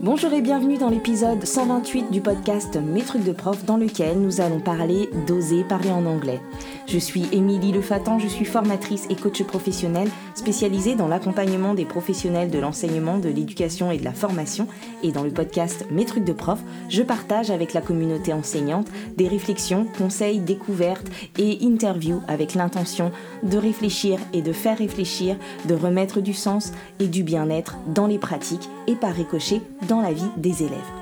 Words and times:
Bonjour 0.00 0.32
et 0.32 0.42
bienvenue 0.42 0.78
dans 0.78 0.90
l'épisode 0.90 1.44
128 1.44 2.12
du 2.12 2.20
podcast 2.20 2.76
Mes 2.76 3.02
trucs 3.02 3.24
de 3.24 3.32
prof 3.32 3.64
dans 3.64 3.76
lequel 3.76 4.20
nous 4.20 4.40
allons 4.40 4.60
parler 4.60 5.10
d'oser 5.26 5.64
parler 5.64 5.90
en 5.90 6.06
anglais. 6.06 6.40
Je 6.86 6.98
suis 6.98 7.26
Émilie 7.32 7.72
Lefatan, 7.72 8.20
je 8.20 8.28
suis 8.28 8.44
formatrice 8.44 9.08
et 9.10 9.16
coach 9.16 9.42
professionnelle 9.42 10.08
spécialisée 10.38 10.94
dans 10.94 11.08
l'accompagnement 11.08 11.74
des 11.74 11.84
professionnels 11.84 12.50
de 12.50 12.58
l'enseignement, 12.58 13.18
de 13.18 13.28
l'éducation 13.28 13.90
et 13.90 13.98
de 13.98 14.04
la 14.04 14.12
formation. 14.12 14.66
Et 15.02 15.12
dans 15.12 15.24
le 15.24 15.30
podcast 15.30 15.84
Mes 15.90 16.04
trucs 16.04 16.24
de 16.24 16.32
prof, 16.32 16.60
je 16.88 17.02
partage 17.02 17.50
avec 17.50 17.74
la 17.74 17.80
communauté 17.80 18.32
enseignante 18.32 18.88
des 19.16 19.28
réflexions, 19.28 19.86
conseils, 19.98 20.38
découvertes 20.38 21.08
et 21.38 21.58
interviews 21.62 22.22
avec 22.28 22.54
l'intention 22.54 23.10
de 23.42 23.58
réfléchir 23.58 24.18
et 24.32 24.42
de 24.42 24.52
faire 24.52 24.78
réfléchir, 24.78 25.36
de 25.66 25.74
remettre 25.74 26.20
du 26.20 26.32
sens 26.32 26.72
et 27.00 27.08
du 27.08 27.24
bien-être 27.24 27.76
dans 27.88 28.06
les 28.06 28.18
pratiques 28.18 28.68
et 28.86 28.94
par 28.94 29.14
ricochet 29.14 29.60
dans 29.88 30.00
la 30.00 30.12
vie 30.12 30.30
des 30.36 30.62
élèves. 30.62 30.97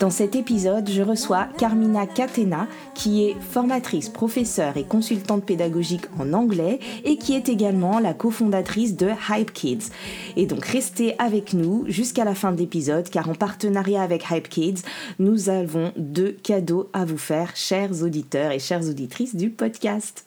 Dans 0.00 0.08
cet 0.08 0.34
épisode, 0.34 0.88
je 0.88 1.02
reçois 1.02 1.46
Carmina 1.58 2.06
Catena, 2.06 2.66
qui 2.94 3.22
est 3.24 3.36
formatrice, 3.38 4.08
professeure 4.08 4.78
et 4.78 4.84
consultante 4.84 5.44
pédagogique 5.44 6.06
en 6.18 6.32
anglais 6.32 6.78
et 7.04 7.18
qui 7.18 7.34
est 7.34 7.50
également 7.50 7.98
la 7.98 8.14
cofondatrice 8.14 8.96
de 8.96 9.10
Hype 9.28 9.52
Kids. 9.52 9.90
Et 10.38 10.46
donc 10.46 10.64
restez 10.64 11.16
avec 11.18 11.52
nous 11.52 11.84
jusqu'à 11.86 12.24
la 12.24 12.34
fin 12.34 12.50
de 12.50 12.56
l'épisode 12.56 13.10
car 13.10 13.28
en 13.28 13.34
partenariat 13.34 14.00
avec 14.00 14.24
Hype 14.30 14.48
Kids, 14.48 14.84
nous 15.18 15.50
avons 15.50 15.92
deux 15.98 16.32
cadeaux 16.32 16.88
à 16.94 17.04
vous 17.04 17.18
faire, 17.18 17.54
chers 17.54 18.02
auditeurs 18.02 18.52
et 18.52 18.58
chères 18.58 18.88
auditrices 18.88 19.36
du 19.36 19.50
podcast. 19.50 20.24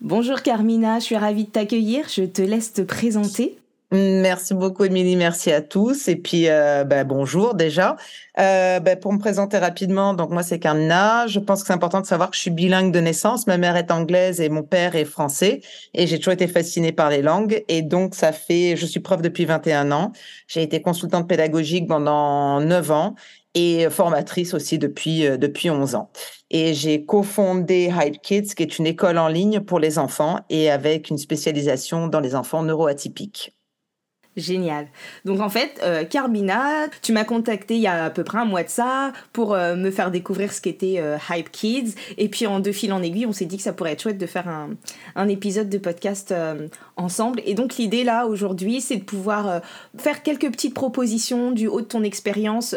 Bonjour 0.00 0.42
Carmina, 0.42 0.98
je 0.98 1.04
suis 1.04 1.16
ravie 1.16 1.44
de 1.44 1.50
t'accueillir. 1.50 2.08
Je 2.08 2.24
te 2.24 2.42
laisse 2.42 2.72
te 2.72 2.82
présenter. 2.82 3.56
Merci 3.94 4.54
beaucoup, 4.54 4.84
Émilie. 4.84 5.16
Merci 5.16 5.52
à 5.52 5.60
tous. 5.60 6.08
Et 6.08 6.16
puis, 6.16 6.48
euh, 6.48 6.82
bah, 6.82 7.04
bonjour 7.04 7.54
déjà. 7.54 7.96
Euh, 8.38 8.80
bah, 8.80 8.96
pour 8.96 9.12
me 9.12 9.18
présenter 9.18 9.58
rapidement, 9.58 10.14
donc 10.14 10.30
moi, 10.30 10.42
c'est 10.42 10.58
Carmina. 10.58 11.26
Je 11.26 11.38
pense 11.38 11.60
que 11.60 11.66
c'est 11.66 11.74
important 11.74 12.00
de 12.00 12.06
savoir 12.06 12.30
que 12.30 12.36
je 12.36 12.40
suis 12.40 12.50
bilingue 12.50 12.90
de 12.90 13.00
naissance. 13.00 13.46
Ma 13.46 13.58
mère 13.58 13.76
est 13.76 13.90
anglaise 13.90 14.40
et 14.40 14.48
mon 14.48 14.62
père 14.62 14.96
est 14.96 15.04
français. 15.04 15.60
Et 15.92 16.06
j'ai 16.06 16.16
toujours 16.18 16.32
été 16.32 16.48
fascinée 16.48 16.92
par 16.92 17.10
les 17.10 17.20
langues. 17.20 17.64
Et 17.68 17.82
donc, 17.82 18.14
ça 18.14 18.32
fait, 18.32 18.76
je 18.78 18.86
suis 18.86 19.00
prof 19.00 19.20
depuis 19.20 19.44
21 19.44 19.92
ans. 19.92 20.12
J'ai 20.48 20.62
été 20.62 20.80
consultante 20.80 21.28
pédagogique 21.28 21.86
pendant 21.86 22.60
9 22.60 22.90
ans 22.92 23.14
et 23.54 23.90
formatrice 23.90 24.54
aussi 24.54 24.78
depuis, 24.78 25.26
euh, 25.26 25.36
depuis 25.36 25.68
11 25.68 25.96
ans. 25.96 26.10
Et 26.50 26.72
j'ai 26.72 27.04
cofondé 27.04 27.92
Hype 27.94 28.22
Kids, 28.22 28.54
qui 28.54 28.62
est 28.62 28.78
une 28.78 28.86
école 28.86 29.18
en 29.18 29.28
ligne 29.28 29.60
pour 29.60 29.78
les 29.78 29.98
enfants 29.98 30.40
et 30.48 30.70
avec 30.70 31.10
une 31.10 31.18
spécialisation 31.18 32.06
dans 32.08 32.20
les 32.20 32.34
enfants 32.34 32.62
neuroatypiques. 32.62 33.52
Génial. 34.34 34.86
Donc 35.26 35.40
en 35.40 35.50
fait, 35.50 35.78
euh, 35.82 36.04
Carmina, 36.04 36.86
tu 37.02 37.12
m'as 37.12 37.24
contacté 37.24 37.74
il 37.74 37.82
y 37.82 37.86
a 37.86 38.04
à 38.04 38.10
peu 38.10 38.24
près 38.24 38.38
un 38.38 38.46
mois 38.46 38.62
de 38.62 38.70
ça 38.70 39.12
pour 39.34 39.52
euh, 39.52 39.76
me 39.76 39.90
faire 39.90 40.10
découvrir 40.10 40.54
ce 40.54 40.62
qu'était 40.62 40.96
euh, 41.00 41.18
Hype 41.28 41.52
Kids. 41.52 41.94
Et 42.16 42.30
puis 42.30 42.46
en 42.46 42.58
deux 42.58 42.72
fil 42.72 42.94
en 42.94 43.02
aiguille, 43.02 43.26
on 43.26 43.32
s'est 43.32 43.44
dit 43.44 43.58
que 43.58 43.62
ça 43.62 43.74
pourrait 43.74 43.92
être 43.92 44.02
chouette 44.02 44.16
de 44.16 44.24
faire 44.24 44.48
un, 44.48 44.70
un 45.16 45.28
épisode 45.28 45.68
de 45.68 45.76
podcast 45.76 46.34
ensemble. 46.96 47.42
Et 47.44 47.52
donc 47.52 47.76
l'idée 47.76 48.04
là 48.04 48.26
aujourd'hui, 48.26 48.80
c'est 48.80 48.96
de 48.96 49.04
pouvoir 49.04 49.60
faire 49.98 50.22
quelques 50.22 50.50
petites 50.50 50.74
propositions 50.74 51.50
du 51.50 51.66
haut 51.66 51.82
de 51.82 51.86
ton 51.86 52.02
expérience 52.02 52.74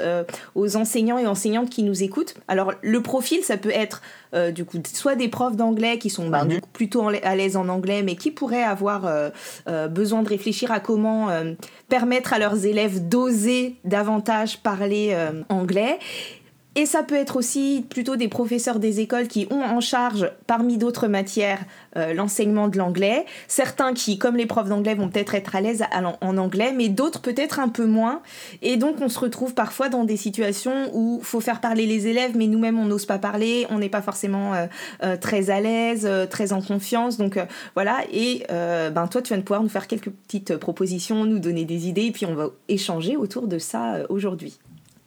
aux 0.55 0.75
enseignants 0.75 1.17
et 1.17 1.27
enseignantes 1.27 1.69
qui 1.69 1.83
nous 1.83 2.03
écoutent. 2.03 2.35
Alors 2.47 2.73
le 2.81 3.01
profil, 3.01 3.39
ça 3.43 3.57
peut 3.57 3.71
être 3.71 4.01
du 4.53 4.65
coup 4.65 4.77
soit 4.93 5.15
des 5.15 5.29
profs 5.29 5.55
d'anglais 5.55 5.97
qui 5.97 6.09
sont 6.09 6.27
bah, 6.27 6.43
mhm. 6.43 6.59
plutôt 6.73 7.07
à 7.07 7.35
l'aise 7.35 7.55
en 7.55 7.69
anglais, 7.69 8.03
mais 8.03 8.15
qui 8.15 8.31
pourraient 8.31 8.63
avoir 8.63 9.09
besoin 9.89 10.23
de 10.23 10.29
réfléchir 10.29 10.71
à 10.71 10.79
comment 10.79 11.29
euh, 11.44 11.44
permettre 11.89 12.33
à 12.33 12.39
leurs 12.39 12.65
élèves 12.65 13.07
d'oser 13.07 13.75
davantage 13.83 14.57
parler 14.57 15.09
euh, 15.13 15.43
anglais. 15.49 15.99
Et 16.77 16.85
ça 16.85 17.03
peut 17.03 17.15
être 17.15 17.37
aussi 17.37 17.85
plutôt 17.89 18.17
des 18.17 18.27
professeurs 18.27 18.79
des 18.79 18.99
écoles 18.99 19.29
qui 19.29 19.47
ont 19.49 19.61
en 19.61 19.79
charge, 19.79 20.29
parmi 20.45 20.77
d'autres 20.77 21.07
matières, 21.07 21.63
euh, 21.95 22.13
l'enseignement 22.13 22.67
de 22.67 22.77
l'anglais. 22.77 23.25
Certains 23.47 23.94
qui, 23.94 24.17
comme 24.17 24.35
les 24.35 24.45
profs 24.45 24.67
d'anglais, 24.67 24.94
vont 24.94 25.07
peut-être 25.07 25.35
être 25.35 25.55
à 25.55 25.61
l'aise 25.61 25.85
en 26.22 26.38
anglais, 26.38 26.73
mais 26.75 26.89
d'autres 26.89 27.22
peut-être 27.22 27.61
un 27.61 27.69
peu 27.69 27.85
moins. 27.85 28.22
Et 28.61 28.75
donc 28.75 28.97
on 29.00 29.07
se 29.07 29.17
retrouve 29.19 29.53
parfois 29.53 29.88
dans 29.88 30.03
des 30.03 30.17
situations 30.17 30.89
où 30.94 31.19
il 31.22 31.25
faut 31.25 31.39
faire 31.39 31.61
parler 31.61 31.85
les 31.85 32.07
élèves, 32.07 32.35
mais 32.35 32.47
nous-mêmes 32.47 32.77
on 32.77 32.85
n'ose 32.85 33.05
pas 33.05 33.19
parler, 33.19 33.66
on 33.69 33.79
n'est 33.79 33.89
pas 33.89 34.01
forcément 34.01 34.51
très 35.21 35.50
à 35.50 35.61
l'aise, 35.61 36.09
très 36.29 36.51
en 36.51 36.61
confiance. 36.61 37.17
Donc 37.17 37.39
voilà, 37.73 38.00
et 38.11 38.44
ben, 38.50 39.07
toi 39.09 39.21
tu 39.21 39.33
de 39.33 39.41
pouvoir 39.41 39.63
nous 39.63 39.69
faire 39.69 39.88
quelques 39.88 40.09
petites 40.09 40.57
propositions, 40.57 41.25
nous 41.25 41.39
donner 41.39 41.66
des 41.66 41.88
idées, 41.88 42.05
et 42.05 42.11
puis 42.11 42.25
on 42.25 42.35
va 42.35 42.50
échanger 42.67 43.16
autour 43.16 43.47
de 43.47 43.59
ça 43.59 44.00
aujourd'hui. 44.09 44.59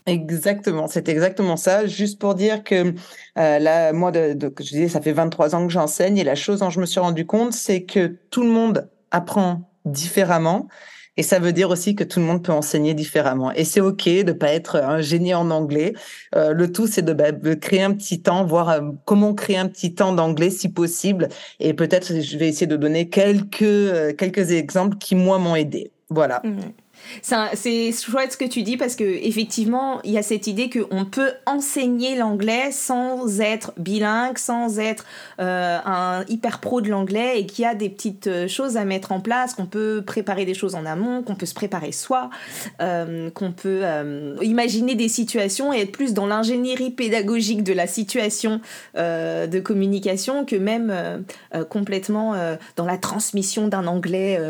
Exactement, 0.08 0.86
c'est 0.86 1.08
exactement 1.08 1.56
ça. 1.56 1.86
Juste 1.86 2.18
pour 2.18 2.34
dire 2.34 2.64
que 2.64 2.94
euh, 3.38 3.58
là, 3.58 3.92
moi, 3.92 4.10
je 4.14 4.32
disais, 4.34 4.88
ça 4.88 5.02
fait 5.02 5.12
23 5.12 5.54
ans 5.54 5.66
que 5.66 5.72
j'enseigne 5.72 6.16
et 6.16 6.24
la 6.24 6.34
chose 6.34 6.60
dont 6.60 6.70
je 6.70 6.80
me 6.80 6.86
suis 6.86 7.00
rendu 7.00 7.26
compte, 7.26 7.52
c'est 7.52 7.82
que 7.82 8.16
tout 8.30 8.42
le 8.42 8.48
monde 8.48 8.88
apprend 9.10 9.70
différemment. 9.84 10.66
Et 11.18 11.22
ça 11.22 11.40
veut 11.40 11.52
dire 11.52 11.68
aussi 11.68 11.94
que 11.96 12.04
tout 12.04 12.20
le 12.20 12.26
monde 12.26 12.44
peut 12.44 12.52
enseigner 12.52 12.94
différemment. 12.94 13.52
Et 13.52 13.64
c'est 13.64 13.80
OK 13.80 14.04
de 14.08 14.32
pas 14.32 14.52
être 14.52 14.76
un 14.76 15.00
génie 15.00 15.34
en 15.34 15.50
anglais. 15.50 15.92
Euh, 16.36 16.52
le 16.52 16.70
tout, 16.70 16.86
c'est 16.86 17.02
de, 17.02 17.12
bah, 17.12 17.32
de, 17.32 17.54
créer 17.54 17.82
un 17.82 17.92
petit 17.92 18.22
temps, 18.22 18.46
voir 18.46 18.70
euh, 18.70 18.80
comment 19.04 19.34
créer 19.34 19.58
un 19.58 19.66
petit 19.66 19.94
temps 19.94 20.12
d'anglais 20.12 20.50
si 20.50 20.68
possible. 20.68 21.28
Et 21.58 21.74
peut-être, 21.74 22.20
je 22.20 22.38
vais 22.38 22.48
essayer 22.48 22.68
de 22.68 22.76
donner 22.76 23.08
quelques, 23.08 24.16
quelques 24.16 24.52
exemples 24.52 24.96
qui, 24.96 25.16
moi, 25.16 25.38
m'ont 25.38 25.56
aidé. 25.56 25.90
Voilà. 26.08 26.40
Mmh. 26.44 26.60
C'est 27.22 27.92
chouette 27.92 28.32
ce 28.32 28.36
que 28.36 28.44
tu 28.44 28.62
dis 28.62 28.76
parce 28.76 28.96
que 28.96 29.04
effectivement, 29.04 30.00
il 30.04 30.12
y 30.12 30.18
a 30.18 30.22
cette 30.22 30.46
idée 30.46 30.70
qu'on 30.70 31.04
peut 31.04 31.32
enseigner 31.46 32.16
l'anglais 32.16 32.70
sans 32.72 33.40
être 33.40 33.72
bilingue, 33.76 34.38
sans 34.38 34.78
être 34.78 35.04
euh, 35.40 35.78
un 35.84 36.24
hyper 36.28 36.60
pro 36.60 36.80
de 36.80 36.88
l'anglais 36.88 37.40
et 37.40 37.46
qu'il 37.46 37.62
y 37.62 37.66
a 37.66 37.74
des 37.74 37.88
petites 37.88 38.26
euh, 38.26 38.48
choses 38.48 38.76
à 38.76 38.84
mettre 38.84 39.12
en 39.12 39.20
place, 39.20 39.54
qu'on 39.54 39.66
peut 39.66 40.02
préparer 40.04 40.44
des 40.44 40.54
choses 40.54 40.74
en 40.74 40.86
amont, 40.86 41.22
qu'on 41.22 41.34
peut 41.34 41.46
se 41.46 41.54
préparer 41.54 41.92
soi, 41.92 42.30
euh, 42.80 43.30
qu'on 43.30 43.52
peut 43.52 43.82
imaginer 44.42 44.94
des 44.94 45.08
situations 45.08 45.72
et 45.72 45.80
être 45.80 45.92
plus 45.92 46.14
dans 46.14 46.26
l'ingénierie 46.26 46.90
pédagogique 46.90 47.62
de 47.62 47.72
la 47.72 47.86
situation 47.86 48.60
de 48.94 49.60
communication 49.60 50.44
que 50.44 50.56
même 50.56 51.24
complètement 51.68 52.34
dans 52.76 52.84
la 52.84 52.98
transmission 52.98 53.68
d'un 53.68 53.86
anglais 53.86 54.40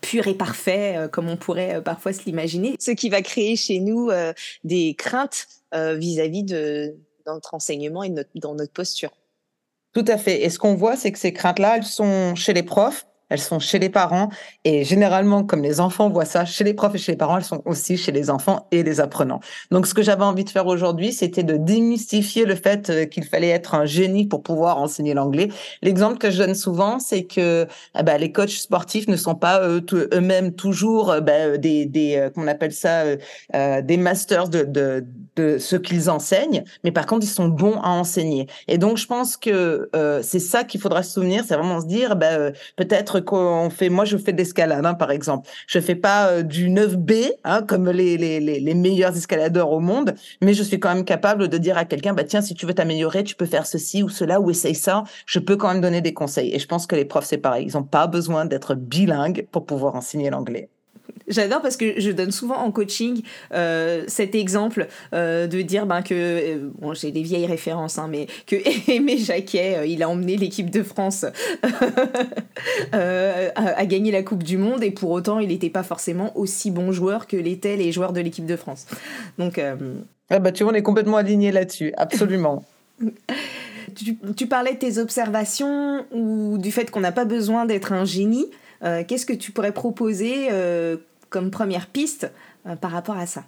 pur 0.00 0.26
et 0.26 0.34
parfait 0.34 1.08
comme 1.12 1.28
on 1.28 1.36
pourrait 1.36 1.73
parfois 1.80 2.12
se 2.12 2.24
l'imaginer, 2.24 2.76
ce 2.78 2.90
qui 2.90 3.08
va 3.08 3.22
créer 3.22 3.56
chez 3.56 3.80
nous 3.80 4.10
euh, 4.10 4.32
des 4.64 4.94
craintes 4.94 5.46
euh, 5.74 5.94
vis-à-vis 5.94 6.44
de 6.44 6.96
notre 7.26 7.54
enseignement 7.54 8.02
et 8.02 8.12
dans 8.34 8.54
notre 8.54 8.72
posture. 8.72 9.10
Tout 9.92 10.04
à 10.08 10.18
fait. 10.18 10.42
Et 10.44 10.50
ce 10.50 10.58
qu'on 10.58 10.74
voit, 10.74 10.96
c'est 10.96 11.12
que 11.12 11.18
ces 11.18 11.32
craintes-là, 11.32 11.76
elles 11.76 11.84
sont 11.84 12.34
chez 12.34 12.52
les 12.52 12.64
profs, 12.64 13.06
elles 13.34 13.40
sont 13.40 13.58
chez 13.58 13.78
les 13.78 13.90
parents 13.90 14.28
et 14.64 14.84
généralement, 14.84 15.44
comme 15.44 15.62
les 15.62 15.80
enfants 15.80 16.08
voient 16.08 16.24
ça 16.24 16.44
chez 16.44 16.64
les 16.64 16.72
profs 16.72 16.94
et 16.94 16.98
chez 16.98 17.12
les 17.12 17.18
parents, 17.18 17.36
elles 17.36 17.44
sont 17.44 17.62
aussi 17.64 17.96
chez 17.96 18.12
les 18.12 18.30
enfants 18.30 18.66
et 18.70 18.82
les 18.82 19.00
apprenants. 19.00 19.40
Donc, 19.70 19.86
ce 19.86 19.94
que 19.94 20.02
j'avais 20.02 20.24
envie 20.24 20.44
de 20.44 20.50
faire 20.50 20.66
aujourd'hui, 20.66 21.12
c'était 21.12 21.42
de 21.42 21.56
démystifier 21.56 22.44
le 22.44 22.54
fait 22.54 22.90
euh, 22.90 23.04
qu'il 23.06 23.24
fallait 23.24 23.48
être 23.48 23.74
un 23.74 23.86
génie 23.86 24.26
pour 24.26 24.42
pouvoir 24.42 24.78
enseigner 24.78 25.14
l'anglais. 25.14 25.48
L'exemple 25.82 26.18
que 26.18 26.30
je 26.30 26.38
donne 26.38 26.54
souvent, 26.54 26.98
c'est 26.98 27.24
que 27.24 27.66
eh 27.98 28.02
ben, 28.02 28.18
les 28.18 28.32
coachs 28.32 28.50
sportifs 28.50 29.08
ne 29.08 29.16
sont 29.16 29.34
pas 29.34 29.60
eux-mêmes 29.68 30.52
toujours 30.52 31.10
euh, 31.10 31.20
ben, 31.20 31.56
des, 31.58 32.14
euh, 32.16 32.30
qu'on 32.30 32.46
appelle 32.46 32.72
ça, 32.72 33.04
des 33.82 33.96
masters 33.96 34.48
de 34.48 35.04
ce 35.58 35.76
qu'ils 35.76 36.08
enseignent, 36.08 36.64
mais 36.84 36.92
par 36.92 37.06
contre, 37.06 37.24
ils 37.24 37.30
sont 37.30 37.48
bons 37.48 37.78
à 37.82 37.88
enseigner. 37.88 38.46
Et 38.68 38.78
donc, 38.78 38.96
je 38.96 39.06
pense 39.06 39.36
que 39.36 39.90
c'est 40.22 40.38
ça 40.38 40.64
qu'il 40.64 40.80
faudra 40.80 41.02
se 41.02 41.12
souvenir, 41.12 41.44
c'est 41.46 41.54
vraiment 41.54 41.80
se 41.80 41.86
dire, 41.86 42.16
ben, 42.16 42.52
peut-être 42.76 43.20
qu'on 43.24 43.70
fait, 43.70 43.88
moi 43.88 44.04
je 44.04 44.16
fais 44.16 44.32
de 44.32 44.38
l'escalade 44.38 44.84
hein, 44.86 44.94
par 44.94 45.10
exemple. 45.10 45.48
Je 45.66 45.80
fais 45.80 45.94
pas 45.94 46.28
euh, 46.28 46.42
du 46.42 46.68
9B 46.68 47.32
hein, 47.44 47.62
comme 47.62 47.90
les, 47.90 48.16
les, 48.16 48.40
les, 48.40 48.74
meilleurs 48.74 49.16
escaladeurs 49.16 49.70
au 49.70 49.80
monde, 49.80 50.14
mais 50.42 50.54
je 50.54 50.62
suis 50.62 50.78
quand 50.78 50.94
même 50.94 51.04
capable 51.04 51.48
de 51.48 51.58
dire 51.58 51.78
à 51.78 51.84
quelqu'un, 51.84 52.14
bah 52.14 52.24
tiens, 52.24 52.42
si 52.42 52.54
tu 52.54 52.66
veux 52.66 52.74
t'améliorer, 52.74 53.24
tu 53.24 53.34
peux 53.34 53.46
faire 53.46 53.66
ceci 53.66 54.02
ou 54.02 54.08
cela 54.08 54.40
ou 54.40 54.50
essaye 54.50 54.74
ça. 54.74 55.04
Je 55.26 55.38
peux 55.38 55.56
quand 55.56 55.68
même 55.72 55.80
donner 55.80 56.00
des 56.00 56.14
conseils. 56.14 56.54
Et 56.54 56.58
je 56.58 56.66
pense 56.66 56.86
que 56.86 56.96
les 56.96 57.04
profs 57.04 57.26
c'est 57.26 57.38
pareil, 57.38 57.66
ils 57.68 57.76
n'ont 57.76 57.84
pas 57.84 58.06
besoin 58.06 58.44
d'être 58.44 58.74
bilingues 58.74 59.46
pour 59.50 59.66
pouvoir 59.66 59.94
enseigner 59.94 60.30
l'anglais. 60.30 60.68
J'adore 61.26 61.62
parce 61.62 61.76
que 61.76 62.00
je 62.00 62.10
donne 62.10 62.32
souvent 62.32 62.56
en 62.56 62.70
coaching 62.70 63.22
euh, 63.52 64.04
cet 64.08 64.34
exemple 64.34 64.88
euh, 65.14 65.46
de 65.46 65.62
dire 65.62 65.86
ben, 65.86 66.02
que, 66.02 66.14
euh, 66.14 66.70
bon, 66.78 66.92
j'ai 66.92 67.10
des 67.12 67.22
vieilles 67.22 67.46
références, 67.46 67.98
hein, 67.98 68.08
mais 68.10 68.26
que 68.46 68.56
Aimé 68.90 69.16
Jacquet, 69.16 69.88
il 69.90 70.02
a 70.02 70.08
emmené 70.08 70.36
l'équipe 70.36 70.70
de 70.70 70.82
France 70.82 71.24
à, 72.92 73.86
gagner 73.86 74.12
la 74.12 74.22
Coupe 74.22 74.42
du 74.42 74.58
Monde 74.58 74.82
et 74.82 74.90
pour 74.90 75.10
autant, 75.10 75.38
il 75.38 75.48
n'était 75.48 75.70
pas 75.70 75.82
forcément 75.82 76.36
aussi 76.36 76.70
bon 76.70 76.92
joueur 76.92 77.26
que 77.26 77.36
l'étaient 77.36 77.76
les 77.76 77.92
joueurs 77.92 78.12
de 78.12 78.20
l'équipe 78.20 78.46
de 78.46 78.56
France. 78.56 78.86
Donc, 79.38 79.60
ah 80.30 80.38
bah, 80.38 80.52
tu 80.52 80.62
vois, 80.64 80.72
on 80.72 80.74
est 80.74 80.82
complètement 80.82 81.16
alignés 81.16 81.52
là-dessus, 81.52 81.92
absolument. 81.96 82.64
tu, 83.94 84.16
tu, 84.36 84.46
parlais 84.46 84.74
de 84.74 84.78
tes 84.78 84.98
observations 84.98 86.04
ou 86.12 86.58
du 86.58 86.70
fait 86.70 86.90
qu'on 86.90 87.00
n'a 87.00 87.12
pas 87.12 87.24
besoin 87.24 87.66
d'être 87.66 87.92
un 87.92 88.04
génie. 88.04 88.46
Qu'est-ce 88.80 89.26
que 89.26 89.32
tu 89.32 89.52
pourrais 89.52 89.72
proposer 89.72 90.50
comme 91.34 91.50
première 91.50 91.88
piste 91.88 92.30
euh, 92.66 92.76
par 92.76 92.92
rapport 92.92 93.18
à 93.18 93.26
ça? 93.26 93.42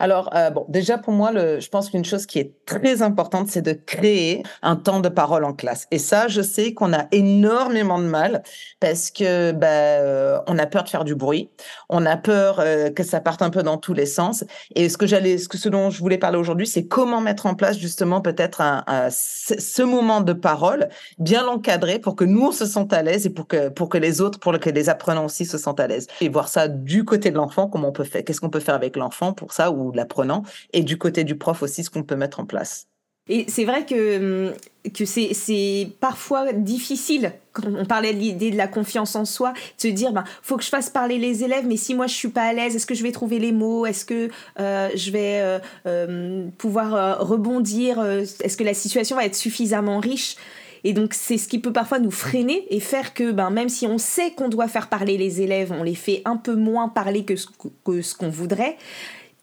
Alors, 0.00 0.30
euh, 0.34 0.48
bon, 0.48 0.64
déjà 0.68 0.96
pour 0.96 1.12
moi, 1.12 1.30
le, 1.30 1.60
je 1.60 1.68
pense 1.68 1.90
qu'une 1.90 2.06
chose 2.06 2.24
qui 2.24 2.38
est 2.38 2.54
très 2.64 3.02
importante, 3.02 3.48
c'est 3.48 3.60
de 3.60 3.74
créer 3.74 4.42
un 4.62 4.74
temps 4.76 5.00
de 5.00 5.10
parole 5.10 5.44
en 5.44 5.52
classe. 5.52 5.86
Et 5.90 5.98
ça, 5.98 6.26
je 6.26 6.40
sais 6.40 6.72
qu'on 6.72 6.94
a 6.94 7.04
énormément 7.12 7.98
de 7.98 8.06
mal 8.06 8.42
parce 8.80 9.10
que 9.10 9.52
bah, 9.52 9.66
euh, 9.68 10.38
on 10.46 10.58
a 10.58 10.64
peur 10.64 10.84
de 10.84 10.88
faire 10.88 11.04
du 11.04 11.14
bruit, 11.14 11.50
on 11.90 12.06
a 12.06 12.16
peur 12.16 12.60
euh, 12.60 12.88
que 12.88 13.02
ça 13.02 13.20
parte 13.20 13.42
un 13.42 13.50
peu 13.50 13.62
dans 13.62 13.76
tous 13.76 13.92
les 13.92 14.06
sens. 14.06 14.42
Et 14.74 14.88
ce 14.88 14.96
que 14.96 15.06
j'allais, 15.06 15.36
ce 15.36 15.48
que 15.48 15.58
ce 15.58 15.68
dont 15.68 15.90
je 15.90 15.98
voulais 15.98 16.16
parler 16.16 16.38
aujourd'hui, 16.38 16.66
c'est 16.66 16.86
comment 16.86 17.20
mettre 17.20 17.44
en 17.44 17.54
place 17.54 17.78
justement 17.78 18.22
peut-être 18.22 18.62
un, 18.62 18.84
un, 18.86 19.08
ce 19.10 19.82
moment 19.82 20.22
de 20.22 20.32
parole, 20.32 20.88
bien 21.18 21.44
l'encadrer 21.44 21.98
pour 21.98 22.16
que 22.16 22.24
nous 22.24 22.46
on 22.46 22.52
se 22.52 22.64
sente 22.64 22.94
à 22.94 23.02
l'aise 23.02 23.26
et 23.26 23.30
pour 23.30 23.46
que 23.46 23.68
pour 23.68 23.90
que 23.90 23.98
les 23.98 24.22
autres, 24.22 24.38
pour 24.38 24.58
que 24.58 24.70
les 24.70 24.88
apprenants 24.88 25.26
aussi 25.26 25.44
se 25.44 25.58
sentent 25.58 25.80
à 25.80 25.86
l'aise. 25.86 26.06
Et 26.22 26.30
voir 26.30 26.48
ça 26.48 26.68
du 26.68 27.04
côté 27.04 27.30
de 27.30 27.36
l'enfant, 27.36 27.68
comment 27.68 27.88
on 27.88 27.92
peut 27.92 28.04
faire, 28.04 28.24
qu'est-ce 28.24 28.40
qu'on 28.40 28.48
peut 28.48 28.60
faire 28.60 28.74
avec 28.74 28.96
l'enfant 28.96 29.34
pour 29.34 29.52
ça 29.52 29.70
ou 29.70 29.89
l'apprenant, 29.96 30.42
et 30.72 30.82
du 30.82 30.98
côté 30.98 31.24
du 31.24 31.36
prof 31.36 31.62
aussi, 31.62 31.84
ce 31.84 31.90
qu'on 31.90 32.02
peut 32.02 32.16
mettre 32.16 32.40
en 32.40 32.46
place. 32.46 32.86
Et 33.28 33.44
c'est 33.48 33.64
vrai 33.64 33.86
que, 33.86 34.48
hum, 34.48 34.54
que 34.92 35.04
c'est 35.04 35.88
parfois 36.00 36.52
difficile, 36.52 37.32
quand 37.52 37.62
on 37.66 37.84
parlait 37.84 38.12
de 38.12 38.18
l'idée 38.18 38.50
de 38.50 38.56
la 38.56 38.66
confiance 38.66 39.14
en 39.14 39.24
soi, 39.24 39.52
de 39.52 39.82
se 39.82 39.88
dire, 39.88 40.12
ben, 40.12 40.24
faut 40.42 40.56
que 40.56 40.64
je 40.64 40.68
fasse 40.68 40.90
parler 40.90 41.16
les 41.18 41.44
élèves, 41.44 41.64
mais 41.64 41.76
si 41.76 41.94
moi 41.94 42.08
je 42.08 42.14
suis 42.14 42.28
pas 42.28 42.42
à 42.42 42.52
l'aise, 42.52 42.74
est-ce 42.74 42.86
que 42.86 42.94
je 42.94 43.04
vais 43.04 43.12
trouver 43.12 43.38
les 43.38 43.52
mots? 43.52 43.86
Est-ce 43.86 44.04
que 44.04 44.30
euh, 44.58 44.88
je 44.96 45.10
vais 45.12 45.60
euh, 45.86 46.44
hum, 46.44 46.50
pouvoir 46.52 46.94
euh, 46.94 47.14
rebondir? 47.22 48.02
Est-ce 48.04 48.56
que 48.56 48.64
la 48.64 48.74
situation 48.74 49.14
va 49.14 49.24
être 49.24 49.36
suffisamment 49.36 50.00
riche? 50.00 50.34
Et 50.82 50.92
donc 50.92 51.12
c'est 51.12 51.36
ce 51.36 51.46
qui 51.46 51.58
peut 51.58 51.74
parfois 51.74 51.98
nous 51.98 52.10
freiner 52.10 52.66
et 52.74 52.80
faire 52.80 53.14
que 53.14 53.30
ben, 53.30 53.50
même 53.50 53.68
si 53.68 53.86
on 53.86 53.98
sait 53.98 54.30
qu'on 54.30 54.48
doit 54.48 54.66
faire 54.66 54.88
parler 54.88 55.18
les 55.18 55.42
élèves, 55.42 55.72
on 55.78 55.82
les 55.82 55.94
fait 55.94 56.22
un 56.24 56.36
peu 56.36 56.56
moins 56.56 56.88
parler 56.88 57.24
que 57.24 57.36
ce 57.36 58.14
qu'on 58.14 58.30
voudrait 58.30 58.76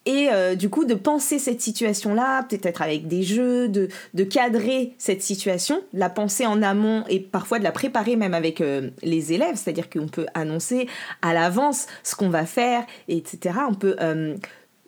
et 0.07 0.30
euh, 0.31 0.56
du 0.56 0.69
coup 0.69 0.86
de 0.86 0.94
penser 0.94 1.38
cette 1.38 1.62
situation-là, 1.62 2.44
peut-être 2.44 2.81
avec 2.81 3.09
des 3.09 3.24
jeux, 3.24 3.68
de, 3.68 3.89
de, 4.13 4.24
cadrer 4.24 4.94
cette 4.98 5.21
situation, 5.21 5.81
la 5.92 6.09
penser 6.09 6.45
en 6.45 6.63
amont 6.63 7.04
et 7.09 7.19
parfois 7.19 7.59
de 7.59 7.65
la 7.65 7.74
préparer 7.74 8.15
même 8.15 8.33
avec 8.33 8.62
euh, 8.62 8.89
les 9.04 9.33
élèves, 9.33 9.56
c'est-à-dire 9.56 9.89
qu'on 9.89 10.07
peut 10.07 10.25
annoncer 10.33 10.88
à 11.21 11.33
l'avance 11.33 11.88
ce 12.04 12.15
qu'on 12.15 12.30
va 12.30 12.45
faire, 12.45 12.86
etc. 13.09 13.59
On 13.69 13.74
peut 13.74 13.98
euh, 14.00 14.38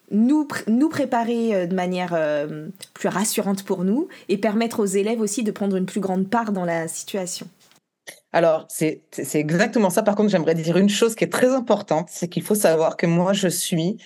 nous, 0.10 0.48
nous 0.68 0.88
préparer 0.88 1.68
de 1.68 1.76
manière 1.76 2.18
plus 2.94 3.10
rassurante 3.10 3.64
pour 3.64 3.84
nous 3.84 4.08
et 4.30 4.38
permettre 4.38 4.80
aux 4.80 4.86
élèves 4.86 5.20
aussi 5.20 5.44
de 5.44 5.52
prendre 5.52 5.76
une 5.76 5.86
plus 5.86 6.00
grande 6.00 6.30
part 6.30 6.52
dans 6.54 6.66
la 6.66 6.88
situation. 6.88 7.46
Alors, 8.32 8.66
c'est 8.70 9.04
exactement 9.34 9.90
ça. 9.90 10.02
Par 10.02 10.16
contre, 10.16 10.30
j'aimerais 10.30 10.56
dire 10.56 10.78
une 10.78 10.90
chose 10.90 11.14
qui 11.14 11.26
est 11.26 11.32
très 11.32 11.54
importante, 11.54 12.08
c'est 12.10 12.28
qu'il 12.28 12.42
faut 12.42 12.56
savoir 12.56 12.96
que 12.96 13.06
moi, 13.06 13.34
je 13.34 13.50
suis 13.50 13.98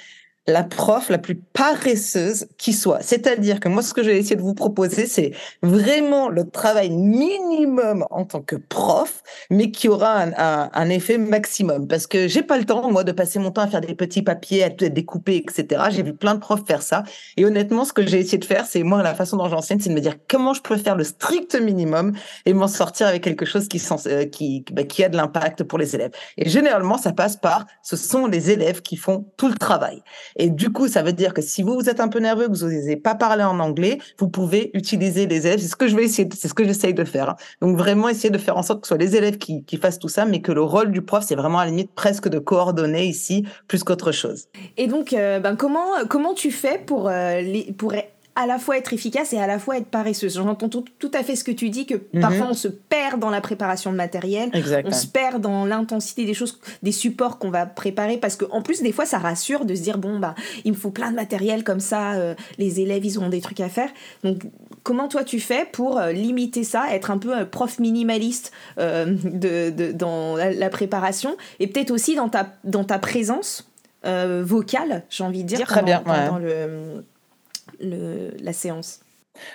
la 0.48 0.64
prof 0.64 1.10
la 1.10 1.18
plus 1.18 1.36
paresseuse 1.36 2.48
qui 2.58 2.74
soit. 2.74 3.02
C'est-à-dire 3.02 3.60
que 3.60 3.70
moi, 3.70 3.82
ce 3.82 3.94
que 3.94 4.04
j'ai 4.04 4.18
essayé 4.18 4.36
de 4.36 4.42
vous 4.42 4.54
proposer, 4.54 5.06
c'est 5.06 5.32
vraiment 5.62 6.28
le 6.28 6.50
travail 6.50 6.90
minimum 6.90 8.06
en 8.10 8.26
tant 8.26 8.42
que 8.42 8.56
prof, 8.56 9.24
mais 9.50 9.72
qui 9.72 9.88
aura 9.88 10.26
un, 10.38 10.90
effet 10.90 11.18
maximum. 11.18 11.88
Parce 11.88 12.08
que 12.08 12.28
j'ai 12.28 12.44
pas 12.44 12.58
le 12.58 12.66
temps, 12.66 12.92
moi, 12.92 13.04
de 13.04 13.12
passer 13.12 13.40
mon 13.40 13.52
temps 13.52 13.62
à 13.62 13.68
faire 13.68 13.82
des 13.82 13.96
petits 13.96 14.22
papiers, 14.22 14.64
à 14.64 14.70
découper, 14.70 15.38
etc. 15.38 15.84
J'ai 15.90 16.04
vu 16.04 16.14
plein 16.14 16.36
de 16.36 16.40
profs 16.40 16.64
faire 16.66 16.82
ça. 16.82 17.04
Et 17.38 17.46
honnêtement, 17.46 17.86
ce 17.86 17.94
que 17.94 18.06
j'ai 18.06 18.20
essayé 18.20 18.38
de 18.38 18.46
faire, 18.46 18.66
c'est 18.66 18.84
moi, 18.84 19.02
la 19.02 19.16
façon 19.16 19.38
dont 19.38 19.48
j'enseigne, 19.50 19.80
c'est 19.80 19.90
de 19.90 19.96
me 19.96 20.02
dire 20.02 20.16
comment 20.28 20.54
je 20.54 20.62
peux 20.62 20.78
faire 20.78 20.96
le 20.96 21.04
strict 21.04 21.56
minimum 21.56 22.14
et 22.46 22.54
m'en 22.54 22.68
sortir 22.68 23.08
avec 23.08 23.24
quelque 23.24 23.46
chose 23.46 23.68
qui, 23.68 23.82
euh, 24.08 24.26
qui, 24.26 24.66
bah, 24.72 24.84
qui 24.84 25.04
a 25.04 25.10
de 25.10 25.18
l'impact 25.18 25.64
pour 25.64 25.78
les 25.78 25.96
élèves. 25.96 26.12
Et 26.38 26.50
généralement, 26.50 26.98
ça 26.98 27.14
passe 27.14 27.38
par, 27.38 27.66
ce 27.82 27.96
sont 27.96 28.28
les 28.28 28.52
élèves 28.52 28.82
qui 28.82 28.98
font 28.98 29.26
tout 29.38 29.48
le 29.48 29.56
travail. 29.56 30.02
Et 30.36 30.50
du 30.50 30.72
coup, 30.72 30.88
ça 30.88 31.04
veut 31.04 31.14
dire 31.14 31.34
que 31.34 31.42
si 31.42 31.64
vous, 31.64 31.74
vous 31.74 31.90
êtes 31.90 32.00
un 32.00 32.08
peu 32.08 32.20
nerveux, 32.20 32.48
que 32.48 32.58
vous 32.58 32.66
n'osez 32.66 32.96
pas 32.96 33.16
parler 33.16 33.44
en 33.44 33.60
anglais, 33.60 34.00
vous 34.18 34.28
pouvez 34.28 34.72
utiliser 34.74 35.26
les 35.26 35.48
élèves. 35.48 35.60
C'est 35.60 35.68
ce 35.68 35.76
que 35.76 35.88
je 35.88 35.96
vais 35.96 36.06
essayer, 36.06 36.28
c'est 36.36 36.48
ce 36.48 36.54
que 36.54 36.64
j'essaye 36.64 36.94
de 36.94 37.04
faire. 37.04 37.32
Hein. 37.32 37.36
Donc 37.62 37.78
vraiment 37.78 38.10
essayer 38.10 38.30
de 38.30 38.38
faire 38.38 38.58
en 38.58 38.64
sorte 38.64 38.82
que 38.82 38.88
ce 38.88 38.96
soit 38.96 38.98
les 38.98 39.16
élèves 39.16 39.38
qui, 39.38 39.64
qui 39.64 39.78
fassent 39.78 40.00
tout 40.00 40.10
ça, 40.10 40.26
mais 40.26 40.42
que 40.42 40.52
le 40.52 40.62
rôle 40.62 40.92
du 40.92 41.02
prof, 41.02 41.24
c'est 41.28 41.36
vraiment 41.36 41.60
à 41.60 41.66
la 41.66 41.72
limite 41.72 41.92
presque 41.94 42.28
de 42.28 42.40
coordonner 42.40 43.06
ici 43.06 43.46
plus 43.68 43.84
qu'autre 43.84 44.12
chose. 44.12 44.46
Et 44.78 44.88
donc, 44.88 45.14
euh, 45.14 45.40
ben 45.40 45.56
comment 45.56 45.88
comment 46.10 46.34
tu 46.34 46.52
fais 46.52 46.80
pour 46.80 47.10
euh, 47.10 47.42
les, 47.42 47.74
pour 47.74 47.94
à 48.36 48.48
la 48.48 48.58
fois 48.58 48.78
être 48.78 48.94
efficace 48.94 49.34
et 49.34 49.38
à 49.38 49.48
la 49.48 49.60
fois 49.60 49.78
être 49.78 49.88
paresseuse. 49.88 50.36
J'entends 50.36 50.70
tout, 50.70 50.86
tout, 51.00 51.12
à 51.14 51.24
fait 51.24 51.36
ce 51.36 51.44
que 51.44 51.52
tu 51.52 51.70
dis, 51.70 51.86
que 51.86 51.96
mhm. 52.14 52.22
parfois 52.22 52.48
on 52.50 52.54
se 52.54 52.68
perd 52.68 53.20
dans 53.20 53.30
la 53.30 53.42
préparation 53.42 53.92
de 53.92 53.98
matériel, 53.98 54.50
on 54.86 54.92
se 54.92 55.08
perd 55.08 55.42
dans 55.42 55.66
l'intensité 55.66 56.26
des 56.26 56.34
choses, 56.34 56.60
des 56.82 56.92
supports 56.92 57.38
qu'on 57.38 57.52
va 57.52 57.66
préparer, 57.66 58.18
parce 58.18 58.36
qu'en 58.36 58.62
plus, 58.62 58.82
des 58.82 58.92
fois, 58.92 59.06
ça 59.06 59.20
rassure 59.20 59.66
de 59.66 59.76
se 59.76 59.82
dire, 59.82 59.98
bon, 59.98 60.20
bah, 60.20 60.36
il 60.66 60.72
me 60.72 60.78
faut 60.78 60.90
plein 60.90 61.12
de 61.12 61.16
matériel 61.16 61.64
comme 61.64 61.80
ça, 61.80 62.14
euh, 62.14 62.34
les 62.58 62.80
élèves, 62.80 63.06
ils 63.06 63.18
auront 63.18 63.30
des 63.30 63.42
trucs 63.42 63.60
à 63.60 63.70
faire. 63.70 63.90
Donc, 64.24 64.44
comment 64.82 65.08
toi 65.08 65.24
tu 65.24 65.40
fais 65.40 65.66
pour 65.72 66.00
euh, 66.00 66.12
limiter 66.12 66.64
ça, 66.64 66.86
être 66.92 67.12
un 67.12 67.18
peu 67.18 67.34
un 67.34 67.46
prof 67.46 67.80
minimaliste 67.80 68.52
euh, 68.80 69.16
de, 69.24 69.70
de, 69.70 69.92
dans 69.92 70.36
la, 70.36 70.70
préparation, 70.70 71.38
et 71.60 71.68
peut-être 71.68 71.92
aussi 71.92 72.16
dans 72.16 72.30
ta, 72.30 72.48
dans 72.64 72.84
ta 72.84 72.98
présence 72.98 73.70
vocale, 74.06 75.04
j'ai 75.10 75.24
envie 75.24 75.44
de 75.44 75.48
dire, 75.48 75.66
Très 75.66 75.82
bien, 75.82 76.04
dans 76.06 76.38
le 76.38 77.06
le, 77.84 78.32
la 78.40 78.54
séance. 78.54 79.03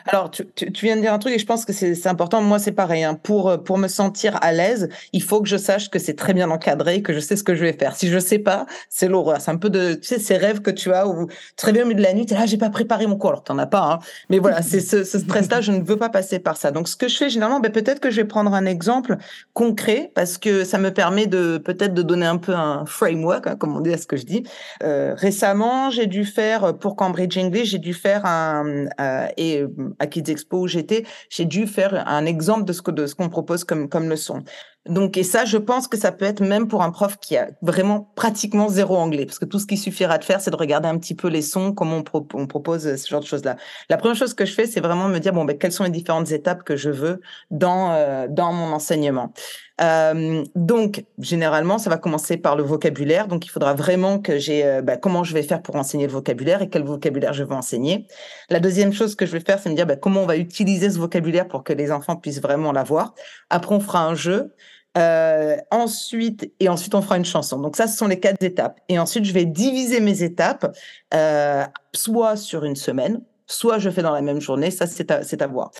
Alors, 0.07 0.31
tu, 0.31 0.47
viens 0.83 0.97
de 0.97 1.03
dire 1.03 1.13
un 1.13 1.19
truc 1.19 1.35
et 1.35 1.39
je 1.39 1.47
pense 1.47 1.65
que 1.65 1.73
c'est 1.73 2.07
important. 2.07 2.41
Moi, 2.43 2.59
c'est 2.59 2.73
pareil. 2.73 3.05
Hein. 3.05 3.15
Pour, 3.15 3.49
euh, 3.49 3.57
pour 3.59 3.79
me 3.79 3.89
sentir 3.89 4.39
à 4.43 4.53
l'aise, 4.53 4.89
il 5.13 5.23
faut 5.23 5.41
que 5.41 5.49
je 5.49 5.57
sache 5.57 5.91
que 5.91 5.99
c'est 5.99 6.15
très 6.15 6.35
bien 6.35 6.51
encadré, 6.51 7.03
que 7.03 7.13
je 7.13 7.21
sais 7.21 7.37
ce 7.37 7.45
que 7.45 7.55
je 7.55 7.65
vais 7.65 7.73
faire. 7.73 7.95
Si 7.95 8.09
je 8.09 8.19
sais 8.19 8.39
pas, 8.39 8.67
c'est 8.89 9.09
l'horreur. 9.09 9.41
C'est 9.41 9.51
un 9.51 9.57
peu 9.57 9.71
de, 9.71 9.95
tu 9.95 10.09
sais, 10.09 10.19
ces 10.19 10.37
rêves 10.37 10.61
que 10.61 10.71
tu 10.71 10.93
as 10.93 11.07
où 11.07 11.29
très 11.57 11.73
bien 11.73 11.85
au 11.85 11.87
milieu 11.87 11.99
de 11.99 12.03
la 12.03 12.15
nuit, 12.15 12.27
tu 12.27 12.35
là, 12.35 12.47
j'ai 12.47 12.59
pas 12.59 12.71
préparé 12.71 13.07
mon 13.07 13.17
cours. 13.17 13.31
Alors, 13.31 13.45
t'en 13.45 13.59
as 13.59 13.67
pas, 13.67 13.93
hein. 13.93 13.99
Mais 14.31 14.39
voilà, 14.39 14.63
c'est 14.63 14.81
ce, 14.81 15.05
ce 15.05 15.19
stress-là, 15.19 15.61
je 15.61 15.73
ne 15.73 15.83
veux 15.83 15.97
pas 15.97 16.09
passer 16.09 16.39
par 16.39 16.57
ça. 16.57 16.71
Donc, 16.71 16.89
ce 16.89 16.97
que 16.97 17.09
je 17.09 17.17
fais 17.17 17.31
généralement, 17.31 17.61
ben, 17.61 17.73
peut-être 17.73 18.01
que 18.01 18.11
je 18.11 18.17
vais 18.17 18.27
prendre 18.27 18.55
un 18.55 18.67
exemple 18.67 19.17
concret 19.53 20.11
parce 20.15 20.39
que 20.39 20.65
ça 20.65 20.79
me 20.79 20.93
permet 20.93 21.27
de, 21.27 21.59
peut-être 21.59 21.95
de 21.95 22.03
donner 22.03 22.27
un 22.27 22.39
peu 22.39 22.55
un 22.55 22.85
framework, 22.87 23.47
hein, 23.47 23.57
comme 23.57 23.77
on 23.77 23.81
dit 23.81 23.93
à 23.93 23.99
ce 23.99 24.07
que 24.07 24.17
je 24.17 24.25
dis. 24.25 24.45
Euh, 24.83 25.15
récemment, 25.17 25.91
j'ai 25.91 26.07
dû 26.07 26.25
faire, 26.25 26.77
pour 26.79 26.97
Cambridge 26.97 27.37
English, 27.37 27.71
j'ai 27.71 27.79
dû 27.79 27.95
faire 27.95 28.25
un, 28.25 28.87
euh, 29.01 29.27
et 29.37 29.65
à 29.99 30.07
Kids 30.07 30.31
Expo 30.31 30.61
où 30.61 30.67
j'étais, 30.69 31.05
j'ai 31.31 31.45
dû 31.45 31.67
faire 31.67 32.07
un 32.09 32.27
exemple 32.27 32.65
de 32.65 32.73
ce 33.07 33.15
qu'on 33.15 33.29
propose 33.29 33.65
comme 33.65 34.09
leçon. 34.09 34.43
Donc 34.89 35.17
et 35.17 35.23
ça, 35.23 35.45
je 35.45 35.59
pense 35.59 35.89
que 35.89 35.97
ça 35.97 36.13
peut 36.13 36.25
être 36.25 36.41
même 36.41 36.69
pour 36.69 36.83
un 36.83 36.91
prof 36.91 37.17
qui 37.21 37.37
a 37.37 37.49
vraiment 37.63 38.11
pratiquement 38.15 38.69
zéro 38.69 38.97
anglais, 38.97 39.27
parce 39.27 39.39
que 39.39 39.45
tout 39.45 39.59
ce 39.59 39.67
qui 39.67 39.77
suffira 39.77 40.19
de 40.19 40.25
faire, 40.25 40.41
c'est 40.41 40.51
de 40.51 40.57
regarder 40.57 40.89
un 40.89 40.99
petit 40.99 41.15
peu 41.15 41.29
les 41.29 41.43
sons, 41.43 41.73
comment 41.73 42.03
on, 42.13 42.47
propose 42.47 42.97
ce 42.97 43.09
genre 43.09 43.21
de 43.21 43.27
choses 43.27 43.45
là. 43.45 43.57
La 43.91 43.97
première 43.97 44.17
chose 44.17 44.35
que 44.35 44.45
je 44.45 44.53
fais, 44.53 44.67
c'est 44.67 44.81
vraiment 44.81 45.09
me 45.09 45.19
dire 45.19 45.33
bon 45.33 45.45
ben 45.45 45.57
quelles 45.57 45.73
sont 45.73 45.85
les 45.85 45.91
différentes 45.91 46.31
étapes 46.33 46.63
que 46.63 46.77
je 46.77 46.91
veux 46.91 47.21
dans 47.51 47.93
euh, 47.93 48.27
dans 48.29 48.53
mon 48.53 48.73
enseignement. 48.73 49.33
Euh, 49.81 50.45
donc, 50.55 51.05
généralement, 51.19 51.79
ça 51.79 51.91
va 51.91 51.99
commencer 51.99 52.37
par 52.37 52.57
le 52.57 52.63
vocabulaire. 52.63 53.29
Donc, 53.29 53.47
il 53.47 53.49
faudra 53.49 53.75
vraiment 53.75 54.19
que 54.19 54.39
j'ai 54.39 54.65
euh, 54.65 54.83
bah, 54.83 54.97
comment 54.97 55.25
je 55.25 55.35
vais 55.35 55.43
faire 55.43 55.63
pour 55.63 55.77
enseigner 55.77 56.07
le 56.07 56.13
vocabulaire 56.13 56.63
et 56.63 56.69
quel 56.69 56.83
vocabulaire 56.83 57.33
je 57.33 57.45
veux 57.45 57.55
enseigner. 57.55 58.07
La 58.51 58.61
deuxième 58.61 58.93
chose 58.93 59.15
que 59.15 59.27
je 59.27 59.33
vais 59.33 59.41
faire, 59.41 59.59
c'est 59.59 59.71
me 59.71 59.75
dire 59.75 59.87
bah, 59.87 59.97
comment 59.97 60.23
on 60.23 60.27
va 60.27 60.37
utiliser 60.37 60.91
ce 60.91 60.99
vocabulaire 60.99 61.47
pour 61.47 61.63
que 61.63 61.73
les 61.73 61.93
enfants 61.93 62.17
puissent 62.17 62.41
vraiment 62.41 62.73
l'avoir. 62.73 63.15
Après, 63.51 63.75
on 63.75 63.81
fera 63.81 64.05
un 64.05 64.15
jeu. 64.15 64.55
Euh, 64.97 65.57
ensuite, 65.71 66.53
et 66.61 66.69
ensuite, 66.69 66.95
on 66.95 67.03
fera 67.03 67.17
une 67.17 67.25
chanson. 67.25 67.59
Donc, 67.61 67.77
ça, 67.77 67.87
ce 67.87 67.97
sont 67.97 68.09
les 68.09 68.19
quatre 68.19 68.43
étapes. 68.43 68.81
Et 68.89 68.99
ensuite, 68.99 69.25
je 69.25 69.33
vais 69.33 69.45
diviser 69.45 70.01
mes 70.01 70.23
étapes, 70.23 70.75
euh, 71.15 71.65
soit 71.95 72.37
sur 72.37 72.65
une 72.65 72.77
semaine, 72.77 73.21
soit 73.47 73.79
je 73.79 73.91
fais 73.91 74.03
dans 74.03 74.13
la 74.13 74.23
même 74.23 74.41
journée. 74.41 74.71
Ça, 74.71 74.87
c'est 74.87 75.11
à, 75.11 75.21
à 75.45 75.47
voir 75.47 75.71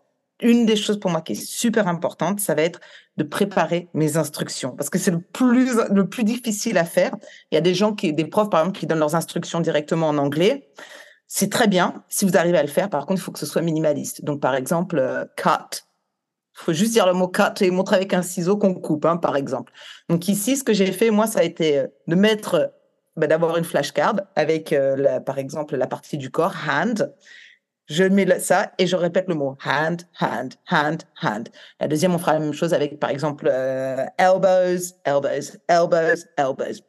une 0.41 0.67
des 0.67 0.77
choses 0.77 1.01
pour 1.01 1.11
moi 1.11 1.21
qui 1.21 1.33
est 1.33 1.43
super 1.43 1.89
importante, 1.89 2.41
ça 2.41 2.55
va 2.55 2.63
être 2.63 2.81
de 3.17 3.25
préparer 3.25 3.89
mes 3.95 4.17
instructions 4.17 4.71
parce 4.77 4.91
que 4.91 4.99
c'est 4.99 5.11
le 5.11 5.21
plus 5.21 5.77
le 5.91 6.09
plus 6.09 6.25
difficile 6.25 6.79
à 6.79 6.85
faire. 6.85 7.13
Il 7.51 7.57
y 7.57 7.59
a 7.59 7.61
des 7.61 7.75
gens 7.75 7.93
qui 7.93 8.13
des 8.13 8.25
profs 8.25 8.51
par 8.51 8.61
exemple 8.61 8.79
qui 8.79 8.87
donnent 8.87 9.01
leurs 9.01 9.17
instructions 9.17 9.61
directement 9.61 10.09
en 10.09 10.19
anglais. 10.19 10.69
C'est 11.27 11.51
très 11.51 11.67
bien 11.67 12.05
si 12.09 12.25
vous 12.25 12.37
arrivez 12.37 12.59
à 12.59 12.63
le 12.63 12.69
faire. 12.69 12.89
Par 12.89 13.05
contre, 13.05 13.21
il 13.21 13.25
faut 13.25 13.33
que 13.33 13.39
ce 13.39 13.47
soit 13.47 13.63
minimaliste. 13.63 14.25
Donc 14.25 14.41
par 14.41 14.55
exemple, 14.55 14.99
euh, 14.99 15.25
cut. 15.37 15.83
Il 16.61 16.65
faut 16.65 16.73
juste 16.73 16.93
dire 16.93 17.07
le 17.07 17.13
mot 17.13 17.29
cut 17.29 17.63
et 17.63 17.71
montrer 17.71 17.97
avec 17.97 18.13
un 18.15 18.23
ciseau 18.23 18.57
qu'on 18.57 18.75
coupe, 18.75 19.05
hein, 19.05 19.17
par 19.17 19.37
exemple. 19.37 19.73
Donc 20.09 20.29
ici, 20.29 20.57
ce 20.57 20.65
que 20.65 20.73
j'ai 20.73 20.91
fait, 20.93 21.11
moi, 21.11 21.27
ça 21.27 21.41
a 21.41 21.43
été 21.45 21.79
euh, 21.79 21.87
de 22.09 22.15
mettre, 22.17 22.73
bah, 23.17 23.27
d'avoir 23.27 23.57
une 23.57 23.65
flashcard 23.65 24.17
avec, 24.35 24.73
euh, 24.73 25.21
par 25.21 25.39
exemple, 25.39 25.77
la 25.77 25.87
partie 25.87 26.19
du 26.19 26.31
corps, 26.31 26.55
hand, 26.69 27.15
je 27.89 28.05
mets 28.05 28.39
ça 28.39 28.73
et 28.79 28.87
je 28.87 28.97
répète 28.97 29.29
le 29.29 29.35
mot 29.35 29.57
hand, 29.65 30.03
hand, 30.21 30.55
hand, 30.71 31.03
hand. 31.23 31.49
La 31.81 31.89
deuxième, 31.89 32.15
on 32.15 32.19
fera 32.19 32.35
la 32.35 32.41
même 32.41 32.53
chose 32.53 32.75
avec, 32.75 33.01
par 33.01 33.11
exemple, 33.11 33.49
euh, 33.51 34.05
elbows, 34.19 34.95
elbows, 35.05 35.57
elbows, 35.69 36.25
elbows. 36.37 36.83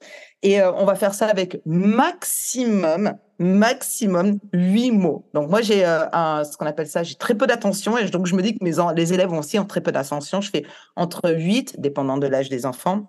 Et 0.43 0.61
euh, 0.61 0.73
on 0.73 0.83
va 0.83 0.95
faire 0.95 1.13
ça 1.13 1.27
avec 1.27 1.61
maximum, 1.65 3.13
maximum 3.39 4.39
huit 4.51 4.91
mots. 4.91 5.25
Donc 5.33 5.49
moi, 5.49 5.61
j'ai 5.61 5.85
euh, 5.85 6.43
ce 6.43 6.57
qu'on 6.57 6.65
appelle 6.65 6.87
ça, 6.87 7.03
j'ai 7.03 7.15
très 7.15 7.35
peu 7.35 7.47
d'attention 7.47 7.97
et 7.97 8.05
donc 8.09 8.25
je 8.25 8.35
me 8.35 8.41
dis 8.41 8.57
que 8.57 8.63
mes 8.63 8.73
les 8.95 9.13
élèves 9.13 9.31
ont 9.31 9.39
aussi 9.39 9.57
ont 9.57 9.65
très 9.65 9.81
peu 9.81 9.93
d'attention. 9.93 10.41
Je 10.41 10.49
fais 10.49 10.65
entre 10.97 11.31
8, 11.31 11.79
dépendant 11.79 12.17
de 12.17 12.27
l'âge 12.27 12.49
des 12.49 12.65
enfants 12.65 13.07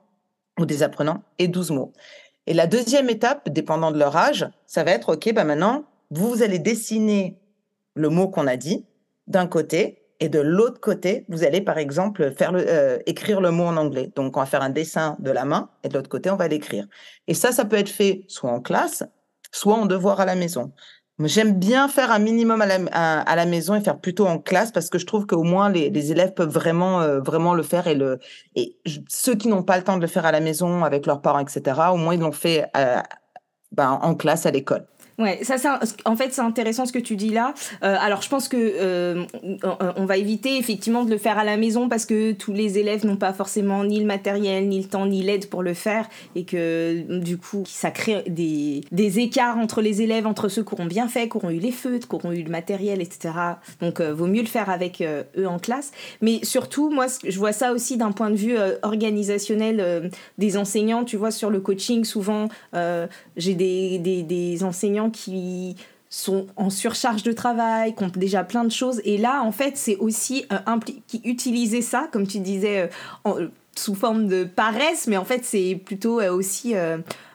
ou 0.58 0.66
des 0.66 0.82
apprenants, 0.82 1.22
et 1.38 1.48
12 1.48 1.70
mots. 1.70 1.92
Et 2.46 2.54
la 2.54 2.66
deuxième 2.66 3.08
étape, 3.10 3.48
dépendant 3.48 3.90
de 3.90 3.98
leur 3.98 4.16
âge, 4.16 4.48
ça 4.66 4.84
va 4.84 4.92
être, 4.92 5.14
OK, 5.14 5.32
bah 5.32 5.44
maintenant, 5.44 5.84
vous 6.10 6.42
allez 6.42 6.58
dessiner 6.58 7.38
le 7.94 8.08
mot 8.08 8.28
qu'on 8.28 8.46
a 8.46 8.56
dit 8.56 8.84
d'un 9.26 9.46
côté 9.46 10.00
et 10.20 10.28
de 10.28 10.38
l'autre 10.38 10.80
côté, 10.80 11.24
vous 11.28 11.44
allez 11.44 11.62
par 11.62 11.78
exemple 11.78 12.32
faire 12.36 12.52
euh, 12.54 12.98
écrire 13.06 13.40
le 13.40 13.50
mot 13.50 13.64
en 13.64 13.76
anglais. 13.78 14.12
Donc, 14.14 14.36
on 14.36 14.40
va 14.40 14.46
faire 14.46 14.62
un 14.62 14.68
dessin 14.68 15.16
de 15.18 15.30
la 15.30 15.46
main 15.46 15.70
et 15.82 15.88
de 15.88 15.94
l'autre 15.94 16.10
côté, 16.10 16.30
on 16.30 16.36
va 16.36 16.46
l'écrire. 16.46 16.86
Et 17.26 17.32
ça, 17.32 17.52
ça 17.52 17.64
peut 17.64 17.76
être 17.76 17.88
fait 17.88 18.24
soit 18.28 18.50
en 18.50 18.60
classe, 18.60 19.02
soit 19.50 19.74
en 19.74 19.86
devoir 19.86 20.20
à 20.20 20.26
la 20.26 20.34
maison. 20.34 20.72
J'aime 21.24 21.58
bien 21.58 21.88
faire 21.88 22.10
un 22.12 22.18
minimum 22.18 22.62
à 22.62 23.36
la, 23.36 23.46
maison 23.46 23.74
et 23.74 23.80
faire 23.80 23.98
plutôt 23.98 24.26
en 24.26 24.38
classe 24.38 24.72
parce 24.72 24.88
que 24.88 24.98
je 24.98 25.04
trouve 25.04 25.26
qu'au 25.26 25.42
moins 25.42 25.68
les, 25.68 26.12
élèves 26.12 26.32
peuvent 26.32 26.48
vraiment 26.48 27.02
euh, 27.02 27.20
vraiment 27.20 27.52
le 27.52 27.62
faire 27.62 27.86
et 27.88 28.78
ceux 29.08 29.34
qui 29.34 29.48
n'ont 29.48 29.62
pas 29.62 29.76
le 29.76 29.84
temps 29.84 29.96
de 29.96 30.00
le 30.00 30.06
faire 30.06 30.24
à 30.24 30.32
la 30.32 30.40
maison 30.40 30.82
avec 30.82 31.04
leurs 31.04 31.20
parents 31.20 31.40
etc. 31.40 31.78
Au 31.92 31.96
moins 31.96 32.14
ils 32.14 32.20
l'ont 32.20 32.32
fait 32.32 32.64
euh, 32.74 32.96
ben, 33.72 33.98
en 34.02 34.14
classe 34.14 34.46
à 34.46 34.50
l'école. 34.50 34.86
Ouais, 35.20 35.40
ça, 35.42 35.58
ça, 35.58 35.78
en 36.06 36.16
fait, 36.16 36.32
c'est 36.32 36.40
intéressant 36.40 36.86
ce 36.86 36.92
que 36.92 36.98
tu 36.98 37.14
dis 37.14 37.28
là. 37.28 37.52
Euh, 37.84 37.94
alors, 38.00 38.22
je 38.22 38.30
pense 38.30 38.48
que 38.48 38.56
euh, 38.56 39.26
on 39.96 40.06
va 40.06 40.16
éviter 40.16 40.56
effectivement 40.56 41.04
de 41.04 41.10
le 41.10 41.18
faire 41.18 41.38
à 41.38 41.44
la 41.44 41.58
maison 41.58 41.90
parce 41.90 42.06
que 42.06 42.32
tous 42.32 42.54
les 42.54 42.78
élèves 42.78 43.04
n'ont 43.04 43.18
pas 43.18 43.34
forcément 43.34 43.84
ni 43.84 44.00
le 44.00 44.06
matériel, 44.06 44.66
ni 44.66 44.78
le 44.80 44.88
temps, 44.88 45.04
ni 45.04 45.22
l'aide 45.22 45.50
pour 45.50 45.62
le 45.62 45.74
faire, 45.74 46.08
et 46.36 46.44
que 46.44 47.18
du 47.18 47.36
coup, 47.36 47.64
ça 47.66 47.90
crée 47.90 48.24
des, 48.28 48.80
des 48.92 49.18
écarts 49.18 49.58
entre 49.58 49.82
les 49.82 50.00
élèves, 50.00 50.26
entre 50.26 50.48
ceux 50.48 50.64
qui 50.64 50.72
auront 50.72 50.86
bien 50.86 51.06
fait, 51.06 51.28
qui 51.28 51.36
auront 51.36 51.50
eu 51.50 51.58
les 51.58 51.72
feutres, 51.72 52.08
qui 52.08 52.14
auront 52.14 52.32
eu 52.32 52.42
le 52.42 52.50
matériel, 52.50 53.02
etc. 53.02 53.34
Donc, 53.82 54.00
euh, 54.00 54.14
vaut 54.14 54.26
mieux 54.26 54.40
le 54.40 54.48
faire 54.48 54.70
avec 54.70 55.02
eux 55.02 55.46
en 55.46 55.58
classe. 55.58 55.92
Mais 56.22 56.40
surtout, 56.44 56.88
moi, 56.88 57.06
je 57.28 57.38
vois 57.38 57.52
ça 57.52 57.74
aussi 57.74 57.98
d'un 57.98 58.12
point 58.12 58.30
de 58.30 58.36
vue 58.36 58.56
organisationnel 58.82 60.10
des 60.38 60.56
enseignants. 60.56 61.04
Tu 61.04 61.18
vois, 61.18 61.30
sur 61.30 61.50
le 61.50 61.60
coaching, 61.60 62.04
souvent, 62.04 62.48
j'ai 63.36 63.54
des, 63.54 63.98
des 63.98 64.64
enseignants 64.64 65.09
qui 65.10 65.76
sont 66.10 66.48
en 66.56 66.70
surcharge 66.70 67.22
de 67.22 67.32
travail, 67.32 67.94
qui 67.94 68.02
ont 68.02 68.10
déjà 68.14 68.42
plein 68.42 68.64
de 68.64 68.72
choses. 68.72 69.00
Et 69.04 69.16
là, 69.16 69.42
en 69.44 69.52
fait, 69.52 69.76
c'est 69.76 69.96
aussi 69.96 70.44
euh, 70.52 70.58
utiliser 71.24 71.82
ça, 71.82 72.08
comme 72.10 72.26
tu 72.26 72.40
disais, 72.40 72.90
euh, 73.26 73.48
sous 73.76 73.94
forme 73.94 74.26
de 74.26 74.42
paresse, 74.42 75.06
mais 75.06 75.16
en 75.16 75.24
fait, 75.24 75.44
c'est 75.44 75.80
plutôt 75.82 76.20
euh, 76.20 76.32
aussi 76.32 76.74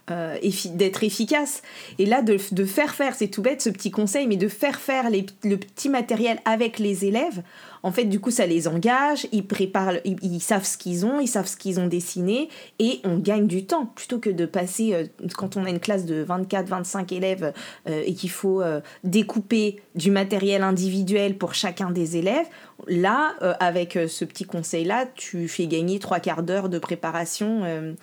d'être 0.08 1.04
efficace. 1.06 1.62
Et 2.00 2.06
là, 2.06 2.22
de, 2.22 2.38
faire 2.66 2.94
faire, 2.94 3.16
c'est 3.16 3.30
tout 3.30 3.42
bête 3.42 3.62
ce 3.62 3.70
petit 3.70 3.92
conseil, 3.92 4.28
mais 4.28 4.36
de 4.36 4.50
faire 4.50 4.80
faire 4.80 5.06
le 5.10 5.56
petit 5.56 5.88
matériel 5.88 6.40
avec 6.44 6.78
les 6.78 7.06
élèves, 7.06 7.44
en 7.86 7.92
fait, 7.92 8.06
du 8.06 8.20
coup, 8.20 8.32
ça 8.32 8.48
les 8.48 8.68
engage, 8.68 9.28
ils 9.32 9.46
préparent, 9.46 9.94
ils, 10.06 10.40
savent 10.40 10.66
ce 10.66 10.76
qu'ils 10.76 11.06
ont, 11.06 11.20
ils 11.20 11.28
savent 11.28 11.46
ce 11.46 11.56
qu'ils 11.56 11.80
ont 11.80 11.86
dessiné, 11.86 12.50
et 12.80 13.00
on 13.04 13.20
gagne 13.20 13.46
du 13.46 13.68
temps 13.68 13.86
plutôt 13.86 14.18
que 14.18 14.32
de 14.32 14.48
passer, 14.48 14.96
euh, 14.96 15.06
quand 15.38 15.56
on 15.56 15.66
a 15.66 15.70
une 15.70 15.80
classe 15.80 16.04
de 16.04 16.24
24, 16.24 16.68
25 16.68 17.12
élèves 17.12 17.54
euh, 17.88 18.02
et 18.04 18.16
qu'il 18.16 18.32
faut 18.32 18.64
euh, 18.64 18.82
découper 19.04 19.84
du 19.94 20.10
matériel 20.10 20.64
individuel 20.64 21.38
pour 21.38 21.54
chacun 21.54 21.92
des 21.92 22.18
élèves. 22.18 22.48
Là, 22.88 23.36
avec 23.60 23.98
ce 24.08 24.26
petit 24.26 24.44
conseil-là, 24.44 25.06
tu 25.16 25.48
fais 25.48 25.68
gagner 25.68 26.00
trois 26.00 26.20
quarts 26.20 26.44
d'heure 26.44 26.70
de 26.70 26.78
préparation 26.78 27.96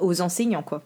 aux 0.00 0.20
enseignants, 0.20 0.62
quoi. 0.62 0.82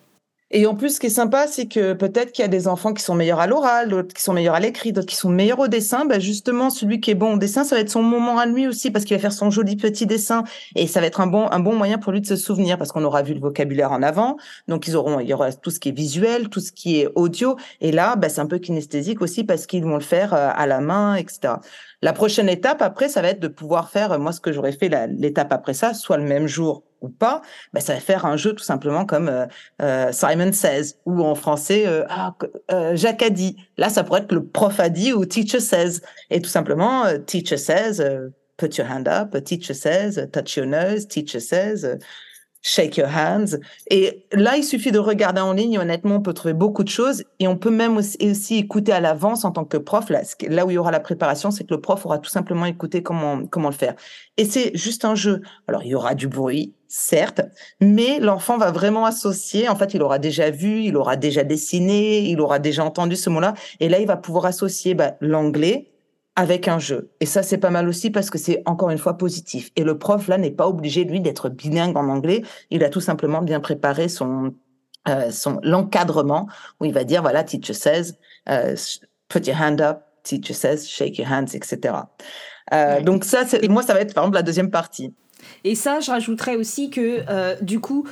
Et 0.54 0.66
en 0.66 0.74
plus, 0.74 0.96
ce 0.96 1.00
qui 1.00 1.06
est 1.06 1.10
sympa, 1.10 1.46
c'est 1.46 1.66
que 1.66 1.94
peut-être 1.94 2.30
qu'il 2.30 2.42
y 2.42 2.44
a 2.44 2.48
des 2.48 2.68
enfants 2.68 2.92
qui 2.92 3.02
sont 3.02 3.14
meilleurs 3.14 3.40
à 3.40 3.46
l'oral, 3.46 3.88
d'autres 3.88 4.12
qui 4.12 4.22
sont 4.22 4.34
meilleurs 4.34 4.54
à 4.54 4.60
l'écrit, 4.60 4.92
d'autres 4.92 5.06
qui 5.06 5.16
sont 5.16 5.30
meilleurs 5.30 5.60
au 5.60 5.68
dessin. 5.68 6.04
Ben 6.04 6.20
justement, 6.20 6.68
celui 6.68 7.00
qui 7.00 7.10
est 7.10 7.14
bon 7.14 7.34
au 7.34 7.38
dessin, 7.38 7.64
ça 7.64 7.74
va 7.74 7.80
être 7.80 7.88
son 7.88 8.02
moment 8.02 8.38
à 8.38 8.44
lui 8.44 8.68
aussi 8.68 8.90
parce 8.90 9.06
qu'il 9.06 9.16
va 9.16 9.20
faire 9.20 9.32
son 9.32 9.50
joli 9.50 9.76
petit 9.76 10.04
dessin 10.04 10.44
et 10.76 10.86
ça 10.86 11.00
va 11.00 11.06
être 11.06 11.22
un 11.22 11.26
bon 11.26 11.48
un 11.50 11.60
bon 11.60 11.74
moyen 11.74 11.96
pour 11.96 12.12
lui 12.12 12.20
de 12.20 12.26
se 12.26 12.36
souvenir 12.36 12.76
parce 12.76 12.92
qu'on 12.92 13.02
aura 13.02 13.22
vu 13.22 13.32
le 13.32 13.40
vocabulaire 13.40 13.92
en 13.92 14.02
avant. 14.02 14.36
Donc 14.68 14.86
ils 14.86 14.94
auront 14.94 15.20
il 15.20 15.28
y 15.28 15.32
aura 15.32 15.54
tout 15.54 15.70
ce 15.70 15.80
qui 15.80 15.88
est 15.88 15.96
visuel, 15.96 16.50
tout 16.50 16.60
ce 16.60 16.70
qui 16.70 17.00
est 17.00 17.08
audio 17.14 17.56
et 17.80 17.90
là, 17.90 18.16
ben, 18.16 18.28
c'est 18.28 18.40
un 18.40 18.46
peu 18.46 18.58
kinesthésique 18.58 19.22
aussi 19.22 19.44
parce 19.44 19.66
qu'ils 19.66 19.84
vont 19.84 19.94
le 19.94 20.00
faire 20.00 20.34
euh, 20.34 20.50
à 20.54 20.66
la 20.66 20.80
main, 20.80 21.14
etc. 21.14 21.54
La 22.02 22.12
prochaine 22.12 22.48
étape 22.48 22.82
après, 22.82 23.08
ça 23.08 23.22
va 23.22 23.28
être 23.28 23.40
de 23.40 23.48
pouvoir 23.48 23.88
faire, 23.88 24.18
moi 24.18 24.32
ce 24.32 24.40
que 24.40 24.52
j'aurais 24.52 24.72
fait 24.72 24.90
l'étape 25.08 25.52
après 25.52 25.72
ça, 25.72 25.94
soit 25.94 26.16
le 26.16 26.24
même 26.24 26.48
jour 26.48 26.82
ou 27.00 27.08
pas, 27.08 27.42
ben, 27.72 27.80
ça 27.80 27.94
va 27.94 28.00
faire 28.00 28.26
un 28.26 28.36
jeu 28.36 28.52
tout 28.54 28.62
simplement 28.64 29.06
comme 29.06 29.28
euh, 29.28 29.46
euh, 29.80 30.12
Simon 30.12 30.52
Says 30.52 30.96
ou 31.06 31.22
en 31.22 31.34
français 31.34 31.84
euh, 31.86 32.04
ah, 32.08 32.34
Jacques 32.94 33.22
a 33.22 33.30
dit. 33.30 33.56
Là, 33.76 33.88
ça 33.88 34.02
pourrait 34.02 34.22
être 34.22 34.32
le 34.32 34.44
prof 34.44 34.80
a 34.80 34.88
dit 34.88 35.12
ou 35.12 35.24
Teacher 35.24 35.60
Says. 35.60 36.00
Et 36.30 36.40
tout 36.40 36.50
simplement, 36.50 37.04
Teacher 37.26 37.56
Says, 37.56 38.02
put 38.56 38.76
your 38.76 38.90
hand 38.90 39.06
up, 39.08 39.42
Teacher 39.44 39.74
Says, 39.74 40.28
touch 40.32 40.56
your 40.56 40.66
nose, 40.66 41.06
Teacher 41.06 41.40
Says 41.40 41.98
shake 42.62 42.96
your 42.96 43.08
hands. 43.08 43.58
Et 43.90 44.24
là, 44.32 44.56
il 44.56 44.64
suffit 44.64 44.92
de 44.92 44.98
regarder 44.98 45.40
en 45.40 45.52
ligne. 45.52 45.78
Honnêtement, 45.78 46.16
on 46.16 46.20
peut 46.20 46.32
trouver 46.32 46.54
beaucoup 46.54 46.84
de 46.84 46.88
choses 46.88 47.24
et 47.40 47.48
on 47.48 47.56
peut 47.56 47.70
même 47.70 47.96
aussi, 47.96 48.16
aussi 48.30 48.56
écouter 48.56 48.92
à 48.92 49.00
l'avance 49.00 49.44
en 49.44 49.50
tant 49.50 49.64
que 49.64 49.76
prof. 49.76 50.08
Là, 50.08 50.22
là 50.48 50.64
où 50.64 50.70
il 50.70 50.74
y 50.74 50.78
aura 50.78 50.90
la 50.90 51.00
préparation, 51.00 51.50
c'est 51.50 51.64
que 51.64 51.74
le 51.74 51.80
prof 51.80 52.06
aura 52.06 52.18
tout 52.18 52.30
simplement 52.30 52.64
écouté 52.64 53.02
comment, 53.02 53.46
comment 53.46 53.68
le 53.68 53.74
faire. 53.74 53.94
Et 54.36 54.44
c'est 54.44 54.76
juste 54.76 55.04
un 55.04 55.14
jeu. 55.14 55.42
Alors, 55.66 55.82
il 55.82 55.90
y 55.90 55.94
aura 55.94 56.14
du 56.14 56.28
bruit, 56.28 56.74
certes, 56.88 57.42
mais 57.80 58.20
l'enfant 58.20 58.56
va 58.56 58.70
vraiment 58.70 59.04
associer. 59.04 59.68
En 59.68 59.76
fait, 59.76 59.94
il 59.94 60.02
aura 60.02 60.18
déjà 60.18 60.50
vu, 60.50 60.82
il 60.84 60.96
aura 60.96 61.16
déjà 61.16 61.42
dessiné, 61.42 62.20
il 62.20 62.40
aura 62.40 62.58
déjà 62.58 62.84
entendu 62.84 63.16
ce 63.16 63.28
mot-là. 63.28 63.54
Et 63.80 63.88
là, 63.88 63.98
il 63.98 64.06
va 64.06 64.16
pouvoir 64.16 64.46
associer 64.46 64.94
bah, 64.94 65.16
l'anglais 65.20 65.91
avec 66.36 66.68
un 66.68 66.78
jeu. 66.78 67.10
Et 67.20 67.26
ça, 67.26 67.42
c'est 67.42 67.58
pas 67.58 67.70
mal 67.70 67.88
aussi 67.88 68.10
parce 68.10 68.30
que 68.30 68.38
c'est 68.38 68.62
encore 68.64 68.90
une 68.90 68.98
fois 68.98 69.18
positif. 69.18 69.70
Et 69.76 69.84
le 69.84 69.98
prof, 69.98 70.28
là, 70.28 70.38
n'est 70.38 70.50
pas 70.50 70.66
obligé, 70.66 71.04
lui, 71.04 71.20
d'être 71.20 71.48
bilingue 71.48 71.96
en 71.96 72.08
anglais. 72.08 72.42
Il 72.70 72.84
a 72.84 72.88
tout 72.88 73.00
simplement 73.00 73.42
bien 73.42 73.60
préparé 73.60 74.08
son, 74.08 74.54
euh, 75.08 75.30
son, 75.30 75.60
l'encadrement 75.62 76.48
où 76.80 76.86
il 76.86 76.92
va 76.94 77.04
dire, 77.04 77.22
voilà, 77.22 77.44
teacher 77.44 77.74
says, 77.74 78.14
euh, 78.48 78.74
put 79.28 79.46
your 79.46 79.60
hand 79.60 79.80
up, 79.80 80.02
teacher 80.22 80.54
says, 80.54 80.86
shake 80.86 81.18
your 81.18 81.30
hands, 81.30 81.54
etc. 81.54 81.94
Euh, 82.72 83.02
Donc 83.02 83.24
ça, 83.24 83.44
c'est, 83.46 83.68
moi, 83.68 83.82
ça 83.82 83.92
va 83.92 84.00
être, 84.00 84.14
par 84.14 84.24
exemple, 84.24 84.36
la 84.36 84.42
deuxième 84.42 84.70
partie. 84.70 85.14
Et 85.64 85.74
ça, 85.74 86.00
je 86.00 86.10
rajouterais 86.10 86.56
aussi 86.56 86.88
que, 86.90 87.24
euh, 87.28 87.56
du 87.60 87.80
coup, 87.80 88.06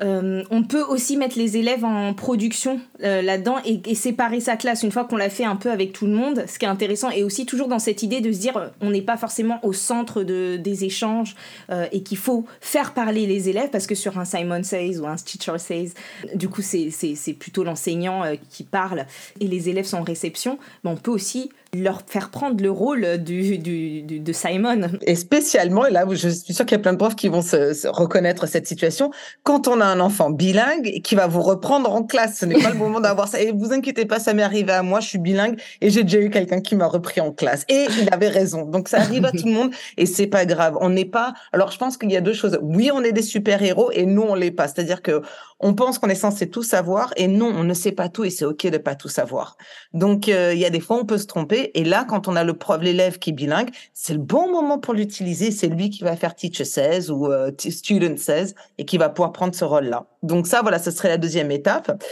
euh, 0.00 0.42
on 0.50 0.62
peut 0.62 0.82
aussi 0.82 1.16
mettre 1.16 1.38
les 1.38 1.56
élèves 1.56 1.84
en 1.84 2.14
production 2.14 2.80
euh, 3.02 3.20
là-dedans 3.22 3.56
et, 3.64 3.94
séparer 3.94 4.40
sa 4.40 4.56
classe 4.56 4.82
une 4.82 4.90
fois 4.90 5.04
qu'on 5.04 5.16
l'a 5.16 5.30
fait 5.30 5.44
un 5.44 5.56
peu 5.56 5.70
avec 5.70 5.92
tout 5.92 6.06
le 6.06 6.12
monde, 6.12 6.44
ce 6.48 6.58
qui 6.58 6.64
est 6.64 6.68
intéressant 6.68 7.10
et 7.10 7.22
aussi 7.22 7.46
toujours 7.46 7.68
dans 7.68 7.78
cette 7.78 8.02
idée 8.02 8.20
de 8.20 8.32
se 8.32 8.38
dire 8.38 8.72
on 8.80 8.90
n'est 8.90 9.02
pas 9.02 9.16
forcément 9.16 9.60
au 9.62 9.72
centre 9.72 10.22
de, 10.22 10.56
des 10.56 10.84
échanges 10.84 11.36
euh, 11.70 11.86
et 11.92 12.02
qu'il 12.02 12.16
faut 12.16 12.46
faire 12.60 12.94
parler 12.94 13.26
les 13.26 13.48
élèves 13.48 13.70
parce 13.70 13.86
que 13.86 13.94
sur 13.94 14.18
un 14.18 14.24
Simon 14.24 14.62
Says 14.62 14.98
ou 14.98 15.06
un 15.06 15.16
Teacher 15.16 15.58
Says, 15.58 15.92
du 16.34 16.48
coup 16.48 16.62
c'est 16.62 17.34
plutôt 17.38 17.62
l'enseignant 17.64 18.22
qui 18.50 18.64
parle 18.64 19.06
et 19.40 19.46
les 19.46 19.68
élèves 19.68 19.84
sont 19.84 19.98
en 19.98 20.02
réception, 20.02 20.58
mais 20.82 20.90
on 20.90 20.96
peut 20.96 21.10
aussi 21.10 21.50
leur 21.74 22.02
faire 22.06 22.28
prendre 22.28 22.62
le 22.62 22.70
rôle 22.70 23.16
du, 23.16 23.56
du, 23.56 24.02
de 24.02 24.32
Simon. 24.34 24.90
Et 25.06 25.14
spécialement, 25.14 25.86
et 25.86 25.90
là 25.90 26.04
je 26.10 26.28
suis 26.28 26.52
sûre 26.52 26.66
qu'il 26.66 26.76
y 26.76 26.80
a 26.80 26.82
plein 26.82 26.92
de 26.92 26.98
profs 26.98 27.16
qui 27.16 27.28
vont 27.28 27.40
se, 27.40 27.88
reconnaître 27.88 28.46
cette 28.46 28.66
situation, 28.66 29.10
quand 29.42 29.68
on 29.68 29.80
a 29.80 29.86
un 29.86 29.98
enfant 29.98 30.28
bilingue 30.28 31.00
qui 31.02 31.14
va 31.14 31.26
vous 31.26 31.40
reprendre 31.40 31.90
en 31.90 32.02
classe, 32.02 32.40
ce 32.40 32.44
n'est 32.44 32.60
pas 32.62 32.68
le 32.68 32.76
moment 32.76 33.00
d'avoir 33.00 33.26
ça. 33.26 33.40
Et 33.40 33.52
vous 33.52 33.72
inquiétez 33.72 34.04
pas, 34.04 34.20
ça 34.20 34.34
m'est 34.34 34.42
arrivé 34.42 34.70
à 34.70 34.82
moi, 34.82 35.00
je 35.00 35.08
suis 35.08 35.18
bilingue 35.18 35.58
et 35.80 35.88
j'ai 35.88 36.02
déjà 36.02 36.18
eu 36.18 36.28
quelqu'un 36.28 36.60
qui 36.60 36.76
m'a 36.76 36.86
repris 36.86 37.22
en 37.22 37.32
classe. 37.32 37.64
Et 37.70 37.86
il 38.02 38.12
avait 38.12 38.28
raison. 38.28 38.66
Donc 38.66 38.88
ça 38.88 38.98
arrive 38.98 39.24
à 39.24 39.30
tout 39.30 39.46
le 39.46 39.52
monde 39.52 39.70
et 39.96 40.04
c'est 40.04 40.26
pas 40.26 40.44
grave. 40.44 40.76
On 40.82 40.90
n'est 40.90 41.06
pas. 41.06 41.32
Alors 41.52 41.70
je 41.70 41.78
pense 41.78 41.96
qu'il 41.96 42.12
y 42.12 42.18
a 42.18 42.20
deux 42.20 42.34
choses. 42.34 42.58
Oui, 42.60 42.90
on 42.92 43.02
est 43.02 43.12
des 43.12 43.22
super 43.22 43.62
héros 43.62 43.90
et 43.92 44.04
nous 44.04 44.22
on 44.22 44.34
l'est 44.34 44.50
pas. 44.50 44.68
C'est-à-dire 44.68 45.00
que 45.00 45.22
on 45.58 45.74
pense 45.74 45.98
qu'on 45.98 46.08
est 46.08 46.16
censé 46.16 46.50
tout 46.50 46.64
savoir 46.64 47.12
et 47.16 47.28
non, 47.28 47.46
on 47.46 47.64
ne 47.64 47.72
sait 47.72 47.92
pas 47.92 48.08
tout 48.08 48.24
et 48.24 48.30
c'est 48.30 48.44
ok 48.44 48.66
de 48.66 48.78
pas 48.78 48.94
tout 48.94 49.08
savoir. 49.08 49.56
Donc 49.94 50.28
euh, 50.28 50.52
il 50.52 50.60
y 50.60 50.66
a 50.66 50.70
des 50.70 50.80
fois 50.80 50.98
on 50.98 51.06
peut 51.06 51.18
se 51.18 51.26
tromper 51.26 51.61
et 51.74 51.84
là 51.84 52.04
quand 52.08 52.28
on 52.28 52.36
a 52.36 52.44
le 52.44 52.54
prof, 52.54 52.80
l'élève 52.82 53.18
qui 53.18 53.30
est 53.30 53.32
bilingue, 53.32 53.70
c'est 53.94 54.14
le 54.14 54.18
bon 54.18 54.50
moment 54.50 54.78
pour 54.78 54.94
l'utiliser. 54.94 55.50
C'est 55.50 55.68
lui 55.68 55.90
qui 55.90 56.02
va 56.02 56.16
faire 56.16 56.34
teacher 56.34 56.64
says 56.64 57.10
ou 57.10 57.26
euh, 57.30 57.50
student 57.58 58.16
says 58.16 58.54
et 58.78 58.84
qui 58.84 58.98
va 58.98 59.08
pouvoir 59.08 59.32
prendre 59.32 59.54
ce 59.54 59.64
rôle-là. 59.64 60.06
Donc 60.22 60.46
ça 60.46 60.62
voilà, 60.62 60.78
ce 60.78 60.90
serait 60.90 61.08
la 61.08 61.18
deuxième 61.18 61.50
étape. 61.50 62.02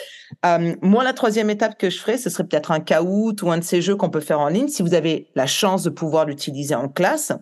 Euh, 0.45 0.75
moi 0.83 1.04
la 1.04 1.12
troisième 1.12 1.50
étape 1.50 1.78
que 1.78 1.90
je 1.90 1.99
ferais, 1.99 2.19
ce 2.19 2.30
serait 2.30 2.45
peut-être 2.45 2.71
un 2.71 2.80
Kahoot 2.80 3.42
ou 3.42 3.50
un 3.50 3.59
de 3.59 3.64
ces 3.64 3.83
jeux 3.83 3.97
qu'on 3.97 4.11
peut 4.11 4.21
faire 4.21 4.40
en 4.40 4.49
ligne 4.49 4.69
si 4.69 4.83
vous 4.83 4.95
avez 4.95 5.28
la 5.35 5.47
chance 5.47 5.83
de 5.83 5.90
pouvoir 5.90 6.25
l'utiliser 6.25 6.75
en 6.75 6.88
classe. 6.88 7.33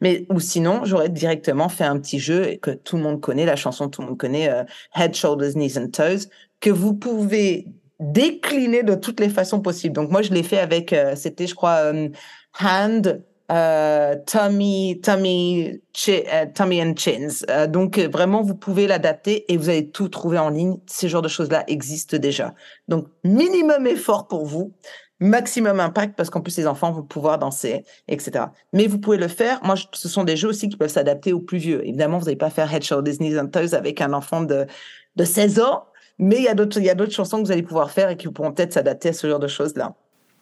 Mais 0.00 0.26
ou 0.30 0.40
sinon, 0.40 0.84
j'aurais 0.84 1.08
directement 1.08 1.68
fait 1.68 1.84
un 1.84 1.98
petit 1.98 2.18
jeu 2.18 2.56
que 2.60 2.70
tout 2.70 2.96
le 2.96 3.02
monde 3.02 3.20
connaît, 3.20 3.46
la 3.46 3.56
chanson 3.56 3.88
tout 3.88 4.02
le 4.02 4.08
monde 4.08 4.18
connaît, 4.18 4.50
euh, 4.50 4.64
Head, 4.94 5.14
Shoulders, 5.14 5.52
Knees 5.54 5.78
and 5.78 5.88
Toes, 5.88 6.28
que 6.60 6.70
vous 6.70 6.94
pouvez 6.94 7.66
décliner 8.00 8.82
de 8.82 8.94
toutes 8.94 9.20
les 9.20 9.28
façons 9.28 9.60
possibles. 9.60 9.94
Donc 9.94 10.10
moi, 10.10 10.22
je 10.22 10.32
l'ai 10.32 10.42
fait 10.42 10.58
avec, 10.58 10.92
euh, 10.92 11.14
c'était, 11.16 11.46
je 11.46 11.54
crois, 11.54 11.92
euh, 11.92 12.08
Hand, 12.60 13.22
euh, 13.52 14.16
tummy, 14.26 15.00
tummy, 15.02 15.80
tummy 16.54 16.82
and 16.82 16.94
chins. 16.96 17.44
donc 17.68 17.98
vraiment, 17.98 18.42
vous 18.42 18.56
pouvez 18.56 18.86
l'adapter 18.86 19.50
et 19.52 19.56
vous 19.56 19.68
allez 19.68 19.90
tout 19.90 20.08
trouver 20.08 20.38
en 20.38 20.50
ligne. 20.50 20.78
Ces 20.86 21.08
genres 21.08 21.22
de 21.22 21.28
choses-là 21.28 21.64
existent 21.68 22.16
déjà. 22.16 22.54
Donc 22.88 23.06
minimum 23.24 23.86
effort 23.86 24.26
pour 24.26 24.46
vous 24.46 24.72
maximum 25.20 25.80
impact 25.80 26.14
parce 26.16 26.30
qu'en 26.30 26.40
plus 26.40 26.56
les 26.58 26.66
enfants 26.66 26.92
vont 26.92 27.02
pouvoir 27.02 27.38
danser, 27.38 27.84
etc. 28.08 28.46
Mais 28.72 28.86
vous 28.86 28.98
pouvez 28.98 29.16
le 29.16 29.28
faire. 29.28 29.60
Moi, 29.64 29.74
ce 29.92 30.08
sont 30.08 30.24
des 30.24 30.36
jeux 30.36 30.48
aussi 30.48 30.68
qui 30.68 30.76
peuvent 30.76 30.90
s'adapter 30.90 31.32
aux 31.32 31.40
plus 31.40 31.58
vieux. 31.58 31.86
Évidemment, 31.86 32.18
vous 32.18 32.26
n'allez 32.26 32.36
pas 32.36 32.50
faire 32.50 32.72
Head, 32.72 32.82
Shoulders, 32.82 33.16
Knees 33.18 33.38
and 33.38 33.48
Toes 33.48 33.74
avec 33.74 34.00
un 34.00 34.12
enfant 34.12 34.42
de, 34.42 34.66
de 35.16 35.24
16 35.24 35.60
ans, 35.60 35.84
mais 36.18 36.36
il 36.36 36.42
y 36.42 36.48
a 36.48 36.54
d'autres, 36.54 37.12
chansons 37.12 37.38
que 37.38 37.46
vous 37.46 37.52
allez 37.52 37.62
pouvoir 37.62 37.90
faire 37.90 38.10
et 38.10 38.16
qui 38.16 38.28
pourront 38.28 38.52
peut-être 38.52 38.72
s'adapter 38.72 39.10
à 39.10 39.12
ce 39.12 39.26
genre 39.28 39.38
de 39.38 39.48
choses-là. 39.48 39.94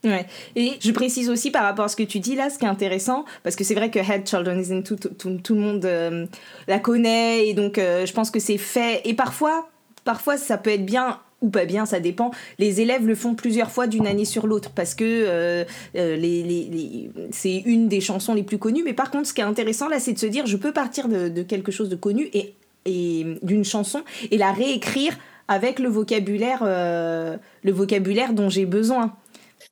Ouais. 0.05 0.27
Et 0.55 0.73
je 0.81 0.93
précise 0.93 1.31
aussi 1.31 1.51
par 1.51 1.63
rapport 1.63 1.87
à 1.87 1.89
ce 1.89 1.97
que 1.97 2.03
tu 2.03 2.21
dis 2.21 2.37
là, 2.37 2.51
ce 2.51 2.59
qui 2.59 2.67
est 2.67 2.69
intéressant, 2.69 3.25
parce 3.43 3.57
que 3.57 3.65
c'est 3.65 3.75
vrai 3.75 3.91
que 3.91 3.99
Head 3.99 4.29
Children's 4.29 4.71
Into, 4.71 4.97
tout, 4.97 5.09
tout, 5.09 5.39
tout, 5.43 5.55
le 5.55 5.61
monde 5.61 5.85
euh, 5.87 6.27
la 6.69 6.79
connaît, 6.79 7.49
et 7.49 7.55
donc 7.55 7.79
euh, 7.79 8.05
je 8.05 8.13
pense 8.13 8.31
que 8.31 8.39
c'est 8.39 8.59
fait. 8.59 9.01
Et 9.05 9.15
parfois, 9.15 9.69
parfois 10.05 10.37
ça 10.37 10.59
peut 10.59 10.71
être 10.71 10.85
bien 10.85 11.21
ou 11.41 11.49
pas 11.49 11.65
bien, 11.65 11.87
ça 11.87 12.01
dépend. 12.01 12.31
Les 12.59 12.81
élèves 12.81 13.07
le 13.07 13.15
font 13.15 13.35
plusieurs 13.35 13.71
fois 13.71 13.87
d'une 13.87 14.07
année 14.07 14.25
sur 14.25 14.47
l'autre 14.47 14.71
parce 14.75 14.95
que 14.95 15.05
euh, 15.05 15.65
les, 15.95 16.17
les, 16.17 17.11
c'est 17.33 17.63
une 17.67 17.89
des 17.89 18.01
chansons 18.01 18.35
les 18.35 18.43
plus 18.43 18.59
connues. 18.59 18.83
Mais 18.85 18.95
par 18.95 19.11
contre, 19.11 19.29
ce 19.29 19.35
qui 19.35 19.41
est 19.41 19.45
intéressant 19.45 19.89
là, 19.89 20.01
c'est 20.01 20.15
de 20.15 20.19
se 20.19 20.27
dire, 20.27 20.47
je 20.47 20.57
peux 20.57 20.73
partir 20.73 21.09
de, 21.09 21.29
de 21.29 21.43
quelque 21.43 21.71
chose 21.71 21.89
de 21.91 21.97
connu 21.97 22.31
et, 22.33 22.55
et 22.87 23.39
d'une 23.43 23.65
chanson 23.65 24.03
et 24.31 24.39
la 24.39 24.53
réécrire 24.53 25.17
avec 25.49 25.79
le 25.79 25.89
vocabulaire, 25.89 26.65
le 26.65 27.73
vocabulaire 27.73 28.33
dont 28.33 28.49
j'ai 28.49 28.67
besoin. 28.67 29.17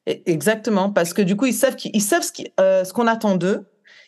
Exactement, 0.06 0.90
parce 0.90 1.14
que 1.14 1.22
du 1.22 1.36
coup, 1.36 1.46
ils 1.46 1.54
savent, 1.54 1.76
savent 2.00 2.22
ce, 2.22 2.42
euh, 2.60 2.84
ce 2.84 2.92
qu'on 2.92 3.06
attend 3.06 3.36
d'eux 3.36 3.66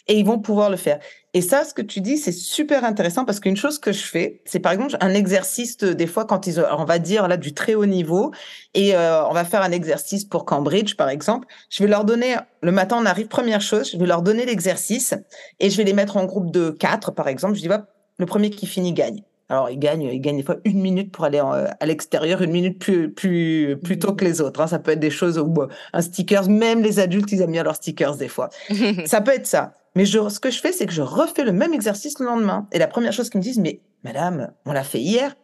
et 0.09 0.19
ils 0.19 0.25
vont 0.27 0.39
pouvoir 0.39 0.69
le 0.69 0.77
faire. 0.77 0.99
Et 1.35 1.41
ça, 1.41 1.65
ce 1.65 1.73
que 1.73 1.83
tu 1.83 2.01
dis, 2.01 2.19
c'est 2.19 2.33
super 2.33 2.85
intéressant 2.85 3.25
parce 3.25 3.41
qu'une 3.41 3.57
chose 3.57 3.79
que 3.79 3.93
je 3.93 4.03
fais, 4.05 4.41
c'est 4.45 4.59
par 4.59 4.73
exemple 4.73 4.97
un 5.01 5.15
exercice 5.15 5.77
de, 5.79 5.93
des 5.93 6.07
fois 6.07 6.25
quand 6.25 6.47
ils, 6.47 6.61
on 6.61 6.85
va 6.85 6.99
dire 6.99 7.27
là 7.27 7.37
du 7.37 7.55
très 7.55 7.75
haut 7.75 7.87
niveau 7.87 8.33
et 8.75 8.95
euh, 8.95 9.25
on 9.27 9.33
va 9.33 9.45
faire 9.45 9.63
un 9.63 9.73
exercice 9.73 10.25
pour 10.25 10.45
Cambridge 10.45 10.95
par 10.97 11.09
exemple. 11.09 11.49
Je 11.71 11.83
vais 11.83 11.89
leur 11.89 12.05
donner 12.05 12.37
le 12.61 12.73
matin, 12.73 12.99
on 13.01 13.07
arrive 13.07 13.29
première 13.29 13.61
chose, 13.61 13.91
je 13.93 13.97
vais 13.97 14.07
leur 14.07 14.23
donner 14.23 14.47
l'exercice 14.47 15.15
et 15.61 15.71
je 15.71 15.77
vais 15.77 15.85
les 15.85 15.95
mettre 15.95 16.17
en 16.17 16.25
groupe 16.25 16.51
de 16.51 16.71
quatre 16.71 17.13
par 17.13 17.29
exemple. 17.29 17.55
Je 17.55 17.61
dis 17.61 17.69
le 18.19 18.27
premier 18.27 18.51
qui 18.51 18.67
finit 18.67 18.93
gagne. 18.93 19.23
Alors, 19.49 19.69
il 19.71 19.79
gagne, 19.79 20.03
il 20.03 20.21
gagne 20.21 20.39
des 20.39 20.43
fois 20.43 20.57
une 20.65 20.81
minute 20.81 21.13
pour 21.13 21.25
aller 21.25 21.39
à 21.39 21.87
l'extérieur, 21.87 22.41
une 22.43 22.51
minute 22.51 22.79
plus, 22.79 23.13
plus, 23.13 23.77
plus 23.83 23.99
tôt 23.99 24.15
que 24.15 24.25
les 24.25 24.41
autres. 24.41 24.61
Hein. 24.61 24.67
Ça 24.67 24.79
peut 24.79 24.93
être 24.93 25.01
des 25.01 25.11
choses 25.11 25.39
où 25.39 25.55
un 25.93 26.01
sticker, 26.01 26.49
même 26.49 26.83
les 26.83 26.99
adultes, 26.99 27.31
ils 27.33 27.43
aiment 27.43 27.53
bien 27.53 27.63
leurs 27.63 27.77
stickers 27.77 28.17
des 28.17 28.29
fois. 28.29 28.49
ça 29.05 29.21
peut 29.21 29.33
être 29.33 29.47
ça. 29.47 29.75
Mais 29.97 30.07
je, 30.07 30.29
ce 30.29 30.41
que 30.41 30.51
je 30.51 30.61
fais, 30.61 30.73
c'est 30.73 30.87
que 30.87 30.93
je 30.93 31.03
refais 31.03 31.45
le 31.45 31.53
même 31.53 31.73
exercice 31.73 32.19
le 32.19 32.27
lendemain. 32.27 32.67
Et 32.73 32.79
la 32.79 32.89
première 32.89 33.13
chose 33.13 33.31
qu'ils 33.31 33.39
me 33.39 33.45
disent, 33.45 33.59
mais 33.59 33.81
madame, 34.03 34.51
on 34.65 34.73
l'a 34.73 34.83
fait 34.83 35.01
hier. 35.01 35.37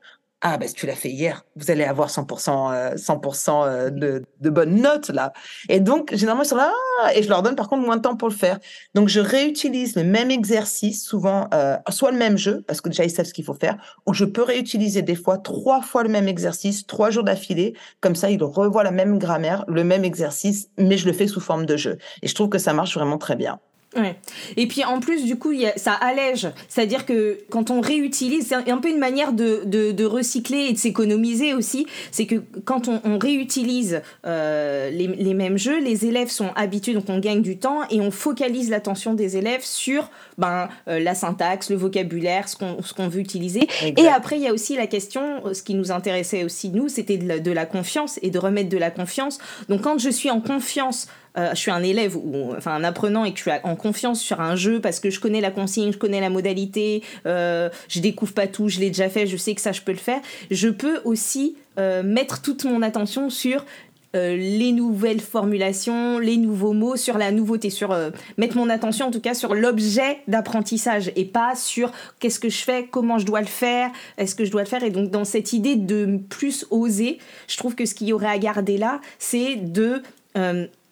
Ah, 0.43 0.57
ben, 0.57 0.67
si 0.67 0.75
tu 0.75 0.87
l'as 0.87 0.95
fait 0.95 1.11
hier, 1.11 1.45
vous 1.55 1.71
allez 1.71 1.85
avoir 1.85 2.09
100%, 2.09 2.97
100% 2.97 3.51
euh, 3.51 3.67
euh, 3.67 3.91
de, 3.91 4.25
de 4.41 4.51
bonnes 4.51 4.81
notes, 4.81 5.11
là. 5.11 5.35
Et 5.69 5.81
donc, 5.81 6.15
généralement, 6.15 6.45
ils 6.45 6.49
sont 6.49 6.57
là, 6.57 6.73
ah, 7.03 7.15
et 7.15 7.23
je 7.23 7.29
leur 7.29 7.43
donne, 7.43 7.57
par 7.57 7.69
contre, 7.69 7.85
moins 7.85 7.99
de 7.99 8.01
temps 8.01 8.17
pour 8.17 8.29
le 8.29 8.35
faire. 8.35 8.59
Donc, 8.95 9.09
je 9.09 9.21
réutilise 9.21 9.97
le 9.97 10.05
même 10.05 10.31
exercice, 10.31 11.05
souvent, 11.05 11.47
euh, 11.53 11.77
soit 11.91 12.11
le 12.11 12.17
même 12.17 12.39
jeu, 12.39 12.65
parce 12.67 12.81
que 12.81 12.89
déjà, 12.89 13.05
ils 13.05 13.11
savent 13.11 13.27
ce 13.27 13.35
qu'il 13.35 13.45
faut 13.45 13.53
faire, 13.53 13.77
ou 14.07 14.15
je 14.15 14.25
peux 14.25 14.43
réutiliser 14.43 15.03
des 15.03 15.15
fois 15.15 15.37
trois 15.37 15.83
fois 15.83 16.05
le 16.05 16.09
même 16.09 16.27
exercice, 16.27 16.87
trois 16.87 17.11
jours 17.11 17.25
d'affilée. 17.25 17.75
Comme 18.01 18.15
ça, 18.15 18.31
ils 18.31 18.43
revoient 18.43 18.85
la 18.85 18.93
même 18.93 19.19
grammaire, 19.19 19.67
le 19.69 19.85
même 19.85 20.05
exercice, 20.05 20.71
mais 20.79 20.97
je 20.97 21.05
le 21.05 21.13
fais 21.13 21.27
sous 21.27 21.41
forme 21.41 21.67
de 21.67 21.77
jeu. 21.77 21.99
Et 22.23 22.29
je 22.29 22.35
trouve 22.35 22.49
que 22.49 22.59
ça 22.59 22.73
marche 22.73 22.95
vraiment 22.95 23.19
très 23.19 23.37
bien. 23.37 23.61
Ouais. 23.97 24.17
Et 24.57 24.69
puis 24.69 24.85
en 24.85 25.01
plus, 25.01 25.25
du 25.25 25.37
coup, 25.37 25.51
y 25.51 25.67
a, 25.67 25.77
ça 25.77 25.93
allège. 25.93 26.49
C'est-à-dire 26.69 27.05
que 27.07 27.41
quand 27.51 27.71
on 27.71 27.81
réutilise, 27.81 28.47
c'est 28.47 28.71
un, 28.71 28.79
peu 28.79 28.89
une 28.89 28.99
manière 28.99 29.33
de, 29.33 29.63
de, 29.67 29.91
de 29.91 30.05
recycler 30.05 30.67
et 30.69 30.73
de 30.73 30.79
s'économiser 30.79 31.55
aussi. 31.55 31.87
C'est 32.13 32.27
que 32.27 32.37
quand 32.65 32.87
on, 32.87 33.01
on 33.03 33.19
réutilise 33.19 34.01
euh, 34.27 34.91
les, 34.91 35.09
les, 35.09 35.35
mêmes 35.35 35.59
jeux, 35.59 35.81
les 35.81 36.07
élèves 36.07 36.29
sont 36.29 36.51
habitués, 36.55 36.93
donc 36.93 37.09
on 37.09 37.19
gagne 37.19 37.43
du 37.43 37.59
temps 37.59 37.81
et 37.91 38.01
on 38.01 38.13
focalise 38.13 38.71
l'attention 38.71 39.15
des 39.15 39.37
élèves 39.37 39.65
sur 39.65 40.09
ben, 40.39 40.69
euh, 40.87 41.01
la 41.01 41.17
syntaxe, 41.17 41.69
le 41.71 41.77
vocabulaire, 41.77 42.49
ce 42.49 42.57
qu'on 42.57 42.77
qu'on 42.97 43.09
veut 43.09 43.21
utiliser. 43.21 43.63
Exact. 43.83 43.99
Et 43.99 44.09
après, 44.09 44.37
il 44.37 44.43
y 44.43 44.49
a 44.49 44.53
aussi 44.53 44.77
la 44.77 44.87
question, 44.87 45.47
euh, 45.47 45.55
ce 45.55 45.63
qui 45.65 45.75
nous 45.75 45.91
intéressait 45.91 46.45
aussi, 46.45 46.69
nous, 46.71 46.89
c'était 46.89 47.17
de, 47.17 47.39
de 47.41 47.51
la 47.51 47.67
confiance 47.67 48.21
et 48.23 48.31
de 48.31 48.39
remettre 48.39 48.69
de 48.69 48.79
la 48.79 48.91
confiance. 48.91 49.39
Donc 49.69 49.83
quand 49.83 49.99
je 49.99 50.11
suis 50.11 50.31
en 50.31 50.41
confiance 50.41 51.09
euh, 51.39 51.51
je 51.51 51.57
suis 51.57 51.71
un 51.71 51.83
élève 51.83 52.17
ou 52.17 52.53
enfin 52.57 52.75
un 52.75 52.85
apprenant 52.85 53.25
et 53.25 53.33
que 53.33 53.39
je 53.39 53.43
suis 53.43 53.51
en 53.63 53.77
confiance 53.77 54.21
sur 54.21 54.41
un 54.41 54.57
jeu 54.57 54.81
parce 54.81 54.99
que 55.01 55.11
je 55.11 55.21
connais 55.21 55.41
la 55.41 55.51
consigne, 55.51 55.93
je 55.93 55.99
connais 55.99 56.21
la 56.21 56.31
modalité, 56.31 57.03
euh, 57.27 57.69
je 57.89 58.01
découvre 58.01 58.33
pas 58.33 58.47
tout, 58.47 58.69
je 58.69 58.81
l'ai 58.81 58.89
déjà 58.89 59.09
fait, 59.09 59.27
je 59.27 59.37
sais 59.37 59.55
que 59.55 59.61
ça 59.61 59.73
je 59.73 59.83
peux 59.83 59.93
le 59.93 59.99
faire. 59.99 60.21
Je 60.51 60.69
peux 60.69 61.01
aussi 61.05 61.57
euh, 61.79 62.03
mettre 62.03 62.43
toute 62.43 62.65
mon 62.65 62.83
attention 62.83 63.31
sur 63.31 63.65
les 64.13 64.73
nouvelles 64.73 65.21
formulations, 65.21 66.19
les 66.19 66.37
nouveaux 66.37 66.73
mots, 66.73 66.97
sur 66.97 67.17
la 67.17 67.31
nouveauté, 67.31 67.71
sur 67.71 67.97
mettre 68.39 68.57
mon 68.57 68.69
attention 68.69 69.07
en 69.07 69.13
tout 69.13 69.21
cas 69.21 69.35
sur 69.35 69.55
l'objet 69.55 70.19
d'apprentissage 70.27 71.13
et 71.15 71.25
pas 71.25 71.55
sur 71.55 71.93
qu'est-ce 72.19 72.41
que 72.41 72.49
je 72.49 72.59
fais, 72.59 72.89
comment 72.91 73.19
je 73.19 73.27
dois 73.27 73.41
le 73.41 73.47
faire, 73.47 73.93
est-ce 74.19 74.35
que 74.35 74.45
je 74.45 74.51
dois 74.51 74.63
le 74.63 74.67
faire. 74.67 74.83
Et 74.83 74.91
donc 74.91 75.13
dans 75.13 75.25
cette 75.25 75.53
idée 75.53 75.77
de 75.77 76.19
plus 76.29 76.67
oser, 76.73 77.19
je 77.47 77.57
trouve 77.57 77.77
que 77.77 77.87
ce 77.87 77.95
qu'il 77.95 78.09
y 78.09 78.13
aurait 78.13 78.27
à 78.27 78.39
garder 78.39 78.79
là, 78.79 79.01
c'est 79.21 79.55
de 79.55 80.03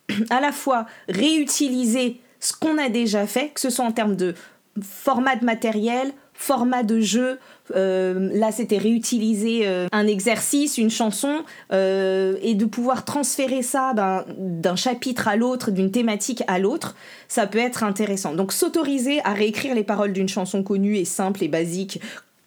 à 0.30 0.40
la 0.40 0.52
fois 0.52 0.86
réutiliser 1.08 2.20
ce 2.40 2.52
qu'on 2.52 2.78
a 2.78 2.88
déjà 2.88 3.26
fait, 3.26 3.48
que 3.48 3.60
ce 3.60 3.70
soit 3.70 3.84
en 3.84 3.92
termes 3.92 4.16
de 4.16 4.34
format 4.80 5.36
de 5.36 5.44
matériel, 5.44 6.12
format 6.38 6.84
de 6.84 7.00
jeu. 7.00 7.38
Euh, 7.74 8.30
là, 8.32 8.52
c'était 8.52 8.78
réutiliser 8.78 9.66
euh, 9.66 9.88
un 9.90 10.06
exercice, 10.06 10.78
une 10.78 10.88
chanson, 10.88 11.42
euh, 11.72 12.36
et 12.42 12.54
de 12.54 12.64
pouvoir 12.64 13.04
transférer 13.04 13.62
ça 13.62 13.92
ben, 13.92 14.24
d'un 14.38 14.76
chapitre 14.76 15.26
à 15.26 15.36
l'autre, 15.36 15.72
d'une 15.72 15.90
thématique 15.90 16.44
à 16.46 16.60
l'autre, 16.60 16.94
ça 17.26 17.46
peut 17.46 17.58
être 17.58 17.82
intéressant. 17.82 18.34
Donc, 18.34 18.52
s'autoriser 18.52 19.20
à 19.24 19.32
réécrire 19.32 19.74
les 19.74 19.84
paroles 19.84 20.12
d'une 20.12 20.28
chanson 20.28 20.62
connue 20.62 20.96
et 20.96 21.04
simple 21.04 21.42
et 21.42 21.48
basique 21.48 22.00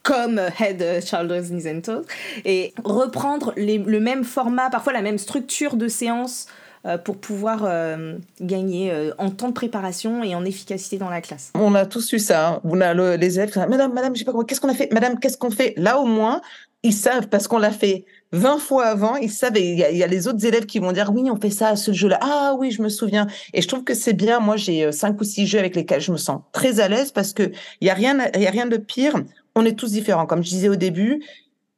comme 0.03 0.39
Head 0.59 1.05
Children's 1.05 1.51
Nizentos 1.51 2.05
et 2.43 2.73
reprendre 2.83 3.53
le 3.55 3.99
même 3.99 4.23
format, 4.23 4.71
parfois 4.71 4.93
la 4.93 5.03
même 5.03 5.19
structure 5.19 5.75
de 5.75 5.87
séance 5.87 6.47
pour 7.05 7.17
pouvoir 7.17 7.61
euh, 7.63 8.17
gagner 8.39 8.91
euh, 8.91 9.11
en 9.19 9.29
temps 9.29 9.49
de 9.49 9.53
préparation 9.53 10.23
et 10.23 10.33
en 10.33 10.43
efficacité 10.43 10.97
dans 10.97 11.09
la 11.09 11.21
classe. 11.21 11.51
On 11.53 11.75
a 11.75 11.85
tous 11.85 12.11
eu 12.13 12.19
ça. 12.19 12.49
Hein. 12.49 12.61
On 12.63 12.81
a 12.81 12.93
le, 12.93 13.17
les 13.17 13.37
élèves 13.37 13.55
Madame, 13.69 13.93
Madame, 13.93 14.15
je 14.15 14.19
sais 14.19 14.25
pas 14.25 14.31
comment, 14.31 14.43
qu'est-ce 14.43 14.61
qu'on 14.61 14.69
a 14.69 14.73
fait? 14.73 14.91
Madame, 14.91 15.19
qu'est-ce 15.19 15.37
qu'on 15.37 15.51
fait? 15.51 15.75
Là, 15.77 15.99
au 15.99 16.05
moins, 16.05 16.41
ils 16.81 16.93
savent 16.93 17.27
parce 17.27 17.47
qu'on 17.47 17.59
l'a 17.59 17.69
fait 17.69 18.05
20 18.31 18.57
fois 18.57 18.85
avant, 18.85 19.15
ils 19.15 19.29
savent, 19.29 19.57
il 19.57 19.77
y, 19.77 19.83
a, 19.83 19.91
il 19.91 19.97
y, 19.97 20.03
a, 20.03 20.07
les 20.07 20.27
autres 20.27 20.43
élèves 20.43 20.65
qui 20.65 20.79
vont 20.79 20.91
dire 20.91 21.11
oui, 21.13 21.29
on 21.29 21.39
fait 21.39 21.51
ça 21.51 21.75
ce 21.75 21.93
jeu-là. 21.93 22.17
Ah 22.21 22.55
oui, 22.57 22.71
je 22.71 22.81
me 22.81 22.89
souviens. 22.89 23.27
Et 23.53 23.61
je 23.61 23.67
trouve 23.67 23.83
que 23.83 23.93
c'est 23.93 24.13
bien. 24.13 24.39
Moi, 24.39 24.57
j'ai 24.57 24.91
cinq 24.91 25.21
ou 25.21 25.23
six 25.23 25.45
jeux 25.45 25.59
avec 25.59 25.75
lesquels 25.75 26.01
je 26.01 26.11
me 26.11 26.17
sens 26.17 26.41
très 26.51 26.79
à 26.79 26.87
l'aise 26.87 27.11
parce 27.11 27.33
que 27.33 27.51
il 27.81 27.87
y 27.87 27.91
a 27.91 27.99
y 27.99 28.47
a 28.47 28.51
rien 28.51 28.65
de 28.65 28.77
pire. 28.77 29.21
On 29.53 29.65
est 29.65 29.77
tous 29.77 29.91
différents. 29.91 30.25
Comme 30.25 30.43
je 30.43 30.49
disais 30.49 30.69
au 30.69 30.75
début, 30.75 31.21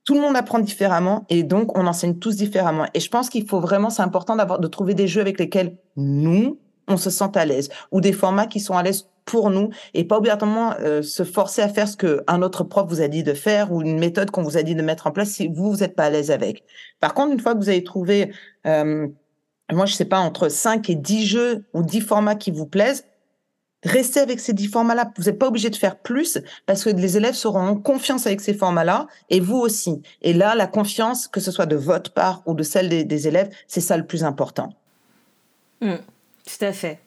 tout 0.05 0.15
le 0.15 0.21
monde 0.21 0.35
apprend 0.35 0.59
différemment 0.59 1.25
et 1.29 1.43
donc 1.43 1.77
on 1.77 1.87
enseigne 1.87 2.15
tous 2.15 2.35
différemment. 2.35 2.85
Et 2.93 2.99
je 2.99 3.09
pense 3.09 3.29
qu'il 3.29 3.47
faut 3.47 3.59
vraiment, 3.59 3.89
c'est 3.89 4.01
important 4.01 4.35
d'avoir, 4.35 4.59
de 4.59 4.67
trouver 4.67 4.93
des 4.93 5.07
jeux 5.07 5.21
avec 5.21 5.39
lesquels 5.39 5.77
nous, 5.95 6.59
on 6.87 6.97
se 6.97 7.09
sent 7.09 7.31
à 7.35 7.45
l'aise 7.45 7.69
ou 7.91 8.01
des 8.01 8.11
formats 8.11 8.47
qui 8.47 8.59
sont 8.59 8.75
à 8.75 8.83
l'aise 8.83 9.07
pour 9.25 9.49
nous 9.49 9.69
et 9.93 10.03
pas 10.03 10.17
obligatoirement 10.17 10.73
euh, 10.81 11.01
se 11.01 11.23
forcer 11.23 11.61
à 11.61 11.69
faire 11.69 11.87
ce 11.87 11.95
que 11.95 12.23
un 12.27 12.41
autre 12.41 12.65
prof 12.65 12.85
vous 12.89 13.01
a 13.01 13.07
dit 13.07 13.23
de 13.23 13.33
faire 13.33 13.71
ou 13.71 13.81
une 13.81 13.97
méthode 13.97 14.31
qu'on 14.31 14.43
vous 14.43 14.57
a 14.57 14.63
dit 14.63 14.75
de 14.75 14.81
mettre 14.81 15.07
en 15.07 15.11
place 15.11 15.29
si 15.29 15.47
vous 15.47 15.71
vous 15.71 15.77
n'êtes 15.77 15.95
pas 15.95 16.05
à 16.05 16.09
l'aise 16.09 16.29
avec. 16.29 16.65
Par 16.99 17.13
contre, 17.13 17.31
une 17.31 17.39
fois 17.39 17.53
que 17.53 17.59
vous 17.59 17.69
avez 17.69 17.85
trouvé 17.85 18.33
euh, 18.67 19.07
moi 19.71 19.85
je 19.85 19.93
sais 19.93 20.05
pas 20.05 20.19
entre 20.19 20.49
5 20.49 20.89
et 20.89 20.95
10 20.95 21.25
jeux 21.25 21.65
ou 21.73 21.83
10 21.83 22.01
formats 22.01 22.35
qui 22.35 22.51
vous 22.51 22.65
plaisent, 22.65 23.05
Restez 23.83 24.19
avec 24.19 24.39
ces 24.39 24.53
dix 24.53 24.67
formats-là. 24.67 25.11
Vous 25.17 25.23
n'êtes 25.23 25.39
pas 25.39 25.47
obligé 25.47 25.69
de 25.69 25.75
faire 25.75 25.97
plus 25.97 26.39
parce 26.65 26.83
que 26.83 26.89
les 26.89 27.17
élèves 27.17 27.35
seront 27.35 27.59
en 27.59 27.75
confiance 27.75 28.25
avec 28.25 28.41
ces 28.41 28.53
formats-là 28.53 29.07
et 29.29 29.39
vous 29.39 29.57
aussi. 29.57 30.01
Et 30.21 30.33
là, 30.33 30.55
la 30.55 30.67
confiance, 30.67 31.27
que 31.27 31.39
ce 31.39 31.51
soit 31.51 31.65
de 31.65 31.75
votre 31.75 32.13
part 32.13 32.43
ou 32.45 32.53
de 32.53 32.63
celle 32.63 33.07
des, 33.07 33.27
élèves, 33.27 33.49
c'est 33.67 33.81
ça 33.81 33.97
le 33.97 34.05
plus 34.05 34.23
important. 34.23 34.73
Mmh, 35.81 35.95
tout 36.45 36.65
à 36.65 36.71
fait. 36.71 36.99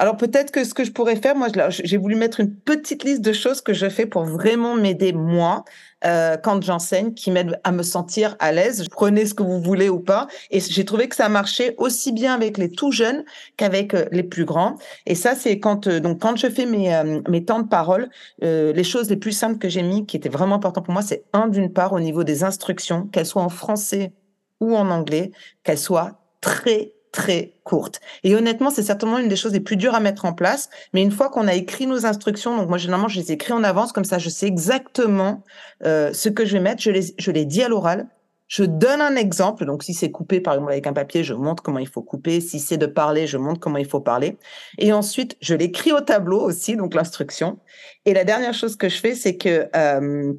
Alors 0.00 0.16
peut-être 0.16 0.50
que 0.50 0.64
ce 0.64 0.72
que 0.72 0.82
je 0.82 0.92
pourrais 0.92 1.16
faire, 1.16 1.36
moi, 1.36 1.48
j'ai 1.68 1.98
voulu 1.98 2.16
mettre 2.16 2.40
une 2.40 2.54
petite 2.54 3.04
liste 3.04 3.20
de 3.20 3.34
choses 3.34 3.60
que 3.60 3.74
je 3.74 3.86
fais 3.90 4.06
pour 4.06 4.24
vraiment 4.24 4.74
m'aider 4.74 5.12
moi 5.12 5.62
euh, 6.06 6.38
quand 6.38 6.62
j'enseigne, 6.62 7.12
qui 7.12 7.30
m'aident 7.30 7.60
à 7.64 7.70
me 7.70 7.82
sentir 7.82 8.34
à 8.38 8.50
l'aise. 8.50 8.86
Prenez 8.90 9.26
ce 9.26 9.34
que 9.34 9.42
vous 9.42 9.60
voulez 9.60 9.90
ou 9.90 10.00
pas. 10.00 10.26
Et 10.50 10.58
j'ai 10.60 10.86
trouvé 10.86 11.06
que 11.06 11.16
ça 11.16 11.28
marchait 11.28 11.74
aussi 11.76 12.12
bien 12.12 12.32
avec 12.32 12.56
les 12.56 12.70
tout 12.70 12.92
jeunes 12.92 13.26
qu'avec 13.58 13.92
euh, 13.92 14.06
les 14.10 14.22
plus 14.22 14.46
grands. 14.46 14.76
Et 15.04 15.14
ça, 15.14 15.34
c'est 15.34 15.58
quand 15.60 15.86
euh, 15.86 16.00
donc 16.00 16.22
quand 16.22 16.34
je 16.34 16.46
fais 16.46 16.64
mes 16.64 16.94
euh, 16.94 17.20
mes 17.28 17.44
temps 17.44 17.60
de 17.60 17.68
parole, 17.68 18.08
les 18.40 18.84
choses 18.84 19.10
les 19.10 19.18
plus 19.18 19.32
simples 19.32 19.58
que 19.58 19.68
j'ai 19.68 19.82
mis, 19.82 20.06
qui 20.06 20.16
étaient 20.16 20.30
vraiment 20.30 20.54
importantes 20.54 20.86
pour 20.86 20.94
moi, 20.94 21.02
c'est 21.02 21.24
un 21.34 21.46
d'une 21.46 21.70
part 21.70 21.92
au 21.92 22.00
niveau 22.00 22.24
des 22.24 22.42
instructions, 22.42 23.06
qu'elles 23.08 23.26
soient 23.26 23.42
en 23.42 23.50
français 23.50 24.14
ou 24.60 24.74
en 24.74 24.88
anglais, 24.88 25.30
qu'elles 25.62 25.76
soient 25.76 26.22
très 26.40 26.94
très 27.12 27.54
courte. 27.64 28.00
Et 28.24 28.34
honnêtement, 28.34 28.70
c'est 28.70 28.82
certainement 28.82 29.18
une 29.18 29.28
des 29.28 29.36
choses 29.36 29.52
les 29.52 29.60
plus 29.60 29.76
dures 29.76 29.94
à 29.94 30.00
mettre 30.00 30.24
en 30.24 30.32
place. 30.32 30.70
Mais 30.92 31.02
une 31.02 31.10
fois 31.10 31.28
qu'on 31.28 31.48
a 31.48 31.54
écrit 31.54 31.86
nos 31.86 32.06
instructions, 32.06 32.56
donc 32.56 32.68
moi 32.68 32.78
généralement 32.78 33.08
je 33.08 33.20
les 33.20 33.32
écris 33.32 33.52
en 33.52 33.64
avance, 33.64 33.92
comme 33.92 34.04
ça 34.04 34.18
je 34.18 34.28
sais 34.28 34.46
exactement 34.46 35.44
euh, 35.84 36.12
ce 36.12 36.28
que 36.28 36.44
je 36.44 36.54
vais 36.54 36.62
mettre. 36.62 36.82
Je 36.82 36.90
les, 36.90 37.14
je 37.18 37.30
les 37.30 37.44
dis 37.44 37.62
à 37.62 37.68
l'oral. 37.68 38.08
Je 38.46 38.64
donne 38.64 39.00
un 39.00 39.14
exemple. 39.14 39.64
Donc 39.64 39.84
si 39.84 39.94
c'est 39.94 40.10
coupé 40.10 40.40
par 40.40 40.54
exemple 40.54 40.72
avec 40.72 40.86
un 40.86 40.92
papier, 40.92 41.22
je 41.22 41.34
montre 41.34 41.62
comment 41.62 41.78
il 41.78 41.88
faut 41.88 42.02
couper. 42.02 42.40
Si 42.40 42.58
c'est 42.58 42.78
de 42.78 42.86
parler, 42.86 43.26
je 43.26 43.38
montre 43.38 43.60
comment 43.60 43.78
il 43.78 43.86
faut 43.86 44.00
parler. 44.00 44.38
Et 44.78 44.92
ensuite, 44.92 45.36
je 45.40 45.54
l'écris 45.54 45.92
au 45.92 46.00
tableau 46.00 46.40
aussi, 46.40 46.76
donc 46.76 46.94
l'instruction. 46.94 47.58
Et 48.06 48.14
la 48.14 48.24
dernière 48.24 48.54
chose 48.54 48.76
que 48.76 48.88
je 48.88 48.98
fais, 48.98 49.14
c'est 49.14 49.36
que 49.36 49.68
euh, 49.76 50.32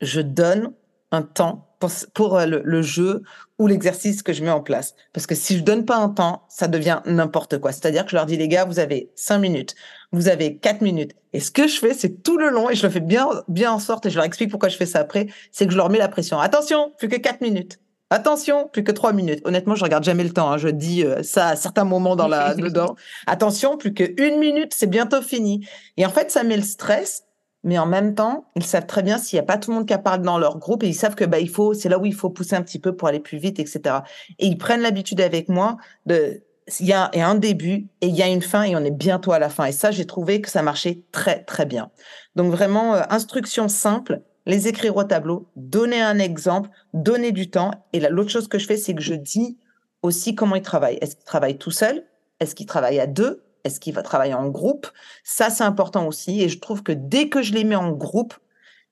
je 0.00 0.20
donne 0.20 0.72
un 1.14 1.22
temps 1.22 1.68
pour, 1.78 1.90
pour 2.12 2.38
euh, 2.38 2.46
le, 2.46 2.82
jeu 2.82 3.22
ou 3.58 3.66
l'exercice 3.66 4.22
que 4.22 4.32
je 4.32 4.42
mets 4.42 4.50
en 4.50 4.60
place. 4.60 4.94
Parce 5.12 5.26
que 5.26 5.34
si 5.34 5.56
je 5.56 5.62
donne 5.62 5.84
pas 5.84 5.96
un 5.96 6.08
temps, 6.08 6.42
ça 6.48 6.68
devient 6.68 7.00
n'importe 7.06 7.58
quoi. 7.58 7.72
C'est-à-dire 7.72 8.04
que 8.04 8.10
je 8.10 8.16
leur 8.16 8.26
dis, 8.26 8.36
les 8.36 8.48
gars, 8.48 8.64
vous 8.64 8.78
avez 8.78 9.10
cinq 9.14 9.38
minutes, 9.38 9.74
vous 10.12 10.28
avez 10.28 10.56
quatre 10.56 10.80
minutes. 10.80 11.12
Et 11.32 11.40
ce 11.40 11.50
que 11.50 11.66
je 11.68 11.78
fais, 11.78 11.94
c'est 11.94 12.22
tout 12.22 12.36
le 12.36 12.50
long, 12.50 12.70
et 12.70 12.74
je 12.74 12.86
le 12.86 12.92
fais 12.92 13.00
bien, 13.00 13.28
bien 13.48 13.72
en 13.72 13.78
sorte, 13.78 14.06
et 14.06 14.10
je 14.10 14.16
leur 14.16 14.24
explique 14.24 14.50
pourquoi 14.50 14.68
je 14.68 14.76
fais 14.76 14.86
ça 14.86 15.00
après, 15.00 15.26
c'est 15.52 15.66
que 15.66 15.72
je 15.72 15.76
leur 15.76 15.90
mets 15.90 15.98
la 15.98 16.08
pression. 16.08 16.38
Attention, 16.38 16.92
plus 16.98 17.08
que 17.08 17.16
quatre 17.16 17.40
minutes. 17.40 17.78
Attention, 18.10 18.68
plus 18.68 18.84
que 18.84 18.92
trois 18.92 19.12
minutes. 19.12 19.40
Honnêtement, 19.44 19.74
je 19.74 19.82
regarde 19.82 20.04
jamais 20.04 20.22
le 20.24 20.30
temps. 20.30 20.52
Hein. 20.52 20.58
Je 20.58 20.68
dis 20.68 21.04
euh, 21.04 21.22
ça 21.22 21.48
à 21.48 21.56
certains 21.56 21.84
moments 21.84 22.16
dans 22.16 22.28
la 22.28 22.54
dedans. 22.54 22.94
Attention, 23.26 23.76
plus 23.76 23.92
que 23.92 24.04
une 24.22 24.38
minute, 24.38 24.72
c'est 24.74 24.86
bientôt 24.86 25.22
fini. 25.22 25.66
Et 25.96 26.06
en 26.06 26.10
fait, 26.10 26.30
ça 26.30 26.44
met 26.44 26.56
le 26.56 26.62
stress 26.62 27.23
mais 27.64 27.78
en 27.78 27.86
même 27.86 28.14
temps, 28.14 28.44
ils 28.54 28.64
savent 28.64 28.86
très 28.86 29.02
bien 29.02 29.18
s'il 29.18 29.38
n'y 29.38 29.40
a 29.40 29.46
pas 29.46 29.58
tout 29.58 29.70
le 29.70 29.76
monde 29.76 29.88
qui 29.88 29.96
parle 29.96 30.22
dans 30.22 30.38
leur 30.38 30.58
groupe 30.58 30.82
et 30.82 30.88
ils 30.88 30.94
savent 30.94 31.14
que 31.14 31.24
bah 31.24 31.40
il 31.40 31.48
faut, 31.48 31.74
c'est 31.74 31.88
là 31.88 31.98
où 31.98 32.06
il 32.06 32.14
faut 32.14 32.30
pousser 32.30 32.54
un 32.54 32.62
petit 32.62 32.78
peu 32.78 32.94
pour 32.94 33.08
aller 33.08 33.20
plus 33.20 33.38
vite, 33.38 33.58
etc. 33.58 33.96
Et 34.38 34.46
ils 34.46 34.58
prennent 34.58 34.82
l'habitude 34.82 35.20
avec 35.20 35.48
moi 35.48 35.78
de, 36.06 36.42
il 36.80 36.86
y 36.86 36.92
a 36.92 37.10
un 37.14 37.34
début 37.34 37.88
et 38.00 38.06
il 38.06 38.14
y 38.14 38.22
a 38.22 38.28
une 38.28 38.42
fin 38.42 38.62
et 38.62 38.76
on 38.76 38.84
est 38.84 38.90
bientôt 38.90 39.32
à 39.32 39.38
la 39.38 39.48
fin. 39.48 39.64
Et 39.64 39.72
ça, 39.72 39.90
j'ai 39.90 40.06
trouvé 40.06 40.40
que 40.40 40.50
ça 40.50 40.62
marchait 40.62 41.02
très 41.12 41.42
très 41.44 41.66
bien. 41.66 41.90
Donc 42.36 42.52
vraiment, 42.52 42.94
euh, 42.94 43.02
instruction 43.10 43.68
simple, 43.68 44.20
les 44.46 44.68
écrire 44.68 44.96
au 44.96 45.04
tableau, 45.04 45.48
donner 45.56 46.00
un 46.00 46.18
exemple, 46.18 46.70
donner 46.92 47.32
du 47.32 47.50
temps. 47.50 47.70
Et 47.92 48.00
l'autre 48.00 48.30
chose 48.30 48.48
que 48.48 48.58
je 48.58 48.66
fais, 48.66 48.76
c'est 48.76 48.94
que 48.94 49.02
je 49.02 49.14
dis 49.14 49.58
aussi 50.02 50.34
comment 50.34 50.56
ils 50.56 50.62
travaillent. 50.62 50.98
Est-ce 51.00 51.16
qu'ils 51.16 51.24
travaillent 51.24 51.58
tout 51.58 51.70
seul 51.70 52.04
Est-ce 52.40 52.54
qu'ils 52.54 52.66
travaillent 52.66 53.00
à 53.00 53.06
deux? 53.06 53.42
Est-ce 53.64 53.80
qu'il 53.80 53.94
va 53.94 54.02
travailler 54.02 54.34
en 54.34 54.48
groupe? 54.48 54.86
Ça, 55.24 55.50
c'est 55.50 55.64
important 55.64 56.06
aussi. 56.06 56.42
Et 56.42 56.48
je 56.48 56.58
trouve 56.58 56.82
que 56.82 56.92
dès 56.92 57.28
que 57.28 57.42
je 57.42 57.54
les 57.54 57.64
mets 57.64 57.76
en 57.76 57.92
groupe, 57.92 58.34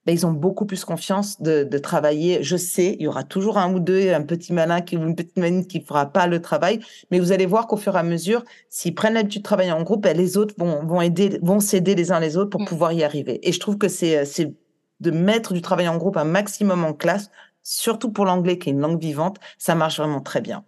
ben, 0.05 0.13
ils 0.13 0.25
ont 0.25 0.31
beaucoup 0.31 0.65
plus 0.65 0.83
confiance 0.83 1.41
de, 1.41 1.77
travailler. 1.77 2.43
Je 2.43 2.57
sais, 2.57 2.97
il 2.99 3.03
y 3.03 3.07
aura 3.07 3.23
toujours 3.23 3.57
un 3.57 3.73
ou 3.73 3.79
deux, 3.79 4.11
un 4.11 4.23
petit 4.23 4.51
malin 4.51 4.81
qui, 4.81 4.95
une 4.95 5.15
petite 5.15 5.37
maline 5.37 5.65
qui 5.65 5.81
fera 5.81 6.07
pas 6.07 6.27
le 6.27 6.41
travail, 6.41 6.79
mais 7.09 7.19
vous 7.19 7.31
allez 7.31 7.45
voir 7.45 7.67
qu'au 7.67 7.77
fur 7.77 7.95
et 7.95 7.99
à 7.99 8.03
mesure, 8.03 8.43
s'ils 8.69 8.95
prennent 8.95 9.13
l'habitude 9.13 9.41
de 9.41 9.45
travailler 9.45 9.71
en 9.71 9.83
groupe, 9.83 10.03
ben, 10.03 10.17
les 10.17 10.37
autres 10.37 10.55
vont, 10.57 10.83
vont 10.85 11.01
aider, 11.01 11.39
vont 11.41 11.61
s'aider 11.61 11.95
les 11.95 12.11
uns 12.11 12.19
les 12.19 12.35
autres 12.35 12.49
pour 12.49 12.61
mmh. 12.61 12.65
pouvoir 12.65 12.91
y 12.91 13.03
arriver. 13.03 13.39
Et 13.47 13.53
je 13.53 13.59
trouve 13.59 13.77
que 13.77 13.87
c'est, 13.87 14.25
c'est 14.25 14.53
de 14.99 15.11
mettre 15.11 15.53
du 15.53 15.61
travail 15.61 15.87
en 15.87 15.97
groupe 15.97 16.17
un 16.17 16.25
maximum 16.25 16.83
en 16.83 16.93
classe, 16.93 17.29
surtout 17.63 18.11
pour 18.11 18.25
l'anglais 18.25 18.57
qui 18.57 18.69
est 18.69 18.73
une 18.73 18.81
langue 18.81 18.99
vivante, 18.99 19.39
ça 19.57 19.75
marche 19.75 19.99
vraiment 19.99 20.21
très 20.21 20.41
bien. 20.41 20.65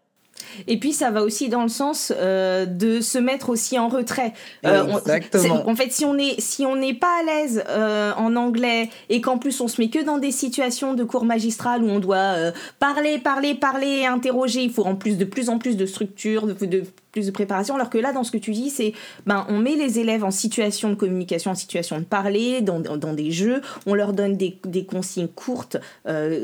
Et 0.67 0.79
puis 0.79 0.93
ça 0.93 1.11
va 1.11 1.23
aussi 1.23 1.49
dans 1.49 1.63
le 1.63 1.69
sens 1.69 2.13
euh, 2.15 2.65
de 2.65 3.01
se 3.01 3.17
mettre 3.17 3.49
aussi 3.49 3.77
en 3.79 3.87
retrait. 3.87 4.33
Euh, 4.65 4.87
Exactement. 4.87 5.67
en 5.67 5.75
fait, 5.75 5.91
si 5.91 6.05
on 6.05 6.17
est 6.17 6.39
si 6.39 6.65
on 6.65 6.75
n'est 6.75 6.93
pas 6.93 7.19
à 7.21 7.23
l'aise 7.23 7.63
euh, 7.69 8.13
en 8.17 8.35
anglais 8.35 8.89
et 9.09 9.21
qu'en 9.21 9.37
plus 9.37 9.59
on 9.61 9.67
se 9.67 9.81
met 9.81 9.89
que 9.89 10.03
dans 10.03 10.17
des 10.17 10.31
situations 10.31 10.93
de 10.93 11.03
cours 11.03 11.25
magistral 11.25 11.83
où 11.83 11.89
on 11.89 11.99
doit 11.99 12.35
parler, 12.79 13.19
parler, 13.19 13.55
parler, 13.55 14.05
interroger, 14.05 14.61
il 14.61 14.71
faut 14.71 14.85
en 14.85 14.95
plus 14.95 15.17
de 15.17 15.25
plus 15.25 15.49
en 15.49 15.57
plus 15.57 15.77
de 15.77 15.85
structure, 15.85 16.47
de, 16.47 16.65
de 16.65 16.83
plus 17.15 17.27
de 17.27 17.31
préparation. 17.31 17.75
Alors 17.75 17.89
que 17.89 17.97
là, 17.97 18.11
dans 18.11 18.23
ce 18.23 18.31
que 18.31 18.37
tu 18.37 18.51
dis, 18.51 18.69
c'est 18.69 18.93
ben 19.25 19.45
on 19.49 19.57
met 19.57 19.75
les 19.75 19.99
élèves 19.99 20.23
en 20.23 20.31
situation 20.31 20.89
de 20.89 20.95
communication, 20.95 21.51
en 21.51 21.55
situation 21.55 21.97
de 21.99 22.03
parler, 22.03 22.61
dans, 22.61 22.79
dans, 22.79 23.13
des 23.13 23.31
jeux, 23.31 23.61
on 23.85 23.93
leur 23.93 24.13
donne 24.13 24.35
des, 24.35 24.57
des 24.65 24.85
consignes 24.85 25.27
courtes, 25.27 25.77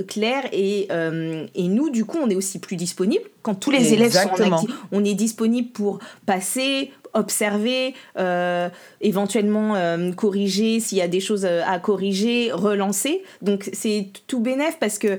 claires 0.07 0.45
et, 0.53 0.87
et 1.55 1.67
nous, 1.67 1.89
du 1.89 2.05
coup, 2.05 2.17
on 2.23 2.29
est 2.29 2.35
aussi 2.35 2.59
plus 2.59 2.77
disponible 2.77 3.25
quand 3.41 3.55
tous 3.55 3.71
les 3.71 3.93
élèves 3.93 4.13
sont 4.13 4.29
en 4.41 4.65
on 4.91 5.03
est 5.03 5.13
disponible 5.13 5.69
pour 5.71 5.99
passer, 6.25 6.91
observer, 7.13 7.93
euh, 8.17 8.69
éventuellement 9.01 9.75
euh, 9.75 10.11
corriger 10.11 10.79
s'il 10.79 10.97
y 10.97 11.01
a 11.01 11.07
des 11.07 11.19
choses 11.19 11.45
euh, 11.45 11.61
à 11.65 11.79
corriger, 11.79 12.51
relancer. 12.51 13.23
Donc 13.41 13.69
c'est 13.73 14.07
tout 14.27 14.39
bénéf 14.39 14.77
parce 14.79 14.97
que 14.97 15.17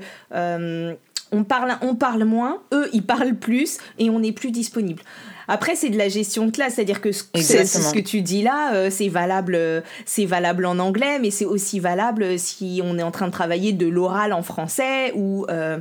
on 1.31 1.43
parle, 1.43 1.77
on 1.81 1.95
parle 1.95 2.25
moins, 2.25 2.61
eux 2.73 2.89
ils 2.93 3.03
parlent 3.03 3.35
plus 3.35 3.79
et 3.97 4.09
on 4.09 4.21
est 4.21 4.31
plus 4.31 4.51
disponible. 4.51 5.01
Après, 5.47 5.75
c'est 5.75 5.89
de 5.89 5.97
la 5.97 6.09
gestion 6.09 6.45
de 6.45 6.51
classe, 6.51 6.75
c'est-à-dire 6.75 7.01
que 7.01 7.11
ce, 7.11 7.23
ce 7.35 7.93
que 7.93 7.99
tu 7.99 8.21
dis 8.21 8.41
là, 8.41 8.73
euh, 8.73 8.89
c'est 8.89 9.09
valable, 9.09 9.55
euh, 9.55 9.81
c'est 10.05 10.25
valable 10.25 10.65
en 10.65 10.79
anglais, 10.79 11.19
mais 11.19 11.31
c'est 11.31 11.45
aussi 11.45 11.79
valable 11.79 12.39
si 12.39 12.81
on 12.83 12.97
est 12.97 13.03
en 13.03 13.11
train 13.11 13.27
de 13.27 13.31
travailler 13.31 13.73
de 13.73 13.87
l'oral 13.87 14.33
en 14.33 14.43
français 14.43 15.11
ou 15.15 15.45
euh, 15.49 15.79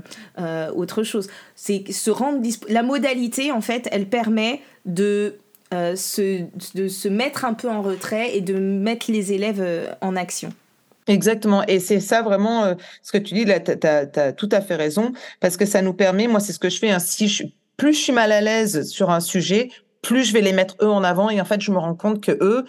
autre 0.75 1.03
chose. 1.03 1.29
C'est 1.55 1.90
se 1.92 2.11
rendre 2.11 2.40
la 2.68 2.83
modalité 2.83 3.53
en 3.53 3.61
fait, 3.61 3.88
elle 3.92 4.07
permet 4.07 4.61
de 4.85 5.37
se, 5.70 6.42
de 6.75 6.88
se 6.88 7.09
mettre 7.09 7.46
un 7.46 7.55
peu 7.55 7.70
en 7.70 7.81
retrait 7.81 8.37
et 8.37 8.42
de 8.42 8.55
mettre 8.55 9.11
les 9.11 9.33
élèves 9.33 9.64
en 10.03 10.16
action. 10.16 10.53
Exactement. 11.07 11.64
Et 11.66 11.81
c'est 11.81 12.01
ça 12.01 12.20
vraiment, 12.20 12.77
ce 13.03 13.11
que 13.11 13.18
tu 13.18 13.33
dis 13.33 13.44
là, 13.46 13.59
tu 13.59 13.72
as, 13.87 14.33
tout 14.33 14.48
à 14.53 14.61
fait 14.61 14.77
raison, 14.77 15.12
parce 15.40 15.57
que 15.57 15.64
ça 15.64 15.81
nous 15.81 15.94
permet, 15.94 16.27
moi 16.29 16.40
c'est 16.40 16.53
ce 16.53 16.59
que 16.59 16.68
je 16.68 16.79
fais, 16.79 16.90
hein, 16.90 16.98
si 16.98 17.27
je, 17.27 17.44
plus 17.77 17.95
je 17.95 17.99
suis 17.99 18.13
mal 18.13 18.33
à 18.33 18.41
l'aise 18.41 18.89
sur 18.89 19.11
un 19.11 19.21
sujet, 19.21 19.71
plus 20.03 20.25
je 20.25 20.33
vais 20.33 20.41
les 20.41 20.53
mettre 20.53 20.77
eux 20.83 20.91
en 20.91 21.05
avant. 21.05 21.31
Et 21.31 21.41
en 21.41 21.45
fait, 21.45 21.61
je 21.61 21.71
me 21.71 21.79
rends 21.79 21.95
compte 21.95 22.21
que 22.21 22.33
eux, 22.41 22.65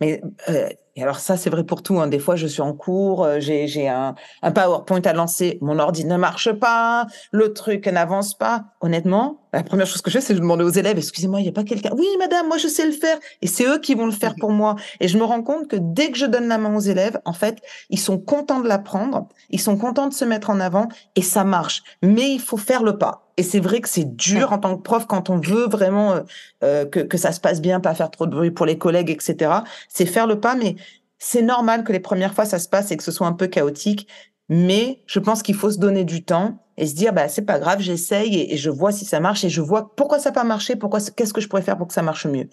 mais 0.00 0.22
euh, 0.48 0.68
et 0.96 1.02
alors 1.02 1.18
ça, 1.18 1.36
c'est 1.36 1.50
vrai 1.50 1.62
pour 1.62 1.82
tout. 1.82 2.00
Hein. 2.00 2.06
Des 2.06 2.18
fois, 2.18 2.36
je 2.36 2.46
suis 2.46 2.62
en 2.62 2.72
cours, 2.72 3.22
euh, 3.22 3.36
j'ai, 3.38 3.86
un, 3.86 4.14
un 4.40 4.50
PowerPoint 4.50 5.02
à 5.04 5.12
lancer, 5.12 5.58
mon 5.60 5.78
ordi 5.78 6.06
ne 6.06 6.16
marche 6.16 6.50
pas, 6.52 7.06
le 7.32 7.52
truc 7.52 7.86
n'avance 7.86 8.32
pas. 8.32 8.64
Honnêtement, 8.80 9.46
la 9.52 9.62
première 9.62 9.86
chose 9.86 10.00
que 10.00 10.10
je 10.10 10.18
fais, 10.18 10.24
c'est 10.24 10.34
de 10.34 10.38
demander 10.38 10.64
aux 10.64 10.70
élèves, 10.70 10.96
excusez-moi, 10.96 11.40
il 11.40 11.42
n'y 11.42 11.50
a 11.50 11.52
pas 11.52 11.64
quelqu'un? 11.64 11.90
Oui, 11.94 12.06
madame, 12.18 12.48
moi, 12.48 12.56
je 12.56 12.66
sais 12.66 12.86
le 12.86 12.92
faire. 12.92 13.18
Et 13.42 13.46
c'est 13.46 13.66
eux 13.66 13.78
qui 13.78 13.94
vont 13.94 14.06
le 14.06 14.12
faire 14.12 14.34
pour 14.40 14.52
moi. 14.52 14.76
Et 15.00 15.08
je 15.08 15.18
me 15.18 15.24
rends 15.24 15.42
compte 15.42 15.68
que 15.68 15.76
dès 15.78 16.10
que 16.10 16.16
je 16.16 16.26
donne 16.26 16.48
la 16.48 16.56
main 16.56 16.74
aux 16.74 16.80
élèves, 16.80 17.20
en 17.26 17.34
fait, 17.34 17.58
ils 17.90 18.00
sont 18.00 18.18
contents 18.18 18.60
de 18.60 18.68
l'apprendre, 18.68 19.28
ils 19.50 19.60
sont 19.60 19.76
contents 19.76 20.08
de 20.08 20.14
se 20.14 20.24
mettre 20.24 20.48
en 20.48 20.60
avant 20.60 20.88
et 21.14 21.22
ça 21.22 21.44
marche. 21.44 21.82
Mais 22.02 22.30
il 22.30 22.40
faut 22.40 22.56
faire 22.56 22.82
le 22.82 22.96
pas. 22.96 23.25
Et 23.36 23.42
c'est 23.42 23.60
vrai 23.60 23.80
que 23.80 23.88
c'est 23.88 24.16
dur 24.16 24.52
en 24.52 24.58
tant 24.58 24.76
que 24.76 24.82
prof 24.82 25.06
quand 25.06 25.28
on 25.28 25.38
veut 25.38 25.66
vraiment 25.66 26.12
euh, 26.12 26.20
euh, 26.64 26.86
que, 26.86 27.00
que 27.00 27.18
ça 27.18 27.32
se 27.32 27.40
passe 27.40 27.60
bien, 27.60 27.80
pas 27.80 27.94
faire 27.94 28.10
trop 28.10 28.26
de 28.26 28.30
bruit 28.30 28.50
pour 28.50 28.66
les 28.66 28.78
collègues, 28.78 29.10
etc. 29.10 29.50
C'est 29.88 30.06
faire 30.06 30.26
le 30.26 30.40
pas, 30.40 30.54
mais 30.54 30.76
c'est 31.18 31.42
normal 31.42 31.84
que 31.84 31.92
les 31.92 32.00
premières 32.00 32.34
fois 32.34 32.44
ça 32.44 32.58
se 32.58 32.68
passe 32.68 32.90
et 32.90 32.96
que 32.96 33.02
ce 33.02 33.12
soit 33.12 33.26
un 33.26 33.32
peu 33.32 33.46
chaotique. 33.46 34.08
Mais 34.48 35.02
je 35.06 35.18
pense 35.18 35.42
qu'il 35.42 35.56
faut 35.56 35.70
se 35.70 35.78
donner 35.78 36.04
du 36.04 36.24
temps 36.24 36.58
et 36.76 36.86
se 36.86 36.94
dire 36.94 37.12
bah 37.12 37.28
c'est 37.28 37.42
pas 37.42 37.58
grave, 37.58 37.80
j'essaye 37.80 38.52
et, 38.52 38.56
je 38.56 38.70
vois 38.70 38.92
si 38.92 39.04
ça 39.04 39.18
marche 39.18 39.44
et 39.44 39.48
je 39.48 39.60
vois 39.60 39.94
pourquoi 39.96 40.18
ça 40.18 40.30
n'a 40.30 40.34
pas 40.34 40.44
marché, 40.44 40.76
pourquoi 40.76 41.00
qu'est-ce 41.00 41.32
que 41.32 41.40
je 41.40 41.48
pourrais 41.48 41.62
faire 41.62 41.76
pour 41.76 41.88
que 41.88 41.94
ça 41.94 42.02
marche 42.02 42.26
mieux. 42.26 42.48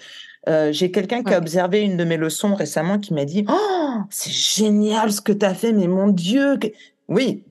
Euh, 0.50 0.72
j'ai 0.72 0.92
quelqu'un 0.92 1.24
qui 1.24 1.34
a 1.34 1.38
observé 1.38 1.82
une 1.82 1.98
de 1.98 2.04
mes 2.04 2.18
leçons 2.18 2.56
récemment 2.56 3.00
qui 3.00 3.14
m'a 3.14 3.26
dit 3.26 3.46
oh 3.48 3.98
c'est 4.10 4.32
génial 4.32 5.12
ce 5.12 5.22
que 5.22 5.32
tu 5.32 5.46
as 5.46 5.54
fait 5.54 5.72
mais 5.72 5.88
mon 5.88 6.08
dieu 6.08 6.58
oui 7.08 7.44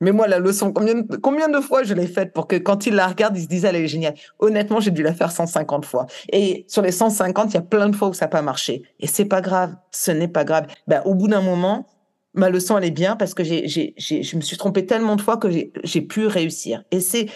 mais 0.00 0.12
moi, 0.12 0.26
la 0.26 0.38
leçon, 0.38 0.72
combien, 0.72 1.02
combien 1.22 1.48
de 1.48 1.60
fois 1.60 1.82
je 1.82 1.94
l'ai 1.94 2.06
faite 2.06 2.32
pour 2.32 2.46
que 2.46 2.56
quand 2.56 2.86
ils 2.86 2.94
la 2.94 3.06
regardent, 3.06 3.36
ils 3.36 3.44
se 3.44 3.48
disent, 3.48 3.64
elle 3.64 3.76
est 3.76 3.86
géniale. 3.86 4.14
Honnêtement, 4.38 4.80
j'ai 4.80 4.90
dû 4.90 5.02
la 5.02 5.14
faire 5.14 5.30
150 5.30 5.84
fois. 5.86 6.06
Et 6.32 6.64
sur 6.68 6.82
les 6.82 6.92
150, 6.92 7.52
il 7.52 7.54
y 7.54 7.56
a 7.58 7.62
plein 7.62 7.88
de 7.88 7.96
fois 7.96 8.08
où 8.08 8.12
ça 8.12 8.24
n'a 8.26 8.28
pas 8.28 8.42
marché. 8.42 8.82
Et 8.98 9.06
c'est 9.06 9.24
pas 9.24 9.40
grave. 9.40 9.74
Ce 9.92 10.10
n'est 10.10 10.28
pas 10.28 10.44
grave. 10.44 10.66
Ben, 10.88 11.00
au 11.04 11.14
bout 11.14 11.28
d'un 11.28 11.40
moment, 11.40 11.86
ma 12.34 12.50
leçon, 12.50 12.76
elle 12.76 12.84
est 12.84 12.90
bien 12.90 13.16
parce 13.16 13.34
que 13.34 13.44
j'ai, 13.44 13.68
j'ai, 13.68 13.94
j'ai, 13.96 14.22
je 14.22 14.36
me 14.36 14.40
suis 14.40 14.56
trompée 14.56 14.84
tellement 14.84 15.16
de 15.16 15.22
fois 15.22 15.36
que 15.36 15.48
j'ai, 15.48 15.72
j'ai 15.84 16.02
pu 16.02 16.26
réussir. 16.26 16.82
Et 16.90 17.00
c'est, 17.00 17.26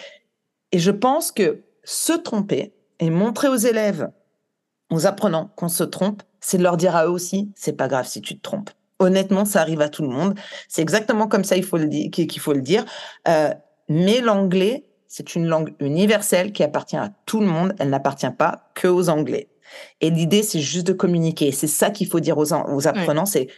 et 0.73 0.79
je 0.79 0.91
pense 0.91 1.33
que 1.33 1.63
se 1.85 2.13
tromper 2.13 2.75
et 2.99 3.11
montrer 3.11 3.49
aux 3.49 3.57
élèves, 3.57 4.11
aux 4.91 5.07
apprenants 5.07 5.51
qu'on 5.57 5.69
se 5.69 5.85
trompe, 5.85 6.23
c'est 6.41 6.59
de 6.59 6.63
leur 6.63 6.77
dire 6.77 6.97
à 6.97 7.07
eux 7.07 7.11
aussi, 7.11 7.53
c'est 7.55 7.73
pas 7.73 7.89
grave 7.89 8.07
si 8.07 8.21
tu 8.21 8.37
te 8.37 8.43
trompes. 8.43 8.71
Honnêtement, 8.99 9.45
ça 9.45 9.61
arrive 9.61 9.81
à 9.81 9.89
tout 9.89 10.03
le 10.03 10.09
monde. 10.09 10.39
C'est 10.69 10.83
exactement 10.83 11.29
comme 11.29 11.45
ça 11.45 11.57
il 11.57 11.65
faut 11.65 11.79
le 11.79 11.87
dire, 11.87 12.11
qu'il 12.11 12.41
faut 12.41 12.53
le 12.53 12.63
dire. 12.63 12.85
Euh, 13.29 13.53
mais 13.89 14.21
l'anglais, 14.21 14.85
c'est 15.07 15.35
une 15.35 15.47
langue 15.47 15.75
universelle 15.81 16.53
qui 16.53 16.63
appartient 16.63 16.97
à 16.97 17.11
tout 17.25 17.41
le 17.41 17.47
monde. 17.47 17.75
Elle 17.79 17.91
n'appartient 17.91 18.31
pas 18.37 18.71
que 18.75 18.89
aux 18.89 19.09
Anglais. 19.09 19.49
Et 20.01 20.11
l'idée, 20.11 20.43
c'est 20.43 20.61
juste 20.61 20.87
de 20.87 20.93
communiquer. 20.93 21.53
C'est 21.53 21.67
ça 21.67 21.91
qu'il 21.91 22.09
faut 22.09 22.21
dire 22.21 22.39
aux, 22.39 22.53
aux 22.53 22.89
apprenants. 22.89 23.27
C'est 23.27 23.49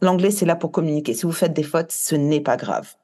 l'anglais, 0.00 0.30
c'est 0.30 0.46
là 0.46 0.56
pour 0.56 0.72
communiquer. 0.72 1.14
Si 1.14 1.22
vous 1.22 1.32
faites 1.32 1.52
des 1.52 1.62
fautes, 1.62 1.92
ce 1.92 2.14
n'est 2.14 2.40
pas 2.40 2.56
grave. 2.56 2.94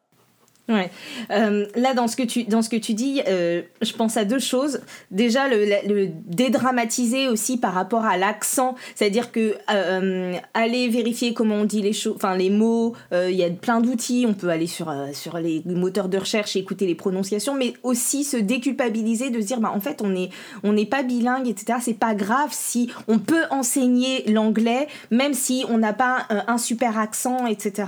Ouais. 0.68 0.90
Euh, 1.32 1.66
là, 1.74 1.92
dans 1.92 2.06
ce 2.06 2.14
que 2.14 2.22
tu, 2.22 2.44
dans 2.44 2.62
ce 2.62 2.68
que 2.68 2.76
tu 2.76 2.94
dis, 2.94 3.20
euh, 3.26 3.62
je 3.80 3.92
pense 3.94 4.16
à 4.16 4.24
deux 4.24 4.38
choses. 4.38 4.80
Déjà, 5.10 5.48
le, 5.48 6.08
dédramatiser 6.26 7.26
aussi 7.26 7.58
par 7.58 7.74
rapport 7.74 8.04
à 8.04 8.16
l'accent, 8.16 8.76
c'est-à-dire 8.94 9.32
que 9.32 9.56
euh, 9.72 10.34
aller 10.54 10.88
vérifier 10.88 11.34
comment 11.34 11.56
on 11.56 11.64
dit 11.64 11.82
les 11.82 11.92
choses, 11.92 12.14
enfin 12.14 12.36
les 12.36 12.50
mots. 12.50 12.94
Il 13.12 13.34
y 13.34 13.42
a 13.42 13.50
plein 13.50 13.80
d'outils. 13.80 14.24
On 14.28 14.34
peut 14.34 14.50
aller 14.50 14.68
sur 14.68 14.92
sur 15.12 15.38
les 15.38 15.62
moteurs 15.66 16.08
de 16.08 16.18
recherche 16.18 16.54
et 16.54 16.60
écouter 16.60 16.86
les 16.86 16.94
prononciations, 16.94 17.54
mais 17.54 17.74
aussi 17.82 18.22
se 18.22 18.36
déculpabiliser, 18.36 19.30
de 19.30 19.40
se 19.40 19.46
dire, 19.46 19.60
bah 19.60 19.72
en 19.74 19.80
fait, 19.80 20.00
on 20.02 20.14
est 20.14 20.30
on 20.62 20.72
n'est 20.72 20.86
pas 20.86 21.02
bilingue, 21.02 21.48
etc. 21.48 21.80
C'est 21.82 21.98
pas 21.98 22.14
grave 22.14 22.50
si 22.52 22.88
on 23.08 23.18
peut 23.18 23.44
enseigner 23.50 24.30
l'anglais, 24.30 24.86
même 25.10 25.34
si 25.34 25.64
on 25.68 25.78
n'a 25.78 25.92
pas 25.92 26.26
un 26.46 26.58
super 26.58 26.98
accent, 26.98 27.46
etc. 27.46 27.84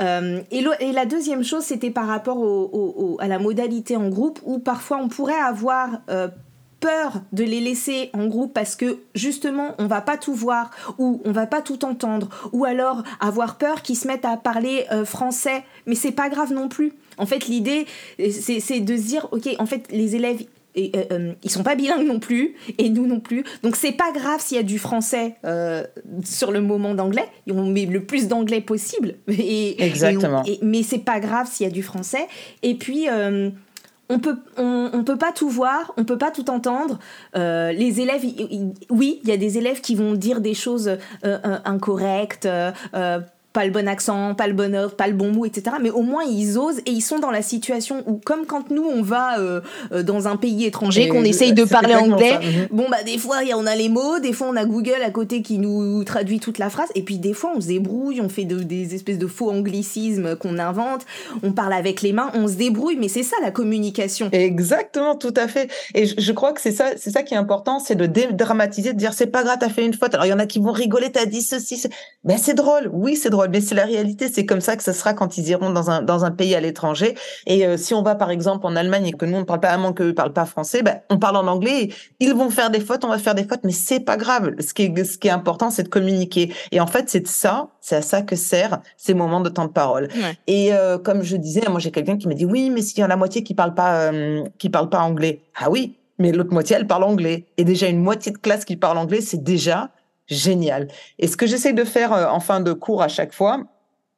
Euh, 0.00 0.40
et, 0.50 0.92
la 0.92 1.06
deuxième 1.06 1.44
chose, 1.44 1.64
c'était 1.64 1.90
par 1.90 2.06
rapport 2.06 2.38
à 3.20 3.28
la 3.28 3.38
modalité 3.38 3.96
en 3.96 4.08
groupe, 4.08 4.40
où 4.44 4.58
parfois 4.58 4.98
on 5.02 5.08
pourrait 5.08 5.38
avoir 5.38 6.00
euh, 6.10 6.28
peur 6.80 7.22
de 7.32 7.44
les 7.44 7.60
laisser 7.60 8.10
en 8.12 8.26
groupe 8.26 8.52
parce 8.54 8.76
que 8.76 8.98
justement 9.14 9.74
on 9.78 9.86
va 9.86 10.00
pas 10.00 10.16
tout 10.16 10.34
voir 10.34 10.70
ou 10.98 11.20
on 11.24 11.32
va 11.32 11.46
pas 11.46 11.60
tout 11.60 11.84
entendre 11.84 12.28
ou 12.52 12.64
alors 12.64 13.02
avoir 13.20 13.58
peur 13.58 13.82
qu'ils 13.82 13.96
se 13.96 14.06
mettent 14.06 14.24
à 14.24 14.36
parler 14.36 14.86
euh, 14.92 15.04
français. 15.04 15.64
Mais 15.86 15.94
c'est 15.94 16.12
pas 16.12 16.28
grave 16.28 16.52
non 16.52 16.68
plus. 16.68 16.92
En 17.16 17.26
fait 17.26 17.46
l'idée 17.46 17.86
c'est 18.30 18.80
de 18.80 18.96
se 18.96 19.02
dire 19.02 19.28
ok 19.32 19.48
en 19.58 19.66
fait 19.66 19.90
les 19.90 20.14
élèves 20.14 20.44
et, 20.78 20.92
euh, 20.96 21.04
euh, 21.12 21.32
ils 21.42 21.50
sont 21.50 21.62
pas 21.62 21.74
bilingues 21.74 22.06
non 22.06 22.18
plus 22.18 22.54
et 22.78 22.88
nous 22.88 23.06
non 23.06 23.20
plus. 23.20 23.44
Donc 23.62 23.76
c'est 23.76 23.92
pas 23.92 24.12
grave 24.12 24.40
s'il 24.40 24.56
y 24.56 24.60
a 24.60 24.64
du 24.64 24.78
français 24.78 25.36
sur 26.24 26.52
le 26.52 26.60
moment 26.60 26.94
d'anglais. 26.94 27.26
On 27.50 27.66
met 27.66 27.86
le 27.86 28.04
plus 28.04 28.28
d'anglais 28.28 28.60
possible. 28.60 29.14
Et, 29.28 29.82
exactement. 29.82 30.42
mais 30.62 30.82
c'est 30.82 30.98
pas 30.98 31.20
grave 31.20 31.48
s'il 31.50 31.66
y 31.66 31.70
a 31.70 31.72
du 31.72 31.82
français. 31.82 32.26
Et 32.62 32.74
puis 32.74 33.08
on 34.08 34.18
peut 34.18 34.36
on, 34.56 35.04
peut 35.04 35.18
pas 35.18 35.32
tout 35.32 35.48
voir, 35.48 35.92
on 35.96 36.04
peut 36.04 36.18
pas 36.18 36.30
tout 36.30 36.50
entendre. 36.50 36.98
Euh, 37.36 37.72
les 37.72 38.00
élèves, 38.00 38.22
oui, 38.90 39.20
il 39.22 39.28
y 39.28 39.32
a 39.32 39.36
des 39.36 39.58
élèves 39.58 39.80
qui 39.80 39.94
vont 39.94 40.14
dire 40.14 40.40
des 40.40 40.54
choses 40.54 40.88
euh, 40.88 40.96
euh, 41.24 41.58
incorrectes, 41.64 42.48
pas 43.52 43.64
le 43.64 43.70
bon 43.70 43.88
accent, 43.88 44.34
pas 44.34 44.46
le 44.46 44.52
bon 44.52 44.74
offre, 44.74 44.94
pas 44.94 45.06
le 45.06 45.14
bon 45.14 45.32
mot, 45.32 45.46
etc. 45.46 45.76
Mais 45.80 45.90
au 45.90 46.02
moins 46.02 46.22
ils 46.22 46.58
osent 46.58 46.80
et 46.80 46.90
ils 46.90 47.00
sont 47.00 47.18
dans 47.18 47.30
la 47.30 47.40
situation 47.40 48.02
où, 48.06 48.20
comme 48.22 48.44
quand 48.44 48.70
nous 48.70 48.84
on 48.84 49.02
va 49.02 49.38
euh, 49.38 49.60
euh, 49.92 50.02
dans 50.02 50.28
un 50.28 50.36
pays 50.36 50.66
étranger, 50.66 51.08
qu'on 51.08 51.24
essaye 51.24 51.54
de 51.54 51.64
parler 51.64 51.94
anglais, 51.94 52.38
mhm. 52.38 52.68
bon 52.70 52.86
bah 52.90 53.02
des 53.04 53.16
fois 53.16 53.38
on 53.56 53.66
a 53.66 53.74
les 53.74 53.88
mots, 53.88 54.18
des 54.18 54.32
fois 54.32 54.48
on 54.50 54.56
a 54.56 54.66
Google 54.66 55.02
à 55.04 55.10
côté 55.10 55.40
qui 55.40 55.58
nous 55.58 56.04
traduit 56.04 56.40
toute 56.40 56.58
la 56.58 56.68
phrase, 56.68 56.88
et 56.94 57.02
puis 57.02 57.18
des 57.18 57.32
fois 57.32 57.52
on 57.56 57.60
se 57.60 57.68
débrouille, 57.68 58.20
on 58.20 58.28
fait 58.28 58.44
des 58.44 58.94
espèces 58.94 59.18
de 59.18 59.26
faux 59.26 59.50
anglicismes 59.50 60.36
qu'on 60.36 60.58
invente, 60.58 61.06
on 61.42 61.52
parle 61.52 61.72
avec 61.72 62.02
les 62.02 62.12
mains, 62.12 62.30
on 62.34 62.48
se 62.48 62.54
débrouille, 62.54 62.96
mais 62.96 63.08
c'est 63.08 63.22
ça 63.22 63.36
la 63.42 63.50
communication. 63.50 64.28
Exactement, 64.32 65.16
tout 65.16 65.34
à 65.36 65.48
fait. 65.48 65.70
Et 65.94 66.06
je, 66.06 66.32
crois 66.32 66.52
que 66.52 66.60
c'est 66.60 66.72
ça, 66.72 66.90
c'est 66.96 67.10
ça 67.10 67.22
qui 67.22 67.32
est 67.32 67.38
important, 67.38 67.78
c'est 67.78 67.96
de 67.96 68.06
dédramatiser, 68.06 68.92
de 68.92 68.98
dire 68.98 69.14
c'est 69.14 69.26
pas 69.26 69.42
grave, 69.42 69.56
t'as 69.58 69.70
fait 69.70 69.86
une 69.86 69.94
faute. 69.94 70.12
Alors 70.14 70.26
il 70.26 70.30
y 70.30 70.34
en 70.34 70.38
a 70.38 70.46
qui 70.46 70.58
vont 70.58 70.72
rigoler, 70.72 71.10
t'as 71.10 71.26
dit 71.26 71.42
ceci, 71.42 71.82
ben 72.24 72.36
c'est 72.36 72.54
drôle, 72.54 72.90
oui 72.92 73.16
c'est 73.16 73.30
drôle 73.30 73.37
mais 73.46 73.60
c'est 73.60 73.74
la 73.74 73.84
réalité. 73.84 74.28
C'est 74.28 74.46
comme 74.46 74.60
ça 74.60 74.76
que 74.76 74.82
ce 74.82 74.92
sera 74.92 75.14
quand 75.14 75.38
ils 75.38 75.48
iront 75.48 75.70
dans 75.70 75.90
un, 75.90 76.02
dans 76.02 76.24
un 76.24 76.30
pays 76.30 76.54
à 76.54 76.60
l'étranger. 76.60 77.14
Et 77.46 77.66
euh, 77.66 77.76
si 77.76 77.94
on 77.94 78.02
va, 78.02 78.14
par 78.14 78.30
exemple, 78.30 78.66
en 78.66 78.74
Allemagne 78.74 79.06
et 79.06 79.12
que 79.12 79.24
nous, 79.24 79.36
on 79.36 79.40
ne 79.40 79.44
parle 79.44 79.60
pas 79.60 79.68
allemand, 79.68 79.92
qu'eux 79.92 80.08
ne 80.08 80.12
parlent 80.12 80.32
pas 80.32 80.46
français, 80.46 80.82
ben, 80.82 81.00
on 81.10 81.18
parle 81.18 81.36
en 81.36 81.46
anglais. 81.46 81.90
Ils 82.20 82.34
vont 82.34 82.50
faire 82.50 82.70
des 82.70 82.80
fautes, 82.80 83.04
on 83.04 83.08
va 83.08 83.18
faire 83.18 83.34
des 83.34 83.44
fautes, 83.44 83.60
mais 83.64 83.72
c'est 83.72 84.00
pas 84.00 84.16
grave. 84.16 84.54
Ce 84.60 84.74
qui 84.74 84.84
est, 84.84 85.04
ce 85.04 85.18
qui 85.18 85.28
est 85.28 85.32
important, 85.32 85.70
c'est 85.70 85.84
de 85.84 85.88
communiquer. 85.88 86.52
Et 86.72 86.80
en 86.80 86.86
fait, 86.86 87.08
c'est 87.08 87.20
de 87.20 87.28
ça, 87.28 87.68
c'est 87.80 87.96
à 87.96 88.02
ça 88.02 88.22
que 88.22 88.36
servent 88.36 88.78
ces 88.96 89.14
moments 89.14 89.40
de 89.40 89.48
temps 89.48 89.66
de 89.66 89.72
parole. 89.72 90.08
Et 90.46 90.72
euh, 90.72 90.98
comme 90.98 91.22
je 91.22 91.36
disais, 91.36 91.62
moi, 91.68 91.80
j'ai 91.80 91.90
quelqu'un 91.90 92.16
qui 92.16 92.28
m'a 92.28 92.34
dit, 92.34 92.46
oui, 92.46 92.70
mais 92.70 92.82
s'il 92.82 93.00
y 93.00 93.02
en 93.02 93.06
a 93.06 93.08
la 93.08 93.16
moitié 93.16 93.42
qui 93.42 93.54
parle 93.54 93.74
pas, 93.74 94.10
euh, 94.12 94.44
qui 94.58 94.70
parle 94.70 94.88
pas 94.88 95.00
anglais. 95.00 95.40
Ah 95.60 95.70
oui, 95.70 95.96
mais 96.18 96.32
l'autre 96.32 96.52
moitié, 96.52 96.76
elle 96.76 96.86
parle 96.86 97.04
anglais. 97.04 97.44
Et 97.56 97.64
déjà, 97.64 97.88
une 97.88 98.02
moitié 98.02 98.32
de 98.32 98.38
classe 98.38 98.64
qui 98.64 98.76
parle 98.76 98.98
anglais, 98.98 99.20
c'est 99.20 99.42
déjà 99.42 99.90
génial. 100.28 100.88
Et 101.18 101.26
ce 101.26 101.36
que 101.36 101.46
j'essaie 101.46 101.72
de 101.72 101.84
faire 101.84 102.12
euh, 102.12 102.26
en 102.28 102.40
fin 102.40 102.60
de 102.60 102.72
cours 102.72 103.02
à 103.02 103.08
chaque 103.08 103.32
fois, 103.32 103.64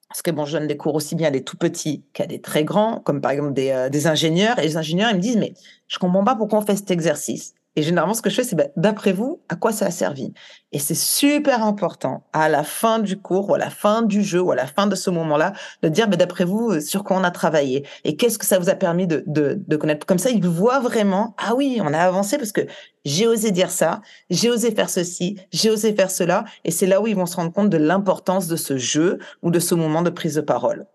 parce 0.08 0.22
que 0.22 0.30
bon, 0.30 0.44
je 0.44 0.58
donne 0.58 0.66
des 0.66 0.76
cours 0.76 0.94
aussi 0.94 1.14
bien 1.14 1.28
à 1.28 1.30
des 1.30 1.44
tout 1.44 1.56
petits 1.56 2.02
qu'à 2.12 2.26
des 2.26 2.40
très 2.40 2.64
grands, 2.64 2.98
comme 3.00 3.20
par 3.20 3.30
exemple 3.30 3.52
des, 3.52 3.70
euh, 3.70 3.88
des, 3.88 4.06
ingénieurs, 4.06 4.58
et 4.58 4.62
les 4.62 4.76
ingénieurs, 4.76 5.10
ils 5.10 5.16
me 5.16 5.20
disent, 5.20 5.36
mais 5.36 5.54
je 5.86 5.98
comprends 5.98 6.24
pas 6.24 6.34
pourquoi 6.34 6.58
on 6.58 6.62
fait 6.62 6.76
cet 6.76 6.90
exercice. 6.90 7.54
Et 7.76 7.82
généralement, 7.82 8.14
ce 8.14 8.22
que 8.22 8.30
je 8.30 8.34
fais, 8.34 8.44
c'est 8.44 8.56
ben, 8.56 8.68
d'après 8.76 9.12
vous, 9.12 9.42
à 9.48 9.54
quoi 9.54 9.72
ça 9.72 9.86
a 9.86 9.90
servi? 9.92 10.32
Et 10.72 10.80
c'est 10.80 10.96
super 10.96 11.62
important 11.62 12.24
à 12.32 12.48
la 12.48 12.64
fin 12.64 12.98
du 12.98 13.16
cours 13.16 13.48
ou 13.48 13.54
à 13.54 13.58
la 13.58 13.70
fin 13.70 14.02
du 14.02 14.22
jeu 14.22 14.40
ou 14.40 14.50
à 14.50 14.56
la 14.56 14.66
fin 14.66 14.88
de 14.88 14.96
ce 14.96 15.08
moment-là 15.10 15.52
de 15.82 15.88
dire 15.88 16.08
ben, 16.08 16.16
d'après 16.16 16.44
vous, 16.44 16.72
euh, 16.72 16.80
sur 16.80 17.04
quoi 17.04 17.16
on 17.16 17.24
a 17.24 17.30
travaillé? 17.30 17.86
Et 18.04 18.16
qu'est-ce 18.16 18.38
que 18.38 18.46
ça 18.46 18.58
vous 18.58 18.70
a 18.70 18.74
permis 18.74 19.06
de, 19.06 19.22
de, 19.26 19.62
de 19.66 19.76
connaître? 19.76 20.04
Comme 20.04 20.18
ça, 20.18 20.30
ils 20.30 20.44
voient 20.44 20.80
vraiment, 20.80 21.34
ah 21.38 21.54
oui, 21.54 21.80
on 21.80 21.94
a 21.94 21.98
avancé 21.98 22.38
parce 22.38 22.52
que 22.52 22.62
j'ai 23.04 23.26
osé 23.28 23.52
dire 23.52 23.70
ça, 23.70 24.00
j'ai 24.30 24.50
osé 24.50 24.72
faire 24.72 24.90
ceci, 24.90 25.38
j'ai 25.52 25.70
osé 25.70 25.94
faire 25.94 26.10
cela. 26.10 26.44
Et 26.64 26.72
c'est 26.72 26.86
là 26.86 27.00
où 27.00 27.06
ils 27.06 27.16
vont 27.16 27.26
se 27.26 27.36
rendre 27.36 27.52
compte 27.52 27.70
de 27.70 27.78
l'importance 27.78 28.48
de 28.48 28.56
ce 28.56 28.76
jeu 28.78 29.18
ou 29.42 29.50
de 29.50 29.60
ce 29.60 29.74
moment 29.74 30.02
de 30.02 30.10
prise 30.10 30.34
de 30.34 30.40
parole. 30.40 30.86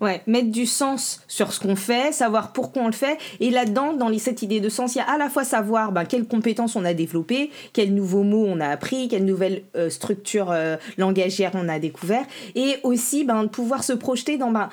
Ouais, 0.00 0.22
mettre 0.26 0.50
du 0.50 0.64
sens 0.64 1.22
sur 1.26 1.52
ce 1.52 1.58
qu'on 1.58 1.74
fait, 1.74 2.12
savoir 2.12 2.52
pourquoi 2.52 2.82
on 2.82 2.86
le 2.86 2.92
fait. 2.92 3.18
Et 3.40 3.50
là-dedans, 3.50 3.94
dans 3.94 4.16
cette 4.18 4.42
idée 4.42 4.60
de 4.60 4.68
sens, 4.68 4.94
il 4.94 4.98
y 4.98 5.00
a 5.00 5.10
à 5.10 5.18
la 5.18 5.28
fois 5.28 5.44
savoir 5.44 5.90
ben, 5.90 6.04
quelles 6.04 6.26
compétences 6.26 6.76
on 6.76 6.84
a 6.84 6.94
développées, 6.94 7.50
quels 7.72 7.92
nouveaux 7.92 8.22
mots 8.22 8.46
on 8.46 8.60
a 8.60 8.68
appris, 8.68 9.08
quelles 9.08 9.24
nouvelles 9.24 9.62
euh, 9.76 9.90
structures 9.90 10.50
euh, 10.50 10.76
on 10.98 11.68
a 11.68 11.78
découvert, 11.78 12.24
et 12.54 12.76
aussi 12.82 13.24
ben, 13.24 13.46
pouvoir 13.48 13.82
se 13.82 13.92
projeter 13.92 14.36
dans 14.36 14.50
ben, 14.50 14.68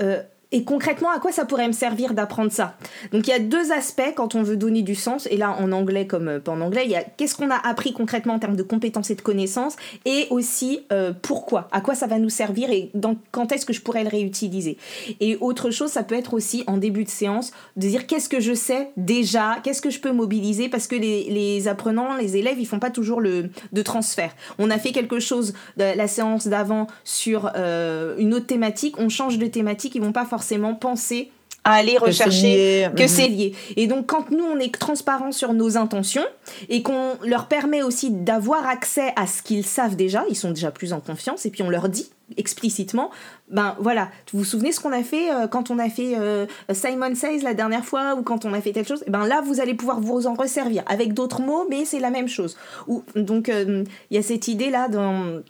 euh, 0.00 0.22
et 0.52 0.64
concrètement, 0.64 1.10
à 1.10 1.18
quoi 1.18 1.32
ça 1.32 1.46
pourrait 1.46 1.66
me 1.66 1.72
servir 1.72 2.12
d'apprendre 2.12 2.52
ça? 2.52 2.76
Donc 3.10 3.26
il 3.26 3.30
y 3.30 3.32
a 3.32 3.38
deux 3.38 3.72
aspects 3.72 4.12
quand 4.14 4.34
on 4.34 4.42
veut 4.42 4.58
donner 4.58 4.82
du 4.82 4.94
sens, 4.94 5.26
et 5.30 5.38
là 5.38 5.56
en 5.58 5.72
anglais 5.72 6.06
comme 6.06 6.28
euh, 6.28 6.40
pas 6.40 6.52
en 6.52 6.60
anglais, 6.60 6.82
il 6.84 6.90
y 6.90 6.96
a 6.96 7.02
qu'est-ce 7.02 7.34
qu'on 7.34 7.50
a 7.50 7.56
appris 7.56 7.94
concrètement 7.94 8.34
en 8.34 8.38
termes 8.38 8.56
de 8.56 8.62
compétences 8.62 9.10
et 9.10 9.14
de 9.14 9.22
connaissances, 9.22 9.76
et 10.04 10.26
aussi 10.28 10.80
euh, 10.92 11.14
pourquoi, 11.22 11.68
à 11.72 11.80
quoi 11.80 11.94
ça 11.94 12.06
va 12.06 12.18
nous 12.18 12.28
servir 12.28 12.70
et 12.70 12.90
dans, 12.92 13.16
quand 13.30 13.50
est-ce 13.50 13.64
que 13.64 13.72
je 13.72 13.80
pourrais 13.80 14.02
le 14.02 14.10
réutiliser? 14.10 14.76
Et 15.20 15.38
autre 15.40 15.70
chose, 15.70 15.90
ça 15.90 16.02
peut 16.02 16.14
être 16.14 16.34
aussi 16.34 16.64
en 16.66 16.76
début 16.76 17.04
de 17.04 17.08
séance 17.08 17.52
de 17.76 17.88
dire 17.88 18.06
qu'est-ce 18.06 18.28
que 18.28 18.40
je 18.40 18.52
sais 18.52 18.90
déjà, 18.98 19.58
qu'est-ce 19.62 19.80
que 19.80 19.90
je 19.90 20.00
peux 20.00 20.12
mobiliser, 20.12 20.68
parce 20.68 20.86
que 20.86 20.96
les, 20.96 21.68
apprenants, 21.68 22.16
les 22.16 22.36
élèves, 22.36 22.58
ils 22.58 22.66
font 22.66 22.78
pas 22.78 22.90
toujours 22.90 23.20
le 23.20 23.48
de 23.72 23.82
transfert. 23.82 24.34
On 24.58 24.70
a 24.70 24.78
fait 24.78 24.92
quelque 24.92 25.18
chose 25.18 25.54
de 25.78 25.96
la 25.96 26.08
séance 26.08 26.46
d'avant 26.46 26.88
sur 27.04 27.50
euh, 27.56 28.16
une 28.18 28.34
autre 28.34 28.46
thématique, 28.46 28.96
on 28.98 29.08
change 29.08 29.38
de 29.38 29.46
thématique, 29.46 29.94
ils 29.94 30.02
vont 30.02 30.12
pas 30.12 30.24
forcément 30.24 30.41
forcément 30.42 30.74
penser 30.74 31.30
à 31.64 31.74
aller 31.74 31.96
rechercher 31.96 32.88
que 32.96 33.06
c'est 33.06 33.28
lié. 33.28 33.50
lié. 33.50 33.54
Et 33.76 33.86
donc 33.86 34.06
quand 34.06 34.32
nous 34.32 34.44
on 34.44 34.58
est 34.58 34.74
transparent 34.74 35.30
sur 35.30 35.52
nos 35.52 35.76
intentions 35.76 36.24
et 36.68 36.82
qu'on 36.82 37.16
leur 37.24 37.46
permet 37.46 37.84
aussi 37.84 38.10
d'avoir 38.10 38.66
accès 38.66 39.12
à 39.14 39.28
ce 39.28 39.42
qu'ils 39.42 39.64
savent 39.64 39.94
déjà, 39.94 40.24
ils 40.28 40.34
sont 40.34 40.50
déjà 40.50 40.72
plus 40.72 40.92
en 40.92 40.98
confiance 40.98 41.46
et 41.46 41.50
puis 41.50 41.62
on 41.62 41.70
leur 41.70 41.88
dit 41.88 42.10
explicitement, 42.36 43.10
ben 43.48 43.76
voilà, 43.78 44.08
vous 44.32 44.40
vous 44.40 44.44
souvenez 44.44 44.72
ce 44.72 44.80
qu'on 44.80 44.92
a 44.92 45.04
fait 45.04 45.30
euh, 45.30 45.46
quand 45.46 45.70
on 45.70 45.78
a 45.78 45.88
fait 45.88 46.16
euh, 46.16 46.46
Simon 46.72 47.14
Says 47.14 47.42
la 47.42 47.54
dernière 47.54 47.84
fois 47.84 48.16
ou 48.16 48.22
quand 48.22 48.44
on 48.44 48.54
a 48.54 48.60
fait 48.60 48.72
telle 48.72 48.88
chose, 48.88 49.04
ben 49.06 49.26
là 49.28 49.40
vous 49.46 49.60
allez 49.60 49.74
pouvoir 49.74 50.00
vous 50.00 50.26
en 50.26 50.34
resservir 50.34 50.82
avec 50.88 51.14
d'autres 51.14 51.42
mots 51.42 51.66
mais 51.70 51.84
c'est 51.84 52.00
la 52.00 52.10
même 52.10 52.28
chose. 52.28 52.56
Ou, 52.88 53.04
donc 53.14 53.48
euh, 53.48 53.84
il 54.10 54.16
y 54.16 54.18
a 54.18 54.22
cette 54.22 54.48
idée 54.48 54.70
là 54.70 54.88
dans 54.88 55.42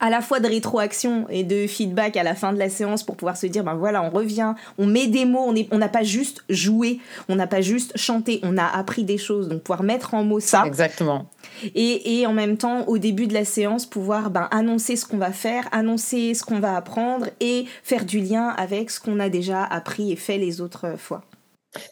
à 0.00 0.10
la 0.10 0.20
fois 0.20 0.40
de 0.40 0.48
rétroaction 0.48 1.26
et 1.30 1.44
de 1.44 1.66
feedback 1.66 2.16
à 2.16 2.22
la 2.22 2.34
fin 2.34 2.52
de 2.52 2.58
la 2.58 2.68
séance 2.68 3.02
pour 3.02 3.16
pouvoir 3.16 3.36
se 3.36 3.46
dire 3.46 3.64
ben 3.64 3.74
voilà 3.74 4.02
on 4.02 4.10
revient 4.10 4.54
on 4.78 4.86
met 4.86 5.06
des 5.06 5.24
mots 5.24 5.54
on 5.70 5.78
n'a 5.78 5.88
pas 5.88 6.02
juste 6.02 6.44
joué 6.48 7.00
on 7.28 7.36
n'a 7.36 7.46
pas 7.46 7.60
juste 7.60 7.96
chanté 7.96 8.40
on 8.42 8.56
a 8.58 8.64
appris 8.64 9.04
des 9.04 9.18
choses. 9.18 9.48
Donc 9.48 9.62
pouvoir 9.62 9.82
mettre 9.82 10.14
en 10.14 10.24
mots 10.24 10.40
ça. 10.40 10.64
Exactement. 10.66 11.26
Et, 11.74 12.20
et 12.20 12.26
en 12.26 12.32
même 12.32 12.56
temps 12.56 12.84
au 12.86 12.98
début 12.98 13.26
de 13.26 13.34
la 13.34 13.44
séance 13.44 13.86
pouvoir 13.86 14.30
ben, 14.30 14.48
annoncer 14.50 14.96
ce 14.96 15.06
qu'on 15.06 15.18
va 15.18 15.32
faire 15.32 15.68
annoncer 15.72 16.34
ce 16.34 16.44
qu'on 16.44 16.60
va 16.60 16.76
apprendre 16.76 17.26
et 17.40 17.66
faire 17.82 18.04
du 18.04 18.20
lien 18.20 18.48
avec 18.48 18.90
ce 18.90 19.00
qu'on 19.00 19.20
a 19.20 19.28
déjà 19.28 19.64
appris 19.64 20.12
et 20.12 20.16
fait 20.16 20.38
les 20.38 20.60
autres 20.60 20.96
fois. 20.96 21.22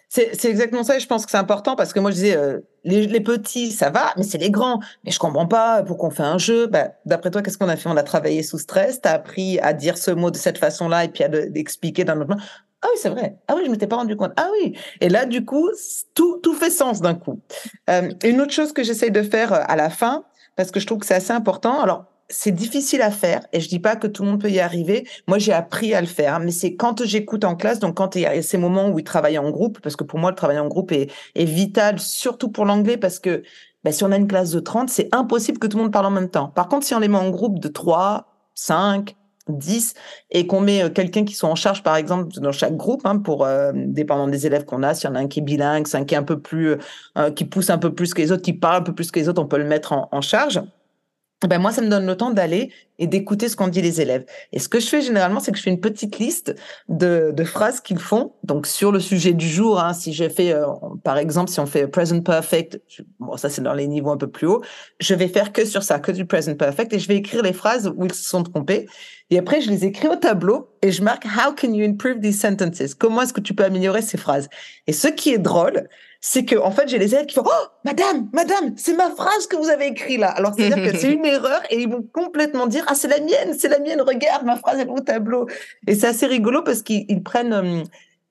C'est 0.09 0.45
exactement 0.45 0.85
ça 0.85 0.97
et 0.97 1.01
je 1.01 1.07
pense 1.07 1.25
que 1.25 1.31
c'est 1.31 1.39
important 1.39 1.77
parce 1.77 1.93
que 1.93 2.01
moi 2.01 2.11
je 2.11 2.17
disais 2.17 2.37
euh, 2.37 2.61
les, 2.85 3.21
petits 3.21 3.71
ça 3.71 3.91
va 3.91 4.13
mais 4.17 4.23
c'est 4.23 4.39
les 4.39 4.51
grands. 4.51 4.81
Mais 5.05 5.11
je 5.11 5.19
comprends 5.19 5.47
pas 5.47 5.83
pourquoi 5.83 6.09
on 6.09 6.13
fait 6.13 6.23
un 6.23 6.39
jeu. 6.39 6.67
Bah, 6.67 6.89
d'après 7.07 7.31
toi 7.31 7.43
qu'est-ce 7.43 7.59
qu'on 7.59 7.69
a 7.69 7.77
fait? 7.77 7.89
On 7.89 7.97
a 7.97 8.03
travaillé 8.03 8.43
sous 8.43 8.59
stress 8.59 9.01
tu 9.01 9.09
as 9.09 9.13
appris 9.13 9.59
à 9.61 9.73
dire 9.73 9.99
ce 9.99 10.11
mot 10.11 10.31
de 10.31 10.37
cette 10.37 10.59
façon-là 10.59 11.05
et 11.05 11.09
puis 11.09 11.25
à 11.25 11.29
l'expliquer 11.29 12.05
d'un 12.05 12.21
autre 12.21 12.37
ah 12.83 12.89
oui 12.93 12.99
c'est 13.01 13.09
vrai. 13.09 13.39
Ah 13.49 13.55
oui 13.57 13.63
je 13.65 13.71
m'étais 13.71 13.87
pas 13.87 13.97
rendu 13.97 14.15
compte. 14.15 14.33
Ah 14.37 14.49
oui. 14.53 14.77
Et 15.01 15.09
là 15.09 15.25
du 15.25 15.45
coup 15.45 15.71
tout 16.15 16.39
tout 16.43 16.55
fait 16.55 16.71
sens 16.71 17.01
d'un 17.01 17.15
coup. 17.15 17.41
Euh, 17.89 18.11
une 18.25 18.41
autre 18.43 18.53
chose 18.53 18.73
que 18.73 18.83
j'essaye 18.83 19.11
de 19.11 19.23
faire 19.23 19.53
euh, 19.53 19.63
à 19.67 19.77
la 19.77 19.89
fin 19.89 20.25
parce 20.55 20.71
que 20.71 20.81
je 20.81 20.87
trouve 20.87 20.99
que 20.99 21.07
c'est 21.07 21.15
assez 21.15 21.33
important. 21.33 21.81
Alors 21.81 22.05
c'est 22.29 22.53
difficile 22.53 23.03
à 23.03 23.11
faire 23.11 23.47
et 23.53 23.61
je 23.61 23.69
dis 23.69 23.79
pas 23.79 23.97
que 23.97 24.07
tout 24.07 24.23
le 24.23 24.31
monde 24.31 24.41
peut 24.41 24.51
y 24.51 24.61
arriver. 24.61 25.07
Moi, 25.29 25.39
j'ai 25.39 25.53
appris 25.53 25.95
à 25.95 26.01
le 26.01 26.07
faire, 26.07 26.41
mais 26.41 26.51
c'est 26.51 26.75
quand 26.75 27.05
j'écoute 27.05 27.45
en 27.45 27.55
classe, 27.55 27.79
donc 27.79 27.97
quand 27.97 28.17
il 28.17 28.23
y 28.23 28.27
a 28.27 28.43
ces 28.43 28.59
moments 28.59 28.89
où 28.89 28.99
ils 28.99 29.05
travaillent 29.05 29.39
en 29.39 29.51
groupe, 29.51 29.81
parce 29.81 29.97
que 29.97 30.05
pour 30.05 30.19
moi, 30.19 30.31
le 30.31 30.37
travail 30.37 30.59
en 30.59 30.69
groupe 30.69 30.93
est, 30.93 31.11
vital, 31.37 31.99
surtout 31.99 32.51
pour 32.51 32.65
l'anglais, 32.65 32.97
parce 32.97 33.19
que 33.19 33.43
ben, 33.85 33.93
si 33.93 34.03
on 34.05 34.13
a 34.13 34.17
une 34.17 34.27
classe 34.27 34.51
de 34.51 34.61
30, 34.61 34.89
c'est 34.89 35.15
impossible 35.15 35.59
que 35.59 35.67
tout 35.67 35.77
le 35.77 35.85
monde 35.85 35.93
parle 35.93 36.07
en 36.07 36.11
même 36.11 36.31
temps. 36.31 36.49
Par 36.49 36.69
contre, 36.69 36.87
si 36.87 36.95
on 36.95 37.01
les 37.01 37.09
met 37.09 37.19
en 37.19 37.31
groupe 37.31 37.59
de 37.59 37.69
3, 37.69 38.27
5, 38.55 39.15
10 39.49 39.93
et 40.31 40.47
qu'on 40.47 40.61
met 40.61 40.83
euh, 40.83 40.89
quelqu'un 40.89 41.25
qui 41.25 41.35
soit 41.35 41.51
en 41.51 41.55
charge, 41.55 41.83
par 41.83 41.97
exemple, 41.97 42.41
dans 42.41 42.53
chaque 42.53 42.77
groupe, 42.77 43.03
hein, 43.05 43.19
pour 43.19 43.45
euh, 43.45 43.73
dépendant 43.75 44.27
des 44.27 44.47
élèves 44.47 44.65
qu'on 44.65 44.83
a, 44.83 44.95
s'il 44.95 45.11
y 45.11 45.13
en 45.13 45.17
a 45.17 45.19
un 45.19 45.29
qui 45.29 45.41
est 45.41 45.43
bilingue, 45.43 45.87
un 45.93 46.05
qui 46.05 46.15
est 46.15 46.19
un 46.19 46.23
peu 46.23 46.41
plus, 46.41 46.77
euh, 47.19 47.31
qui 47.31 47.45
pousse 47.45 47.69
un 47.69 47.77
peu 47.77 47.95
plus 47.95 48.15
que 48.15 48.23
les 48.23 48.33
autres, 48.33 48.43
qui 48.43 48.55
parle 48.55 48.77
un 48.77 48.83
peu 48.83 48.95
plus 48.95 49.11
que 49.11 49.21
les 49.21 49.29
autres, 49.29 49.43
on 49.43 49.47
peut 49.47 49.59
le 49.59 49.67
mettre 49.67 49.93
en 50.11 50.21
charge 50.23 50.63
ben 51.49 51.59
moi, 51.59 51.73
ça 51.73 51.83
me 51.83 51.89
donne 51.89 52.07
le 52.07 52.17
temps 52.17 52.31
d'aller 52.31 52.71
et 52.99 53.07
d'écouter 53.07 53.49
ce 53.49 53.57
qu'ont 53.57 53.69
dit 53.69 53.83
les 53.83 54.01
élèves. 54.01 54.25
Et 54.53 54.59
ce 54.59 54.69
que 54.69 54.79
je 54.79 54.87
fais 54.87 55.01
généralement, 55.01 55.41
c'est 55.41 55.51
que 55.51 55.59
je 55.59 55.63
fais 55.63 55.71
une 55.71 55.81
petite 55.81 56.19
liste 56.19 56.55
de, 56.89 57.33
de 57.35 57.45
phrases 57.45 57.81
qu'ils 57.81 57.99
font. 57.99 58.33
Donc 58.45 58.67
sur 58.67 58.93
le 58.93 59.01
sujet 59.01 59.33
du 59.33 59.49
jour, 59.49 59.81
hein, 59.81 59.95
si 59.95 60.13
je 60.13 60.29
fais, 60.29 60.53
euh, 60.53 60.67
par 61.03 61.19
exemple, 61.19 61.51
si 61.51 61.59
on 61.59 61.67
fait 61.67 61.89
present 61.89 62.23
perfect, 62.23 62.81
bon 63.19 63.37
ça 63.37 63.49
c'est 63.49 63.63
dans 63.63 63.75
les 63.75 63.89
niveaux 63.89 64.11
un 64.11 64.17
peu 64.17 64.29
plus 64.29 64.47
hauts, 64.47 64.63
je 65.01 65.15
vais 65.15 65.29
faire 65.29 65.53
que 65.53 65.65
sur 65.65 65.83
ça, 65.83 65.99
que 65.99 66.13
du 66.13 66.25
present 66.25 66.57
perfect, 66.57 66.93
et 66.93 66.99
je 66.99 67.09
vais 67.09 67.17
écrire 67.17 67.43
les 67.43 67.53
phrases 67.53 67.93
où 67.97 68.05
ils 68.05 68.15
se 68.15 68.29
sont 68.29 68.43
trompés. 68.45 68.87
Et 69.31 69.39
après, 69.39 69.61
je 69.61 69.71
les 69.71 69.85
écris 69.85 70.07
au 70.07 70.17
tableau 70.17 70.69
et 70.83 70.93
je 70.93 71.03
marque 71.03 71.25
How 71.25 71.55
can 71.55 71.73
you 71.73 71.85
improve 71.85 72.21
these 72.21 72.39
sentences? 72.39 72.95
Comment 72.95 73.23
est-ce 73.23 73.33
que 73.33 73.41
tu 73.41 73.55
peux 73.55 73.65
améliorer 73.65 74.03
ces 74.03 74.19
phrases? 74.19 74.49
Et 74.87 74.93
ce 74.93 75.09
qui 75.09 75.33
est 75.33 75.39
drôle, 75.39 75.89
c'est 76.27 76.47
que 76.47 76.57
en 76.57 76.71
fait 76.71 76.89
j'ai 76.89 76.99
les 76.99 77.15
élèves 77.15 77.27
qui 77.27 77.35
font 77.35 77.45
oh 77.45 77.67
madame 77.85 78.31
madame 78.33 78.73
c'est 78.77 78.97
ma 78.97 79.11
phrase 79.11 79.47
que 79.47 79.57
vous 79.57 79.69
avez 79.69 79.89
écrite 79.89 80.19
là 80.19 80.31
alors 80.31 80.55
c'est 80.57 80.73
à 80.73 80.75
dire 80.75 80.91
que 80.91 80.97
c'est 80.97 81.13
une 81.13 81.27
erreur 81.27 81.61
et 81.69 81.83
ils 81.83 81.89
vont 81.89 82.03
complètement 82.15 82.67
dire 82.67 82.83
ah 82.89 82.95
c'est 82.95 83.09
la 83.09 83.21
mienne 83.21 83.55
c'est 83.59 83.69
la 83.69 83.79
mienne 83.79 84.01
regarde 84.01 84.43
ma 84.47 84.57
phrase 84.57 84.81
est 84.81 84.89
au 84.89 85.01
tableau 85.01 85.47
et 85.87 85.95
c'est 85.95 86.07
assez 86.07 86.25
rigolo 86.25 86.63
parce 86.63 86.81
qu'ils 86.81 87.23
prennent 87.23 87.53
euh, 87.53 87.83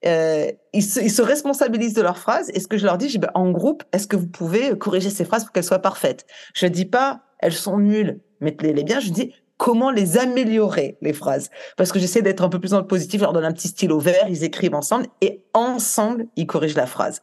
euh, 0.07 0.51
ils, 0.73 0.81
se, 0.83 1.01
ils, 1.01 1.11
se, 1.11 1.21
responsabilisent 1.21 1.93
de 1.93 2.01
leurs 2.01 2.17
phrases 2.17 2.49
et 2.55 2.59
ce 2.59 2.67
que 2.67 2.77
je 2.77 2.85
leur 2.85 2.97
dis 2.97 3.09
je 3.09 3.13
dis, 3.13 3.19
bah, 3.19 3.31
en 3.35 3.51
groupe 3.51 3.83
est-ce 3.93 4.07
que 4.07 4.15
vous 4.15 4.27
pouvez 4.27 4.75
corriger 4.75 5.11
ces 5.11 5.23
phrases 5.23 5.43
pour 5.43 5.51
qu'elles 5.51 5.63
soient 5.63 5.77
parfaites? 5.77 6.25
Je 6.55 6.65
dis 6.65 6.85
pas 6.85 7.21
elles 7.37 7.53
sont 7.53 7.77
nulles 7.77 8.21
mettez-les 8.41 8.83
bien 8.83 9.01
je 9.01 9.11
dis 9.11 9.35
comment 9.57 9.91
les 9.91 10.17
améliorer, 10.17 10.97
les 11.01 11.13
phrases? 11.13 11.49
Parce 11.77 11.91
que 11.91 11.99
j'essaie 11.99 12.21
d'être 12.21 12.43
un 12.43 12.49
peu 12.49 12.59
plus 12.59 12.71
dans 12.71 12.79
le 12.79 12.87
positif, 12.87 13.19
je 13.19 13.23
leur 13.23 13.31
donne 13.31 13.45
un 13.45 13.53
petit 13.53 13.69
stylo 13.69 13.97
vert, 13.97 14.25
ils 14.27 14.43
écrivent 14.43 14.75
ensemble 14.75 15.05
et 15.21 15.41
ensemble, 15.53 16.25
ils 16.35 16.47
corrigent 16.47 16.75
la 16.75 16.85
phrase. 16.85 17.21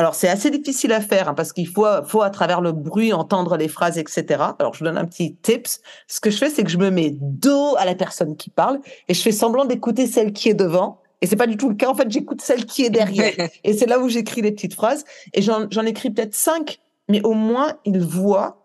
Alors 0.00 0.14
c'est 0.14 0.28
assez 0.28 0.50
difficile 0.50 0.92
à 0.92 1.00
faire 1.00 1.28
hein, 1.28 1.34
parce 1.34 1.52
qu'il 1.52 1.66
faut, 1.66 1.84
faut 2.06 2.22
à 2.22 2.30
travers 2.30 2.60
le 2.60 2.70
bruit 2.70 3.12
entendre 3.12 3.56
les 3.56 3.66
phrases, 3.66 3.98
etc. 3.98 4.24
Alors 4.60 4.72
je 4.72 4.78
vous 4.78 4.84
donne 4.84 4.96
un 4.96 5.04
petit 5.04 5.34
tips. 5.34 5.80
Ce 6.06 6.20
que 6.20 6.30
je 6.30 6.38
fais, 6.38 6.50
c'est 6.50 6.62
que 6.62 6.70
je 6.70 6.78
me 6.78 6.90
mets 6.90 7.10
dos 7.20 7.74
à 7.76 7.84
la 7.84 7.96
personne 7.96 8.36
qui 8.36 8.48
parle 8.48 8.78
et 9.08 9.14
je 9.14 9.20
fais 9.20 9.32
semblant 9.32 9.64
d'écouter 9.64 10.06
celle 10.06 10.32
qui 10.32 10.48
est 10.48 10.54
devant. 10.54 11.00
Et 11.20 11.26
c'est 11.26 11.34
pas 11.34 11.48
du 11.48 11.56
tout 11.56 11.68
le 11.68 11.74
cas. 11.74 11.88
En 11.88 11.96
fait, 11.96 12.08
j'écoute 12.12 12.40
celle 12.40 12.64
qui 12.64 12.84
est 12.84 12.90
derrière. 12.90 13.34
et 13.64 13.72
c'est 13.72 13.86
là 13.86 13.98
où 13.98 14.08
j'écris 14.08 14.40
les 14.40 14.52
petites 14.52 14.74
phrases. 14.74 15.04
Et 15.34 15.42
j'en 15.42 15.84
écris 15.84 16.10
peut-être 16.10 16.34
cinq, 16.34 16.78
mais 17.08 17.20
au 17.22 17.34
moins 17.34 17.74
ils 17.84 18.00
voient 18.00 18.62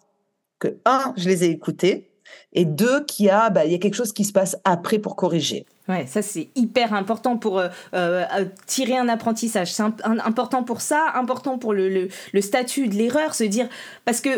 que 0.60 0.78
un, 0.86 1.14
je 1.18 1.28
les 1.28 1.46
ai 1.46 1.50
écoutées 1.50 2.13
et 2.54 2.66
deux, 2.66 3.04
qu'il 3.06 3.26
y 3.26 3.30
a, 3.30 3.50
bah, 3.50 3.66
il 3.66 3.72
y 3.72 3.76
a 3.76 3.78
quelque 3.78 3.96
chose 3.96 4.14
qui 4.14 4.24
se 4.24 4.32
passe 4.32 4.58
après 4.64 5.00
pour 5.00 5.16
corriger. 5.16 5.66
Ouais, 5.90 6.06
ça 6.08 6.22
c'est 6.22 6.50
hyper 6.56 6.94
important 6.94 7.38
pour 7.38 7.60
euh, 7.60 7.68
euh, 7.94 8.46
tirer 8.68 8.98
un 8.98 9.10
apprentissage. 9.10 9.74
C'est 9.74 9.84
important 10.04 10.64
pour 10.64 10.80
ça, 10.80 11.12
important 11.14 11.58
pour 11.58 11.74
le, 11.74 12.08
le, 12.34 12.42
statut 12.42 12.88
de 12.88 12.96
l'erreur, 12.96 13.36
se 13.36 13.44
dire 13.44 13.68
parce 14.06 14.22
que 14.22 14.30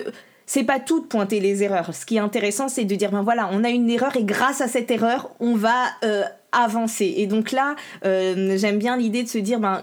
c'est 0.47 0.63
pas 0.63 0.79
tout 0.79 1.01
de 1.01 1.05
pointer 1.05 1.39
les 1.39 1.61
erreurs. 1.61 1.93
Ce 1.93 2.05
qui 2.05 2.17
est 2.17 2.19
intéressant, 2.19 2.67
c'est 2.67 2.85
de 2.85 2.95
dire 2.95 3.11
ben 3.11 3.21
voilà, 3.21 3.49
on 3.51 3.63
a 3.63 3.69
une 3.69 3.89
erreur 3.89 4.15
et 4.15 4.23
grâce 4.23 4.61
à 4.61 4.67
cette 4.67 4.89
erreur, 4.89 5.29
on 5.39 5.55
va 5.55 5.85
euh, 6.03 6.23
avancer. 6.55 7.13
Et 7.17 7.27
donc 7.27 7.51
là, 7.51 7.75
euh, 8.05 8.57
j'aime 8.57 8.77
bien 8.77 8.97
l'idée 8.97 9.23
de 9.23 9.27
se 9.27 9.37
dire 9.37 9.59
ben 9.59 9.81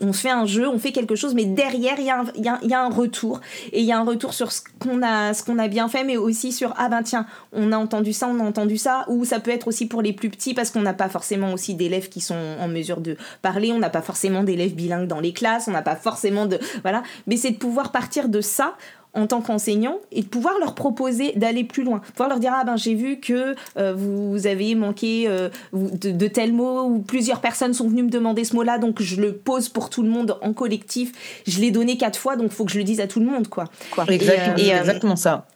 on 0.00 0.12
fait 0.12 0.30
un 0.30 0.46
jeu, 0.46 0.68
on 0.68 0.78
fait 0.78 0.92
quelque 0.92 1.16
chose, 1.16 1.34
mais 1.34 1.44
derrière 1.44 1.98
il 1.98 2.04
y, 2.04 2.74
a, 2.74 2.80
un 2.80 2.90
retour. 2.90 3.40
Et 3.72 3.80
il 3.80 3.86
y 3.86 3.92
a 3.92 3.98
un 3.98 4.04
retour 4.04 4.34
sur 4.34 4.52
ce 4.52 4.60
qu'on 4.78 5.02
a, 5.02 5.32
qu'on 5.44 5.58
a 5.58 5.68
bien 5.68 5.88
fait, 5.88 6.04
mais 6.04 6.16
aussi 6.16 6.52
sur 6.52 6.74
ah 6.76 6.88
ben 6.88 7.02
tiens, 7.02 7.26
on 7.52 7.72
a 7.72 7.76
entendu 7.76 8.12
ça, 8.12 8.28
on 8.28 8.40
a 8.40 8.42
entendu 8.42 8.76
ça, 8.76 9.04
ou 9.08 9.24
ça 9.24 9.40
peut 9.40 9.50
être 9.50 9.68
aussi 9.68 9.86
pour 9.86 10.02
les 10.02 10.12
plus 10.12 10.30
petits 10.30 10.54
parce 10.54 10.70
qu'on 10.70 10.82
n'a 10.82 10.94
pas 10.94 11.08
forcément 11.08 11.52
aussi 11.52 11.74
d'élèves 11.74 12.08
qui 12.08 12.20
sont 12.20 12.56
en 12.60 12.68
mesure 12.68 13.00
de 13.00 13.16
parler, 13.42 13.72
on 13.72 13.78
n'a 13.78 13.90
pas 13.90 14.02
forcément 14.02 14.42
d'élèves 14.42 14.74
bilingues 14.74 15.08
dans 15.08 15.20
les 15.20 15.32
classes, 15.32 15.68
on 15.68 15.72
n'a 15.72 15.82
pas 15.82 15.96
forcément 15.96 16.46
de 16.46 16.58
voilà, 16.82 17.02
mais 17.26 17.36
c'est 17.36 17.50
de 17.50 17.58
pouvoir 17.58 17.92
partir 17.92 18.28
de 18.28 18.40
ça 18.40 18.76
en 19.14 19.26
tant 19.26 19.40
qu'enseignant 19.40 19.98
et 20.12 20.22
de 20.22 20.26
pouvoir 20.26 20.54
leur 20.58 20.74
proposer 20.74 21.32
d'aller 21.36 21.64
plus 21.64 21.84
loin. 21.84 22.00
Pouvoir 22.12 22.28
leur 22.28 22.40
dire 22.40 22.52
ah 22.54 22.64
ben 22.64 22.76
j'ai 22.76 22.94
vu 22.94 23.20
que 23.20 23.54
euh, 23.76 23.94
vous 23.94 24.46
avez 24.46 24.74
manqué 24.74 25.24
euh, 25.26 25.48
de, 25.72 26.10
de 26.10 26.26
tel 26.26 26.52
mot 26.52 26.82
ou 26.82 26.98
plusieurs 26.98 27.40
personnes 27.40 27.74
sont 27.74 27.88
venues 27.88 28.04
me 28.04 28.10
demander 28.10 28.44
ce 28.44 28.54
mot-là 28.56 28.78
donc 28.78 29.00
je 29.00 29.20
le 29.20 29.32
pose 29.34 29.68
pour 29.68 29.90
tout 29.90 30.02
le 30.02 30.08
monde 30.08 30.36
en 30.42 30.52
collectif. 30.52 31.12
Je 31.46 31.60
l'ai 31.60 31.70
donné 31.70 31.96
quatre 31.96 32.18
fois 32.18 32.36
donc 32.36 32.50
faut 32.50 32.64
que 32.64 32.72
je 32.72 32.78
le 32.78 32.84
dise 32.84 33.00
à 33.00 33.06
tout 33.06 33.20
le 33.20 33.26
monde 33.26 33.48
quoi. 33.48 33.64
Exactement, 34.08 34.56
et, 34.56 34.74
euh, 34.74 34.80
exactement 34.80 35.16
ça. 35.16 35.46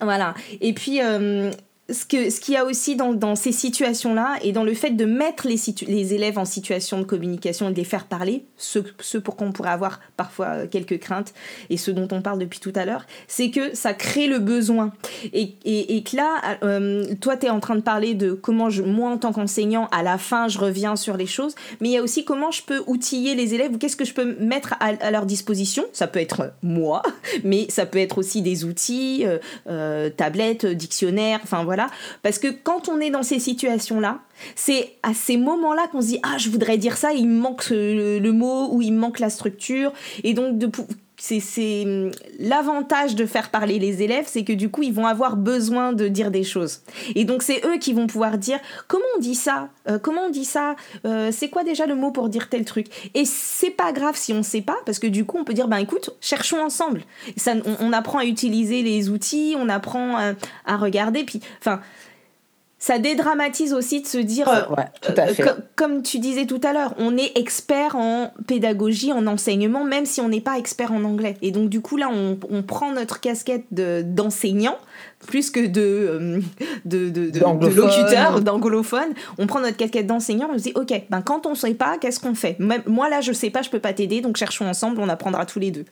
Voilà. 0.00 0.34
Et 0.60 0.72
puis 0.74 1.00
ce 1.92 2.04
qu'il 2.04 2.30
ce 2.30 2.52
y 2.52 2.56
a 2.56 2.64
aussi 2.64 2.96
dans, 2.96 3.36
ces 3.36 3.52
situations-là 3.52 4.38
et 4.42 4.52
dans 4.52 4.64
le 4.64 4.74
fait 4.74 4.90
de 4.90 5.04
mettre 5.04 5.46
les, 5.46 6.14
élèves 6.14 6.38
en 6.38 6.44
situation 6.44 6.98
de 6.98 7.04
communication 7.04 7.68
et 7.68 7.72
de 7.72 7.76
les 7.76 7.84
faire 7.84 8.06
parler, 8.06 8.44
ce, 8.56 8.80
ce 9.00 9.18
pour 9.18 9.36
quoi 9.36 9.46
on 9.46 9.52
pourrait 9.52 9.70
avoir 9.70 10.00
parfois 10.16 10.46
euh, 10.46 10.66
quelques 10.66 10.98
craintes 10.98 11.32
et 11.68 11.76
ce 11.76 11.90
dont 11.90 12.08
on 12.12 12.22
parle 12.22 12.38
depuis 12.38 12.60
tout 12.60 12.72
à 12.74 12.84
l'heure, 12.84 13.06
c'est 13.28 13.50
que 13.50 13.74
ça 13.74 13.94
crée 13.94 14.26
le 14.26 14.38
besoin. 14.38 14.92
Et, 15.32 15.54
que 16.02 16.16
là, 16.16 16.58
euh, 16.62 17.14
toi, 17.20 17.36
tu 17.36 17.46
es 17.46 17.50
en 17.50 17.60
train 17.60 17.76
de 17.76 17.80
parler 17.80 18.14
de 18.14 18.32
comment 18.32 18.70
je, 18.70 18.82
moi, 18.82 19.10
en 19.10 19.18
tant 19.18 19.32
qu'enseignant, 19.32 19.88
à 19.92 20.02
la 20.02 20.18
fin, 20.18 20.48
je 20.48 20.58
reviens 20.58 20.96
sur 20.96 21.16
les 21.16 21.26
choses, 21.26 21.54
mais 21.80 21.88
il 21.88 21.92
y 21.92 21.98
a 21.98 22.02
aussi 22.02 22.24
comment 22.24 22.50
je 22.50 22.62
peux 22.62 22.82
outiller 22.86 23.34
les 23.34 23.54
élèves 23.54 23.72
ou 23.74 23.78
qu'est-ce 23.78 23.96
que 23.96 24.04
je 24.04 24.14
peux 24.14 24.36
mettre 24.40 24.74
à, 24.80 25.10
leur 25.10 25.26
disposition. 25.26 25.84
Ça 25.92 26.06
peut 26.06 26.20
être 26.20 26.52
moi, 26.62 27.02
mais 27.44 27.66
ça 27.68 27.86
peut 27.86 27.98
être 27.98 28.18
aussi 28.18 28.42
des 28.42 28.64
outils, 28.64 29.24
euh, 29.26 29.38
euh 29.68 30.10
tablettes, 30.10 30.66
dictionnaires, 30.66 31.40
enfin 31.42 31.64
voilà 31.64 31.79
parce 32.22 32.38
que 32.38 32.48
quand 32.48 32.88
on 32.88 33.00
est 33.00 33.10
dans 33.10 33.22
ces 33.22 33.38
situations-là, 33.38 34.20
c'est 34.54 34.96
à 35.02 35.14
ces 35.14 35.36
moments-là 35.36 35.86
qu'on 35.88 36.00
se 36.00 36.08
dit 36.08 36.20
ah 36.22 36.36
je 36.38 36.50
voudrais 36.50 36.78
dire 36.78 36.96
ça, 36.96 37.12
il 37.12 37.28
me 37.28 37.40
manque 37.40 37.66
le, 37.70 38.30
mot 38.30 38.68
ou 38.72 38.82
il 38.82 38.92
me 38.92 38.98
manque 38.98 39.18
la 39.18 39.30
structure. 39.30 39.92
Et 40.24 40.34
donc 40.34 40.58
de 40.58 40.70
c'est 41.20 41.84
hum, 41.84 42.10
l'avantage 42.38 43.14
de 43.14 43.26
faire 43.26 43.50
parler 43.50 43.78
les 43.78 44.02
élèves, 44.02 44.24
c'est 44.26 44.44
que 44.44 44.52
du 44.52 44.70
coup 44.70 44.82
ils 44.82 44.92
vont 44.92 45.06
avoir 45.06 45.36
besoin 45.36 45.92
de 45.92 46.08
dire 46.08 46.30
des 46.30 46.42
choses. 46.42 46.80
Et 47.14 47.24
donc 47.24 47.42
c'est 47.42 47.64
eux 47.66 47.78
qui 47.78 47.92
vont 47.92 48.06
pouvoir 48.06 48.38
dire 48.38 48.58
comment 48.88 49.04
on 49.16 49.20
dit 49.20 49.34
ça, 49.34 49.68
euh, 49.88 49.98
comment 49.98 50.22
on 50.22 50.30
dit 50.30 50.44
ça, 50.44 50.76
euh, 51.04 51.30
c'est 51.30 51.48
quoi 51.48 51.62
déjà 51.62 51.86
le 51.86 51.94
mot 51.94 52.10
pour 52.10 52.28
dire 52.28 52.48
tel 52.48 52.64
truc? 52.64 53.10
Et 53.14 53.24
c'est 53.24 53.70
pas 53.70 53.92
grave 53.92 54.16
si 54.16 54.32
on 54.32 54.42
sait 54.42 54.62
pas, 54.62 54.78
parce 54.86 54.98
que 54.98 55.06
du 55.06 55.24
coup 55.24 55.38
on 55.38 55.44
peut 55.44 55.54
dire 55.54 55.68
ben 55.68 55.78
écoute 55.78 56.10
cherchons 56.20 56.62
ensemble. 56.62 57.02
Ça, 57.36 57.52
on, 57.80 57.92
apprend 57.92 58.18
à 58.18 58.24
utiliser 58.24 58.82
les 58.82 59.10
outils, 59.10 59.56
on 59.58 59.68
apprend 59.68 60.16
à, 60.16 60.32
à 60.64 60.76
regarder, 60.76 61.24
puis 61.24 61.40
enfin 61.60 61.80
ça 62.80 62.98
dédramatise 62.98 63.74
aussi 63.74 64.00
de 64.00 64.06
se 64.06 64.16
dire, 64.16 64.48
euh, 64.48 64.62
comme 65.76 66.02
tu 66.02 66.18
disais 66.18 66.46
tout 66.46 66.60
à 66.64 66.72
l'heure, 66.72 66.94
on 66.96 67.14
est 67.18 67.36
expert 67.38 67.94
en 67.94 68.32
pédagogie, 68.46 69.12
en 69.12 69.26
enseignement, 69.26 69.84
même 69.84 70.06
si 70.06 70.22
on 70.22 70.30
n'est 70.30 70.40
pas 70.40 70.56
expert 70.56 70.90
en 70.90 71.04
anglais. 71.04 71.36
Et 71.42 71.50
donc 71.50 71.68
du 71.68 71.82
coup 71.82 71.98
là, 71.98 72.08
on, 72.10 72.38
on 72.50 72.62
prend 72.62 72.92
notre 72.92 73.20
casquette 73.20 73.66
d'enseignant 73.70 74.78
plus 75.26 75.50
que 75.50 75.66
de, 75.66 75.80
euh, 75.80 76.40
de, 76.86 77.10
de, 77.10 77.28
de, 77.28 77.68
locuteur, 77.68 78.40
d'anglophone. 78.40 79.12
On 79.36 79.46
prend 79.46 79.60
notre 79.60 79.76
casquette 79.76 80.06
d'enseignant 80.06 80.48
et 80.48 80.54
on 80.54 80.58
se 80.58 80.62
dit, 80.62 80.72
ok, 80.74 81.02
ben 81.10 81.20
quand 81.20 81.44
on 81.44 81.50
ne 81.50 81.54
sait 81.56 81.74
pas, 81.74 81.98
qu'est-ce 81.98 82.18
qu'on 82.18 82.34
fait? 82.34 82.56
Moi 82.58 83.10
là, 83.10 83.20
je 83.20 83.32
sais 83.32 83.50
pas, 83.50 83.60
je 83.60 83.68
peux 83.68 83.78
pas 83.78 83.92
t'aider, 83.92 84.22
donc 84.22 84.38
cherchons 84.38 84.66
ensemble, 84.66 85.00
on 85.00 85.08
apprendra 85.10 85.44
tous 85.44 85.58
les 85.58 85.70
deux. 85.70 85.84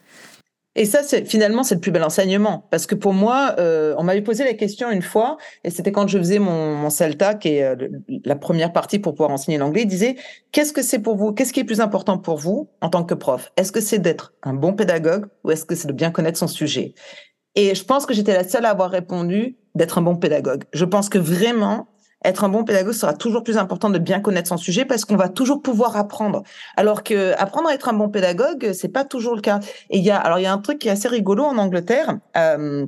Et 0.79 0.85
ça, 0.85 1.03
c'est 1.03 1.25
finalement, 1.25 1.63
c'est 1.63 1.75
le 1.75 1.81
plus 1.81 1.91
bel 1.91 2.05
enseignement. 2.05 2.65
Parce 2.71 2.85
que 2.85 2.95
pour 2.95 3.13
moi, 3.13 3.53
euh, 3.59 3.93
on 3.97 4.03
m'avait 4.03 4.21
posé 4.21 4.45
la 4.45 4.53
question 4.53 4.89
une 4.89 5.01
fois, 5.01 5.35
et 5.65 5.71
c'était 5.71 5.91
quand 5.91 6.07
je 6.07 6.17
faisais 6.17 6.39
mon, 6.39 6.89
CELTA, 6.89 7.33
qui 7.33 7.49
est 7.49 7.63
euh, 7.63 7.75
la 8.23 8.37
première 8.37 8.71
partie 8.71 8.97
pour 8.97 9.13
pouvoir 9.13 9.31
enseigner 9.31 9.57
l'anglais, 9.57 9.83
disait, 9.83 10.15
qu'est-ce 10.53 10.71
que 10.71 10.81
c'est 10.81 10.99
pour 10.99 11.17
vous 11.17 11.33
Qu'est-ce 11.33 11.51
qui 11.51 11.59
est 11.59 11.65
plus 11.65 11.81
important 11.81 12.17
pour 12.17 12.37
vous 12.37 12.69
en 12.79 12.87
tant 12.87 13.03
que 13.03 13.13
prof? 13.13 13.51
Est-ce 13.57 13.73
que 13.73 13.81
c'est 13.81 13.99
d'être 13.99 14.33
un 14.41 14.53
bon 14.53 14.71
pédagogue 14.71 15.25
ou 15.43 15.51
est-ce 15.51 15.65
que 15.65 15.75
c'est 15.75 15.89
de 15.89 15.93
bien 15.93 16.11
connaître 16.11 16.39
son 16.39 16.47
sujet? 16.47 16.93
Et 17.55 17.75
je 17.75 17.83
pense 17.83 18.05
que 18.05 18.13
j'étais 18.13 18.33
la 18.33 18.47
seule 18.47 18.63
à 18.63 18.69
avoir 18.69 18.89
répondu 18.89 19.57
d'être 19.75 19.97
un 19.97 20.01
bon 20.01 20.15
pédagogue. 20.15 20.63
Je 20.71 20.85
pense 20.85 21.09
que 21.09 21.17
vraiment, 21.17 21.89
être 22.23 22.43
un 22.43 22.49
bon 22.49 22.63
pédagogue 22.63 22.93
sera 22.93 23.13
toujours 23.13 23.43
plus 23.43 23.57
important 23.57 23.89
de 23.89 23.97
bien 23.97 24.19
connaître 24.19 24.49
son 24.49 24.57
sujet 24.57 24.83
parce 24.83 25.05
qu'on 25.05 25.15
va 25.15 25.29
toujours 25.29 25.61
pouvoir 25.61 25.95
apprendre. 25.95 26.43
Alors 26.75 27.03
que 27.03 27.33
apprendre 27.37 27.69
à 27.69 27.73
être 27.73 27.87
un 27.87 27.93
bon 27.93 28.09
pédagogue, 28.09 28.71
c'est 28.73 28.89
pas 28.89 29.05
toujours 29.05 29.35
le 29.35 29.41
cas. 29.41 29.59
Et 29.89 29.99
il 29.99 30.03
y 30.03 30.11
a, 30.11 30.17
alors 30.17 30.39
il 30.39 30.43
y 30.43 30.45
a 30.45 30.53
un 30.53 30.57
truc 30.57 30.79
qui 30.79 30.89
est 30.89 30.91
assez 30.91 31.07
rigolo 31.07 31.43
en 31.43 31.57
Angleterre. 31.57 32.19
Euh, 32.35 32.85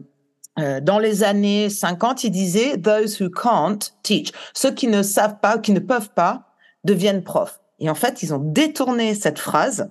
euh, 0.59 0.81
dans 0.81 0.99
les 0.99 1.23
années 1.23 1.69
50, 1.69 2.25
il 2.25 2.31
disait 2.31 2.77
Those 2.77 3.21
who 3.21 3.29
can't 3.29 3.79
teach. 4.03 4.31
Ceux 4.53 4.71
qui 4.71 4.87
ne 4.87 5.01
savent 5.01 5.39
pas, 5.41 5.57
qui 5.57 5.71
ne 5.71 5.79
peuvent 5.79 6.09
pas, 6.09 6.43
deviennent 6.83 7.23
profs. 7.23 7.61
Et 7.79 7.89
en 7.89 7.95
fait, 7.95 8.21
ils 8.21 8.33
ont 8.33 8.41
détourné 8.43 9.15
cette 9.15 9.39
phrase 9.39 9.89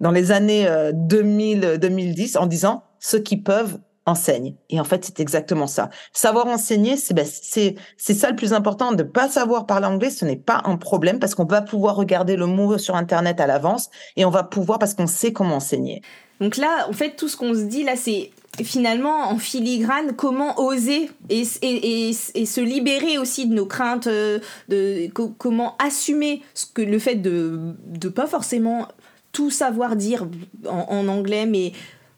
dans 0.00 0.10
les 0.10 0.32
années 0.32 0.66
2000-2010 0.66 2.36
euh, 2.36 2.40
en 2.40 2.46
disant 2.46 2.84
ceux 2.98 3.20
qui 3.20 3.36
peuvent 3.36 3.78
enseigne. 4.06 4.54
Et 4.70 4.80
en 4.80 4.84
fait, 4.84 5.04
c'est 5.04 5.20
exactement 5.20 5.66
ça. 5.66 5.90
Savoir 6.12 6.46
enseigner, 6.46 6.96
c'est 6.96 7.14
ben, 7.14 7.26
c'est 7.26 8.14
ça 8.14 8.30
le 8.30 8.36
plus 8.36 8.52
important. 8.52 8.92
De 8.92 9.02
pas 9.02 9.28
savoir 9.28 9.66
parler 9.66 9.86
anglais, 9.86 10.10
ce 10.10 10.24
n'est 10.24 10.36
pas 10.36 10.62
un 10.64 10.76
problème 10.76 11.18
parce 11.18 11.34
qu'on 11.34 11.44
va 11.44 11.62
pouvoir 11.62 11.96
regarder 11.96 12.36
le 12.36 12.46
mot 12.46 12.78
sur 12.78 12.96
internet 12.96 13.40
à 13.40 13.46
l'avance 13.46 13.90
et 14.16 14.24
on 14.24 14.30
va 14.30 14.42
pouvoir 14.42 14.78
parce 14.78 14.94
qu'on 14.94 15.06
sait 15.06 15.32
comment 15.32 15.56
enseigner. 15.56 16.02
Donc 16.40 16.56
là, 16.56 16.88
en 16.88 16.92
fait, 16.92 17.14
tout 17.16 17.28
ce 17.28 17.36
qu'on 17.36 17.54
se 17.54 17.62
dit 17.62 17.84
là, 17.84 17.94
c'est 17.94 18.30
finalement 18.62 19.30
en 19.30 19.38
filigrane 19.38 20.14
comment 20.14 20.60
oser 20.60 21.10
et, 21.30 21.42
et, 21.62 22.10
et, 22.10 22.46
se 22.46 22.60
libérer 22.60 23.16
aussi 23.16 23.46
de 23.46 23.54
nos 23.54 23.64
craintes, 23.64 24.08
euh, 24.08 24.40
de 24.68 25.08
comment 25.38 25.76
assumer 25.78 26.42
ce 26.52 26.66
que 26.66 26.82
le 26.82 26.98
fait 26.98 27.14
de 27.14 27.74
de 27.86 28.08
pas 28.08 28.26
forcément 28.26 28.88
tout 29.30 29.50
savoir 29.50 29.96
dire 29.96 30.26
en 30.68 31.08
anglais, 31.08 31.46
mais 31.46 31.72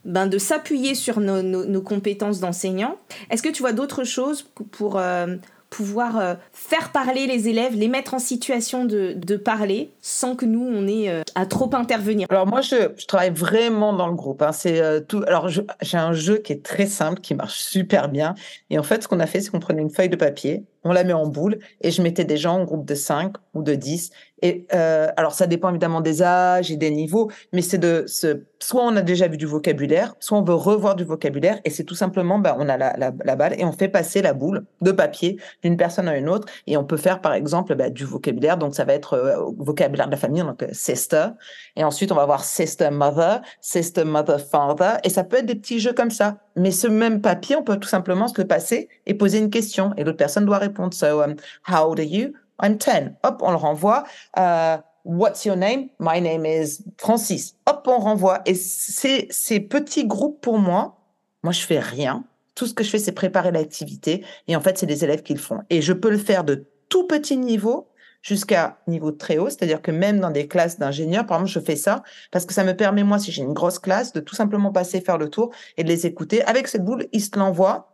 ben, 0.04 0.26
de 0.26 0.38
s'appuyer 0.38 0.94
sur 0.94 1.20
nos, 1.20 1.82
compétences 1.82 2.40
d'enseignant. 2.40 2.96
Est-ce 3.30 3.42
que 3.42 3.48
tu 3.48 3.62
vois 3.62 3.72
d'autres 3.72 4.04
choses 4.04 4.42
pour, 4.42 4.98
euh, 4.98 5.36
pouvoir 5.70 6.18
euh, 6.18 6.34
faire 6.52 6.92
parler 6.92 7.26
les 7.26 7.48
élèves, 7.48 7.74
les 7.74 7.88
mettre 7.88 8.14
en 8.14 8.18
situation 8.18 8.84
de, 8.84 9.36
parler 9.36 9.90
sans 10.00 10.36
que 10.36 10.46
nous, 10.46 10.66
on 10.66 10.86
ait 10.86 11.10
euh, 11.10 11.22
à 11.34 11.46
trop 11.46 11.70
intervenir? 11.74 12.26
Alors 12.30 12.46
moi, 12.46 12.60
je, 12.60 12.88
travaille 13.06 13.30
vraiment 13.30 13.92
dans 13.92 14.08
le 14.08 14.14
groupe. 14.14 14.42
Hein. 14.42 14.52
C'est 14.52 15.06
tout. 15.06 15.22
Alors 15.26 15.48
j'ai 15.48 15.98
un 15.98 16.12
jeu 16.12 16.38
qui 16.38 16.52
est 16.52 16.62
très 16.62 16.86
simple, 16.86 17.20
qui 17.20 17.34
marche 17.34 17.58
super 17.58 18.08
bien. 18.08 18.34
Et 18.70 18.78
en 18.78 18.82
fait, 18.82 19.02
ce 19.02 19.08
qu'on 19.08 19.20
a 19.20 19.26
fait, 19.26 19.40
c'est 19.40 19.50
qu'on 19.50 19.60
prenait 19.60 19.82
une 19.82 19.90
feuille 19.90 20.08
de 20.08 20.16
papier, 20.16 20.64
on 20.84 20.92
la 20.92 21.04
met 21.04 21.12
en 21.12 21.26
boule 21.26 21.58
et 21.80 21.90
je 21.90 22.02
mettais 22.02 22.24
des 22.24 22.36
gens 22.36 22.60
en 22.60 22.64
groupe 22.64 22.84
de 22.84 22.94
5 22.94 23.32
ou 23.54 23.62
de 23.62 23.74
10. 23.74 24.10
Et 24.42 24.66
euh, 24.74 25.08
alors, 25.16 25.32
ça 25.32 25.46
dépend 25.46 25.70
évidemment 25.70 26.02
des 26.02 26.22
âges 26.22 26.70
et 26.70 26.76
des 26.76 26.90
niveaux, 26.90 27.30
mais 27.54 27.62
c'est 27.62 27.78
de 27.78 28.04
ce, 28.06 28.42
soit 28.58 28.82
on 28.82 28.94
a 28.94 29.00
déjà 29.00 29.26
vu 29.26 29.38
du 29.38 29.46
vocabulaire, 29.46 30.14
soit 30.20 30.36
on 30.36 30.42
veut 30.42 30.54
revoir 30.54 30.96
du 30.96 31.04
vocabulaire 31.04 31.60
et 31.64 31.70
c'est 31.70 31.84
tout 31.84 31.94
simplement, 31.94 32.38
bah, 32.38 32.54
on 32.58 32.68
a 32.68 32.76
la, 32.76 32.94
la, 32.98 33.10
la, 33.24 33.36
balle 33.36 33.54
et 33.58 33.64
on 33.64 33.72
fait 33.72 33.88
passer 33.88 34.20
la 34.20 34.34
boule 34.34 34.66
de 34.82 34.92
papier 34.92 35.38
d'une 35.62 35.78
personne 35.78 36.08
à 36.08 36.16
une 36.18 36.28
autre 36.28 36.46
et 36.66 36.76
on 36.76 36.84
peut 36.84 36.98
faire 36.98 37.22
par 37.22 37.32
exemple 37.32 37.74
bah, 37.74 37.88
du 37.88 38.04
vocabulaire. 38.04 38.58
Donc, 38.58 38.74
ça 38.74 38.84
va 38.84 38.92
être 38.92 39.14
euh, 39.14 39.36
vocabulaire 39.56 40.06
de 40.06 40.12
la 40.12 40.18
famille, 40.18 40.42
donc 40.42 40.62
euh, 40.62 40.68
sister. 40.72 41.28
Et 41.76 41.84
ensuite, 41.84 42.12
on 42.12 42.16
va 42.16 42.22
avoir 42.22 42.44
sister 42.44 42.90
mother, 42.90 43.40
sister 43.62 44.04
mother 44.04 44.38
father 44.40 44.98
et 45.04 45.08
ça 45.08 45.24
peut 45.24 45.38
être 45.38 45.46
des 45.46 45.54
petits 45.54 45.80
jeux 45.80 45.94
comme 45.94 46.10
ça. 46.10 46.43
Mais 46.56 46.70
ce 46.70 46.86
même 46.86 47.20
papier, 47.20 47.56
on 47.56 47.62
peut 47.62 47.78
tout 47.78 47.88
simplement 47.88 48.28
se 48.28 48.40
le 48.40 48.46
passer 48.46 48.88
et 49.06 49.14
poser 49.14 49.38
une 49.38 49.50
question 49.50 49.92
et 49.96 50.04
l'autre 50.04 50.16
personne 50.16 50.44
doit 50.44 50.58
répondre. 50.58 50.94
So, 50.94 51.22
um, 51.22 51.34
how 51.68 51.88
old 51.88 51.98
are 51.98 52.06
you? 52.06 52.32
I'm 52.62 52.76
10. 52.78 53.12
Hop, 53.24 53.40
on 53.42 53.50
le 53.50 53.56
renvoie. 53.56 54.04
Uh, 54.36 54.78
what's 55.04 55.44
your 55.44 55.56
name? 55.56 55.88
My 55.98 56.20
name 56.20 56.46
is 56.46 56.84
Francis. 56.98 57.56
Hop, 57.66 57.86
on 57.88 57.98
renvoie. 57.98 58.40
Et 58.46 58.54
c'est 58.54 59.26
ces 59.30 59.60
petits 59.60 60.06
groupes 60.06 60.40
pour 60.40 60.58
moi. 60.58 61.00
Moi, 61.42 61.52
je 61.52 61.60
fais 61.60 61.80
rien. 61.80 62.24
Tout 62.54 62.66
ce 62.66 62.74
que 62.74 62.84
je 62.84 62.90
fais, 62.90 62.98
c'est 62.98 63.12
préparer 63.12 63.50
l'activité. 63.50 64.24
Et 64.46 64.54
en 64.54 64.60
fait, 64.60 64.78
c'est 64.78 64.86
les 64.86 65.04
élèves 65.04 65.22
qui 65.22 65.34
le 65.34 65.40
font. 65.40 65.60
Et 65.70 65.82
je 65.82 65.92
peux 65.92 66.10
le 66.10 66.18
faire 66.18 66.44
de 66.44 66.66
tout 66.88 67.06
petit 67.06 67.36
niveau 67.36 67.88
jusqu'à 68.24 68.78
niveau 68.88 69.12
très 69.12 69.38
haut, 69.38 69.50
c'est-à-dire 69.50 69.82
que 69.82 69.90
même 69.92 70.18
dans 70.18 70.30
des 70.30 70.48
classes 70.48 70.78
d'ingénieurs, 70.78 71.26
par 71.26 71.36
exemple, 71.38 71.52
je 71.52 71.60
fais 71.60 71.76
ça 71.76 72.02
parce 72.32 72.46
que 72.46 72.54
ça 72.54 72.64
me 72.64 72.74
permet, 72.74 73.04
moi, 73.04 73.18
si 73.18 73.30
j'ai 73.30 73.42
une 73.42 73.52
grosse 73.52 73.78
classe, 73.78 74.12
de 74.12 74.20
tout 74.20 74.34
simplement 74.34 74.72
passer, 74.72 75.00
faire 75.00 75.18
le 75.18 75.28
tour 75.28 75.52
et 75.76 75.84
de 75.84 75.88
les 75.88 76.06
écouter. 76.06 76.42
Avec 76.44 76.66
cette 76.66 76.84
boule, 76.84 77.06
ils 77.12 77.20
se 77.20 77.38
l'envoient 77.38 77.93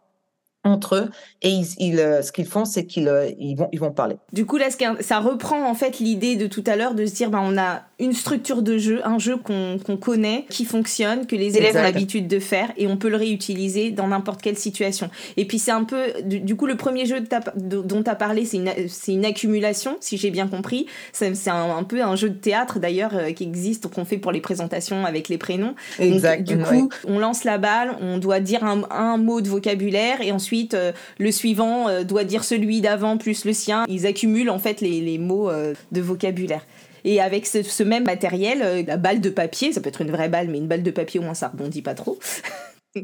entre 0.62 0.96
eux 0.96 1.10
et 1.40 1.48
ils, 1.48 1.66
ils 1.78 2.00
euh, 2.00 2.20
ce 2.20 2.32
qu'ils 2.32 2.46
font 2.46 2.66
c'est 2.66 2.84
qu'ils 2.84 3.08
euh, 3.08 3.30
ils 3.38 3.56
vont 3.56 3.68
ils 3.72 3.80
vont 3.80 3.92
parler. 3.92 4.16
Du 4.32 4.44
coup 4.44 4.58
là 4.58 4.66
ça 5.00 5.18
reprend 5.18 5.68
en 5.68 5.74
fait 5.74 6.00
l'idée 6.00 6.36
de 6.36 6.46
tout 6.46 6.64
à 6.66 6.76
l'heure 6.76 6.94
de 6.94 7.06
se 7.06 7.14
dire 7.14 7.30
ben 7.30 7.40
on 7.42 7.56
a 7.56 7.82
une 7.98 8.12
structure 8.12 8.62
de 8.62 8.76
jeu, 8.76 9.00
un 9.04 9.18
jeu 9.18 9.36
qu'on 9.38 9.78
qu'on 9.78 9.96
connaît, 9.96 10.44
qui 10.50 10.66
fonctionne, 10.66 11.26
que 11.26 11.34
les 11.34 11.56
élèves 11.56 11.68
exact. 11.68 11.80
ont 11.80 11.82
l'habitude 11.82 12.28
de 12.28 12.38
faire 12.38 12.72
et 12.76 12.86
on 12.86 12.98
peut 12.98 13.08
le 13.08 13.16
réutiliser 13.16 13.90
dans 13.90 14.08
n'importe 14.08 14.42
quelle 14.42 14.56
situation. 14.56 15.08
Et 15.38 15.46
puis 15.46 15.58
c'est 15.58 15.70
un 15.70 15.84
peu 15.84 16.12
du, 16.24 16.40
du, 16.40 16.56
coup 16.56 16.66
le 16.66 16.76
premier 16.76 17.06
jeu 17.06 17.20
de 17.20 17.80
dont 17.80 18.02
tu 18.02 18.10
as 18.10 18.14
parlé 18.14 18.44
c'est 18.44 18.58
une 18.58 18.70
c'est 18.88 19.12
une 19.12 19.24
accumulation 19.24 19.96
si 20.00 20.18
j'ai 20.18 20.30
bien 20.30 20.46
compris. 20.46 20.86
C'est 21.12 21.48
un, 21.48 21.76
un, 21.76 21.84
peu 21.84 22.02
un 22.02 22.16
jeu 22.16 22.28
de 22.28 22.34
théâtre 22.34 22.80
d'ailleurs 22.80 23.14
euh, 23.14 23.32
qui 23.32 23.44
existe 23.44 23.88
qu'on 23.88 24.04
fait 24.04 24.18
pour 24.18 24.32
les 24.32 24.40
présentations 24.40 25.06
avec 25.06 25.28
les 25.28 25.38
prénoms. 25.38 25.74
Exact. 25.98 26.46
Donc, 26.46 26.58
du 26.58 26.64
coup, 26.64 26.88
ouais. 26.88 27.08
on 27.08 27.18
lance 27.18 27.44
la 27.44 27.58
balle, 27.58 27.96
on 28.00 28.18
doit 28.18 28.40
dire 28.40 28.64
un, 28.64 28.82
un 28.90 29.16
mot 29.16 29.40
de 29.40 29.48
vocabulaire 29.48 30.20
et 30.20 30.32
ensuite 30.32 30.49
ensuite 30.50 30.74
euh, 30.74 30.90
le 31.18 31.30
suivant 31.30 31.88
euh, 31.88 32.02
doit 32.02 32.24
dire 32.24 32.42
celui 32.42 32.80
d'avant 32.80 33.18
plus 33.18 33.44
le 33.44 33.52
sien. 33.52 33.84
Ils 33.88 34.04
accumulent 34.04 34.50
en 34.50 34.58
fait 34.58 34.80
les, 34.80 35.00
les 35.00 35.16
mots 35.18 35.48
euh, 35.48 35.74
de 35.92 36.00
vocabulaire. 36.00 36.66
Et 37.04 37.20
avec 37.20 37.46
ce, 37.46 37.62
ce 37.62 37.82
même 37.84 38.04
matériel, 38.04 38.84
la 38.86 38.96
balle 38.96 39.20
de 39.20 39.30
papier, 39.30 39.72
ça 39.72 39.80
peut 39.80 39.88
être 39.88 40.02
une 40.02 40.10
vraie 40.10 40.28
balle, 40.28 40.48
mais 40.48 40.58
une 40.58 40.66
balle 40.66 40.82
de 40.82 40.90
papier 40.90 41.20
au 41.20 41.22
moins 41.22 41.34
ça 41.34 41.48
rebondit 41.48 41.82
pas 41.82 41.94
trop. 41.94 42.18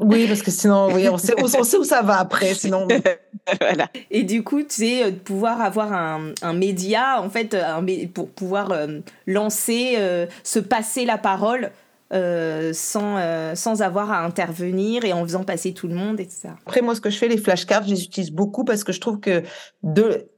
Oui, 0.01 0.27
parce 0.27 0.41
que 0.41 0.51
sinon, 0.51 0.89
oui, 0.93 1.07
on, 1.07 1.17
sait, 1.17 1.33
on, 1.41 1.47
sait, 1.47 1.77
où 1.77 1.85
ça 1.85 2.01
va 2.01 2.19
après, 2.19 2.53
sinon. 2.53 2.89
voilà. 3.61 3.87
Et 4.11 4.23
du 4.23 4.43
coup, 4.43 4.61
tu 4.61 4.75
sais, 4.75 5.11
de 5.11 5.17
pouvoir 5.17 5.61
avoir 5.61 5.93
un, 5.93 6.33
un 6.41 6.51
média, 6.51 7.21
en 7.21 7.29
fait, 7.29 7.53
un, 7.53 7.85
pour 8.13 8.29
pouvoir 8.29 8.73
euh, 8.73 8.99
lancer, 9.27 9.93
euh, 9.95 10.25
se 10.43 10.59
passer 10.59 11.05
la 11.05 11.17
parole 11.17 11.71
euh, 12.13 12.71
sans, 12.73 13.17
euh, 13.17 13.53
sans 13.55 13.81
avoir 13.81 14.11
à 14.11 14.23
intervenir 14.23 15.03
et 15.03 15.11
en 15.11 15.23
faisant 15.23 15.43
passer 15.43 15.73
tout 15.73 15.89
le 15.89 15.93
monde, 15.93 16.21
etc. 16.21 16.49
Après, 16.65 16.81
moi, 16.81 16.95
ce 16.95 17.01
que 17.01 17.09
je 17.09 17.17
fais, 17.17 17.27
les 17.27 17.37
flashcards, 17.37 17.83
je 17.83 17.89
les 17.89 18.03
utilise 18.03 18.31
beaucoup 18.31 18.63
parce 18.63 18.85
que 18.85 18.93
je 18.93 19.01
trouve 19.01 19.19
que, 19.19 19.43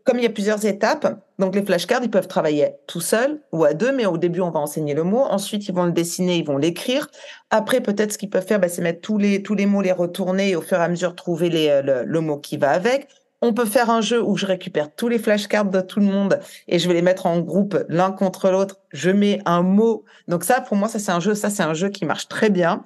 comme 0.03 0.17
il 0.17 0.23
y 0.23 0.25
a 0.25 0.31
plusieurs 0.31 0.65
étapes, 0.65 1.23
donc 1.37 1.53
les 1.53 1.63
flashcards, 1.63 2.03
ils 2.03 2.09
peuvent 2.09 2.27
travailler 2.27 2.71
tout 2.87 3.01
seuls 3.01 3.39
ou 3.51 3.65
à 3.65 3.75
deux, 3.75 3.91
mais 3.91 4.07
au 4.07 4.17
début, 4.17 4.41
on 4.41 4.49
va 4.49 4.59
enseigner 4.59 4.95
le 4.95 5.03
mot. 5.03 5.19
Ensuite, 5.19 5.67
ils 5.67 5.75
vont 5.75 5.85
le 5.85 5.91
dessiner, 5.91 6.37
ils 6.37 6.45
vont 6.45 6.57
l'écrire. 6.57 7.07
Après, 7.51 7.81
peut-être 7.81 8.13
ce 8.13 8.17
qu'ils 8.17 8.31
peuvent 8.31 8.47
faire, 8.47 8.59
bah, 8.59 8.67
c'est 8.67 8.81
mettre 8.81 9.01
tous 9.01 9.19
les, 9.19 9.43
tous 9.43 9.53
les 9.53 9.67
mots, 9.67 9.81
les 9.81 9.91
retourner 9.91 10.49
et 10.49 10.55
au 10.55 10.61
fur 10.61 10.79
et 10.79 10.83
à 10.83 10.87
mesure 10.87 11.15
trouver 11.15 11.51
euh, 11.69 11.81
le, 11.83 12.03
le 12.03 12.19
mot 12.19 12.37
qui 12.37 12.57
va 12.57 12.71
avec. 12.71 13.07
On 13.41 13.53
peut 13.53 13.65
faire 13.65 13.89
un 13.89 14.01
jeu 14.01 14.21
où 14.21 14.35
je 14.35 14.45
récupère 14.45 14.93
tous 14.93 15.07
les 15.07 15.17
flashcards 15.17 15.69
de 15.69 15.79
tout 15.79 15.99
le 15.99 16.05
monde 16.05 16.39
et 16.67 16.77
je 16.77 16.87
vais 16.87 16.93
les 16.93 17.01
mettre 17.01 17.25
en 17.25 17.39
groupe 17.39 17.77
l'un 17.87 18.11
contre 18.11 18.49
l'autre. 18.49 18.79
Je 18.91 19.09
mets 19.09 19.41
un 19.45 19.61
mot. 19.61 20.03
Donc 20.27 20.43
ça, 20.43 20.59
pour 20.59 20.75
moi, 20.75 20.89
ça 20.89 20.99
c'est 20.99 21.11
un 21.11 21.21
jeu. 21.21 21.35
Ça 21.35 21.49
c'est 21.49 21.63
un 21.63 21.73
jeu 21.73 21.89
qui 21.89 22.05
marche 22.05 22.27
très 22.27 22.49
bien. 22.49 22.83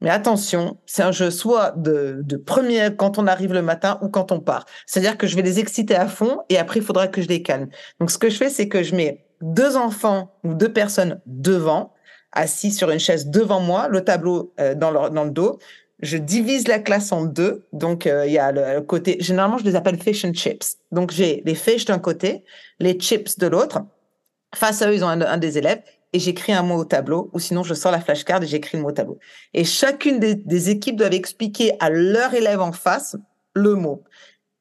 Mais 0.00 0.10
attention, 0.10 0.78
c'est 0.86 1.02
un 1.02 1.10
jeu 1.10 1.30
soit 1.30 1.72
de, 1.76 2.20
de 2.22 2.36
premier 2.36 2.94
quand 2.96 3.18
on 3.18 3.26
arrive 3.26 3.52
le 3.52 3.62
matin 3.62 3.98
ou 4.02 4.08
quand 4.08 4.30
on 4.30 4.40
part. 4.40 4.64
C'est-à-dire 4.86 5.16
que 5.16 5.26
je 5.26 5.34
vais 5.34 5.42
les 5.42 5.58
exciter 5.58 5.96
à 5.96 6.06
fond 6.06 6.40
et 6.48 6.58
après 6.58 6.80
il 6.80 6.84
faudra 6.84 7.08
que 7.08 7.20
je 7.20 7.28
les 7.28 7.42
calme. 7.42 7.68
Donc 7.98 8.10
ce 8.10 8.18
que 8.18 8.30
je 8.30 8.36
fais, 8.36 8.50
c'est 8.50 8.68
que 8.68 8.82
je 8.82 8.94
mets 8.94 9.24
deux 9.40 9.76
enfants 9.76 10.38
ou 10.44 10.54
deux 10.54 10.72
personnes 10.72 11.20
devant, 11.26 11.94
assis 12.32 12.70
sur 12.70 12.90
une 12.90 13.00
chaise 13.00 13.28
devant 13.28 13.60
moi, 13.60 13.88
le 13.88 14.04
tableau 14.04 14.52
euh, 14.60 14.74
dans, 14.74 14.90
le, 14.90 15.10
dans 15.10 15.24
le 15.24 15.30
dos 15.30 15.58
je 16.00 16.16
divise 16.16 16.68
la 16.68 16.78
classe 16.78 17.12
en 17.12 17.24
deux. 17.24 17.66
Donc, 17.72 18.06
euh, 18.06 18.26
il 18.26 18.32
y 18.32 18.38
a 18.38 18.52
le, 18.52 18.80
côté, 18.80 19.16
généralement, 19.20 19.58
je 19.58 19.64
les 19.64 19.74
appelle 19.74 20.00
fish 20.00 20.24
and 20.24 20.34
chips. 20.34 20.78
Donc, 20.92 21.10
j'ai 21.10 21.42
les 21.44 21.54
fish 21.54 21.84
d'un 21.84 21.98
côté, 21.98 22.44
les 22.78 22.98
chips 22.98 23.38
de 23.38 23.46
l'autre. 23.46 23.80
Face 24.54 24.80
à 24.82 24.90
eux, 24.90 24.94
ils 24.94 25.04
ont 25.04 25.08
un, 25.08 25.38
des 25.38 25.58
élèves 25.58 25.82
et 26.12 26.18
j'écris 26.18 26.52
un 26.52 26.62
mot 26.62 26.76
au 26.76 26.84
tableau, 26.84 27.30
ou 27.34 27.38
sinon 27.38 27.62
je 27.62 27.74
sors 27.74 27.92
la 27.92 28.00
flashcard 28.00 28.42
et 28.42 28.46
j'écris 28.46 28.78
le 28.78 28.82
mot 28.82 28.88
au 28.88 28.92
tableau. 28.92 29.18
Et 29.52 29.64
chacune 29.64 30.18
des, 30.20 30.70
équipes 30.70 30.96
doivent 30.96 31.12
expliquer 31.12 31.72
à 31.80 31.90
leur 31.90 32.32
élève 32.32 32.60
en 32.60 32.72
face 32.72 33.16
le 33.54 33.74
mot. 33.74 34.04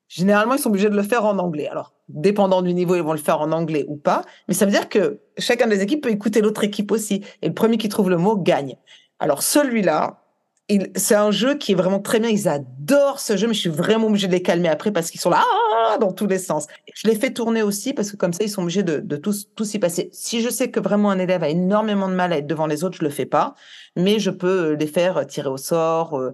Généralement, 0.09 0.55
ils 0.55 0.59
sont 0.59 0.69
obligés 0.69 0.89
de 0.89 0.95
le 0.95 1.03
faire 1.03 1.23
en 1.23 1.37
anglais. 1.37 1.67
Alors, 1.67 1.93
dépendant 2.09 2.61
du 2.61 2.73
niveau, 2.73 2.95
ils 2.95 3.03
vont 3.03 3.13
le 3.13 3.17
faire 3.17 3.39
en 3.39 3.51
anglais 3.51 3.85
ou 3.87 3.95
pas, 3.95 4.23
mais 4.47 4.53
ça 4.53 4.65
veut 4.65 4.71
dire 4.71 4.89
que 4.89 5.21
chacun 5.37 5.67
des 5.67 5.81
équipes 5.81 6.03
peut 6.03 6.11
écouter 6.11 6.41
l'autre 6.41 6.63
équipe 6.63 6.91
aussi. 6.91 7.23
Et 7.41 7.47
le 7.47 7.53
premier 7.53 7.77
qui 7.77 7.87
trouve 7.87 8.09
le 8.09 8.17
mot 8.17 8.35
gagne. 8.35 8.75
Alors, 9.19 9.41
celui-là, 9.41 10.26
c'est 10.95 11.15
un 11.15 11.31
jeu 11.31 11.55
qui 11.55 11.71
est 11.71 11.75
vraiment 11.75 11.99
très 11.99 12.19
bien. 12.19 12.29
Ils 12.29 12.47
adorent 12.47 13.19
ce 13.19 13.37
jeu, 13.37 13.47
mais 13.47 13.53
je 13.53 13.61
suis 13.61 13.69
vraiment 13.69 14.07
obligée 14.07 14.27
de 14.27 14.33
les 14.33 14.41
calmer 14.41 14.67
après 14.67 14.91
parce 14.91 15.09
qu'ils 15.09 15.21
sont 15.21 15.29
là 15.29 15.43
ah, 15.43 15.97
dans 15.97 16.11
tous 16.11 16.27
les 16.27 16.39
sens. 16.39 16.67
Je 16.93 17.07
les 17.07 17.15
fais 17.15 17.31
tourner 17.31 17.63
aussi 17.63 17.93
parce 17.93 18.11
que 18.11 18.17
comme 18.17 18.33
ça, 18.33 18.43
ils 18.43 18.49
sont 18.49 18.63
obligés 18.63 18.83
de, 18.83 18.99
de 18.99 19.15
tous, 19.15 19.47
tous 19.55 19.73
y 19.73 19.79
passer. 19.79 20.09
Si 20.11 20.41
je 20.41 20.49
sais 20.49 20.69
que 20.69 20.79
vraiment 20.79 21.09
un 21.09 21.19
élève 21.19 21.43
a 21.43 21.49
énormément 21.49 22.09
de 22.09 22.15
mal 22.15 22.33
à 22.33 22.37
être 22.37 22.47
devant 22.47 22.67
les 22.67 22.83
autres, 22.83 22.97
je 22.97 23.03
le 23.03 23.09
fais 23.09 23.25
pas, 23.25 23.55
mais 23.95 24.19
je 24.19 24.29
peux 24.29 24.73
les 24.73 24.87
faire 24.87 25.25
tirer 25.25 25.49
au 25.49 25.57
sort. 25.57 26.17
Euh. 26.17 26.33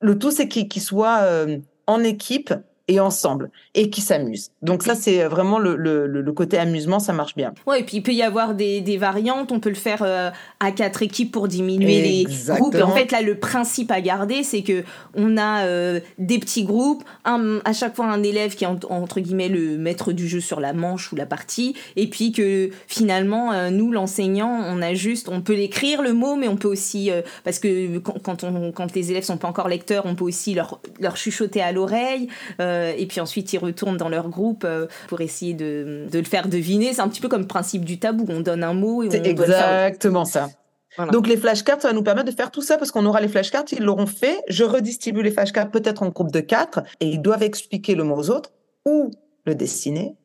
Le 0.00 0.18
tout, 0.18 0.30
c'est 0.30 0.48
qu'ils 0.48 0.68
qu 0.68 0.80
soient 0.80 1.18
euh, 1.22 1.58
en 1.86 2.02
équipe 2.02 2.54
et 2.90 2.98
ensemble 2.98 3.50
et 3.74 3.88
qui 3.88 4.00
s'amusent. 4.00 4.50
Donc 4.62 4.82
ça, 4.82 4.96
c'est 4.96 5.24
vraiment 5.24 5.60
le, 5.60 5.76
le, 5.76 6.06
le, 6.08 6.32
côté 6.32 6.58
amusement, 6.58 6.98
ça 6.98 7.12
marche 7.12 7.36
bien. 7.36 7.54
Ouais, 7.66 7.80
et 7.80 7.84
puis 7.84 7.98
il 7.98 8.02
peut 8.02 8.12
y 8.12 8.22
avoir 8.22 8.54
des, 8.54 8.80
des 8.80 8.96
variantes. 8.96 9.52
On 9.52 9.60
peut 9.60 9.68
le 9.68 9.76
faire 9.76 10.02
euh, 10.02 10.30
à 10.58 10.72
quatre 10.72 11.02
équipes 11.02 11.30
pour 11.30 11.46
diminuer 11.46 12.20
Exactement. 12.22 12.70
les 12.72 12.78
groupes. 12.78 12.90
En 12.90 12.94
fait, 12.96 13.12
là, 13.12 13.22
le 13.22 13.36
principe 13.36 13.92
à 13.92 14.00
garder, 14.00 14.42
c'est 14.42 14.62
que 14.62 14.82
on 15.14 15.36
a 15.36 15.64
euh, 15.66 16.00
des 16.18 16.40
petits 16.40 16.64
groupes, 16.64 17.04
un, 17.24 17.60
à 17.64 17.72
chaque 17.72 17.94
fois 17.94 18.06
un 18.06 18.24
élève 18.24 18.56
qui 18.56 18.64
est 18.64 18.66
entre 18.66 19.20
guillemets 19.20 19.48
le 19.48 19.78
maître 19.78 20.12
du 20.12 20.26
jeu 20.28 20.40
sur 20.40 20.58
la 20.58 20.72
manche 20.72 21.12
ou 21.12 21.16
la 21.16 21.26
partie, 21.26 21.76
et 21.94 22.08
puis 22.08 22.32
que 22.32 22.70
finalement, 22.88 23.52
euh, 23.52 23.70
nous, 23.70 23.92
l'enseignant, 23.92 24.64
on 24.66 24.82
a 24.82 24.94
juste, 24.94 25.28
on 25.28 25.42
peut 25.42 25.54
l'écrire 25.54 26.02
le 26.02 26.12
mot, 26.12 26.34
mais 26.34 26.48
on 26.48 26.56
peut 26.56 26.68
aussi, 26.68 27.10
parce 27.44 27.60
que 27.60 27.98
quand, 27.98 28.20
quand, 28.20 28.42
on, 28.42 28.72
quand 28.72 28.94
les 28.96 29.12
élèves 29.12 29.22
sont 29.22 29.36
pas 29.36 29.48
encore 29.48 29.68
lecteurs, 29.68 30.06
on 30.06 30.16
peut 30.16 30.24
aussi 30.24 30.54
leur, 30.54 30.80
leur 30.98 31.16
chuchoter 31.16 31.62
à 31.62 31.70
l'oreille. 31.70 32.28
Euh, 32.60 32.79
et 32.96 33.06
puis 33.06 33.20
ensuite 33.20 33.52
ils 33.52 33.58
retournent 33.58 33.96
dans 33.96 34.08
leur 34.08 34.28
groupe 34.28 34.64
euh, 34.64 34.86
pour 35.08 35.20
essayer 35.20 35.54
de, 35.54 36.06
de 36.10 36.18
le 36.18 36.24
faire 36.24 36.48
deviner. 36.48 36.92
C'est 36.92 37.02
un 37.02 37.08
petit 37.08 37.20
peu 37.20 37.28
comme 37.28 37.42
le 37.42 37.46
principe 37.46 37.84
du 37.84 37.98
tabou, 37.98 38.26
on 38.28 38.40
donne 38.40 38.64
un 38.64 38.74
mot 38.74 39.02
et 39.02 39.08
on 39.08 39.10
C'est 39.10 39.26
exactement 39.26 40.24
ça. 40.24 40.48
Voilà. 40.96 41.12
Donc 41.12 41.28
les 41.28 41.36
flashcards, 41.36 41.80
ça 41.80 41.88
va 41.88 41.94
nous 41.94 42.02
permettre 42.02 42.30
de 42.30 42.34
faire 42.34 42.50
tout 42.50 42.62
ça 42.62 42.76
parce 42.76 42.90
qu'on 42.90 43.06
aura 43.06 43.20
les 43.20 43.28
flashcards, 43.28 43.66
ils 43.72 43.82
l'auront 43.82 44.06
fait. 44.06 44.42
Je 44.48 44.64
redistribue 44.64 45.22
les 45.22 45.30
flashcards 45.30 45.70
peut-être 45.70 46.02
en 46.02 46.08
groupe 46.08 46.32
de 46.32 46.40
quatre 46.40 46.82
et 46.98 47.06
ils 47.06 47.22
doivent 47.22 47.44
expliquer 47.44 47.94
le 47.94 48.04
mot 48.04 48.16
aux 48.16 48.30
autres 48.30 48.50
ou 48.84 49.10
le 49.44 49.54
dessiner 49.54 50.16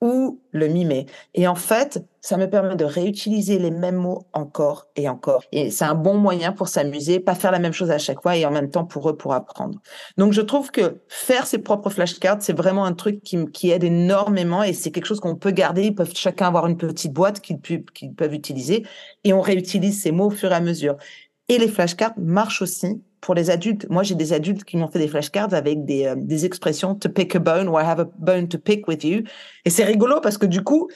ou 0.00 0.40
le 0.52 0.68
mimer. 0.68 1.06
Et 1.34 1.46
en 1.46 1.54
fait, 1.54 2.04
ça 2.20 2.36
me 2.36 2.48
permet 2.48 2.76
de 2.76 2.84
réutiliser 2.84 3.58
les 3.58 3.70
mêmes 3.70 3.96
mots 3.96 4.26
encore 4.32 4.86
et 4.96 5.08
encore. 5.08 5.42
Et 5.52 5.70
c'est 5.70 5.84
un 5.84 5.94
bon 5.94 6.14
moyen 6.14 6.52
pour 6.52 6.68
s'amuser, 6.68 7.18
pas 7.18 7.34
faire 7.34 7.50
la 7.50 7.58
même 7.58 7.72
chose 7.72 7.90
à 7.90 7.98
chaque 7.98 8.22
fois 8.22 8.36
et 8.36 8.44
en 8.44 8.50
même 8.50 8.70
temps 8.70 8.84
pour 8.84 9.08
eux 9.08 9.16
pour 9.16 9.32
apprendre. 9.32 9.80
Donc 10.18 10.32
je 10.32 10.42
trouve 10.42 10.70
que 10.70 11.00
faire 11.08 11.46
ses 11.46 11.58
propres 11.58 11.90
flashcards, 11.90 12.38
c'est 12.40 12.56
vraiment 12.56 12.84
un 12.84 12.92
truc 12.92 13.22
qui, 13.22 13.46
qui 13.52 13.70
aide 13.70 13.84
énormément 13.84 14.62
et 14.62 14.72
c'est 14.72 14.90
quelque 14.90 15.06
chose 15.06 15.20
qu'on 15.20 15.36
peut 15.36 15.50
garder. 15.50 15.84
Ils 15.84 15.94
peuvent 15.94 16.12
chacun 16.14 16.48
avoir 16.48 16.66
une 16.66 16.76
petite 16.76 17.12
boîte 17.12 17.40
qu'ils, 17.40 17.60
peuvent 17.60 18.34
utiliser 18.34 18.84
et 19.24 19.32
on 19.32 19.40
réutilise 19.40 20.02
ces 20.02 20.12
mots 20.12 20.26
au 20.26 20.30
fur 20.30 20.52
et 20.52 20.54
à 20.54 20.60
mesure. 20.60 20.96
Et 21.48 21.58
les 21.58 21.68
flashcards 21.68 22.14
marchent 22.16 22.62
aussi 22.62 23.02
pour 23.20 23.34
les 23.34 23.50
adultes. 23.50 23.86
Moi, 23.90 24.02
j'ai 24.02 24.14
des 24.14 24.32
adultes 24.32 24.64
qui 24.64 24.76
m'ont 24.76 24.88
fait 24.88 24.98
des 24.98 25.08
flashcards 25.08 25.52
avec 25.52 25.84
des, 25.84 26.06
euh, 26.06 26.14
des 26.16 26.44
expressions 26.46 26.94
to 26.94 27.08
pick 27.08 27.34
a 27.34 27.38
bone 27.38 27.68
or 27.68 27.80
I 27.80 27.84
have 27.84 28.00
a 28.00 28.08
bone 28.18 28.48
to 28.48 28.58
pick 28.58 28.86
with 28.88 29.04
you. 29.04 29.24
Et 29.64 29.70
c'est 29.70 29.84
rigolo 29.84 30.20
parce 30.20 30.38
que 30.38 30.46
du 30.46 30.62
coup, 30.62 30.88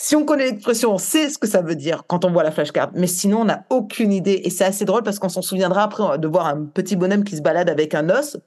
si 0.00 0.14
on 0.14 0.24
connaît 0.24 0.44
l'expression, 0.44 0.94
on 0.94 0.98
sait 0.98 1.28
ce 1.28 1.38
que 1.38 1.48
ça 1.48 1.60
veut 1.60 1.74
dire 1.74 2.04
quand 2.06 2.24
on 2.24 2.30
voit 2.30 2.44
la 2.44 2.52
flashcard. 2.52 2.90
Mais 2.94 3.08
sinon, 3.08 3.40
on 3.40 3.46
n'a 3.46 3.64
aucune 3.68 4.12
idée. 4.12 4.42
Et 4.44 4.48
c'est 4.48 4.64
assez 4.64 4.84
drôle 4.84 5.02
parce 5.02 5.18
qu'on 5.18 5.28
s'en 5.28 5.42
souviendra 5.42 5.82
après 5.82 6.18
de 6.18 6.28
voir 6.28 6.46
un 6.46 6.66
petit 6.66 6.94
bonhomme 6.94 7.24
qui 7.24 7.36
se 7.36 7.42
balade 7.42 7.68
avec 7.68 7.96
un 7.96 8.08
os. 8.08 8.38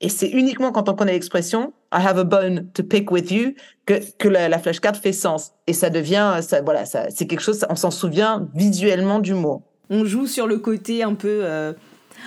Et 0.00 0.08
c'est 0.08 0.30
uniquement 0.30 0.72
quand 0.72 0.88
on 0.88 0.94
connaît 0.94 1.12
l'expression 1.12 1.74
I 1.92 1.98
have 2.02 2.18
a 2.18 2.24
bone 2.24 2.70
to 2.72 2.82
pick 2.82 3.10
with 3.10 3.30
you 3.30 3.52
que, 3.84 4.28
la 4.28 4.58
flashcard 4.58 4.96
fait 4.96 5.12
sens. 5.12 5.52
Et 5.66 5.74
ça 5.74 5.90
devient, 5.90 6.38
ça, 6.40 6.62
voilà, 6.62 6.86
ça, 6.86 7.10
c'est 7.10 7.26
quelque 7.26 7.42
chose, 7.42 7.66
on 7.68 7.76
s'en 7.76 7.90
souvient 7.90 8.48
visuellement 8.54 9.18
du 9.18 9.34
mot. 9.34 9.64
On 9.90 10.06
joue 10.06 10.26
sur 10.26 10.46
le 10.46 10.56
côté 10.56 11.02
un 11.02 11.12
peu. 11.12 11.40
Euh, 11.42 11.74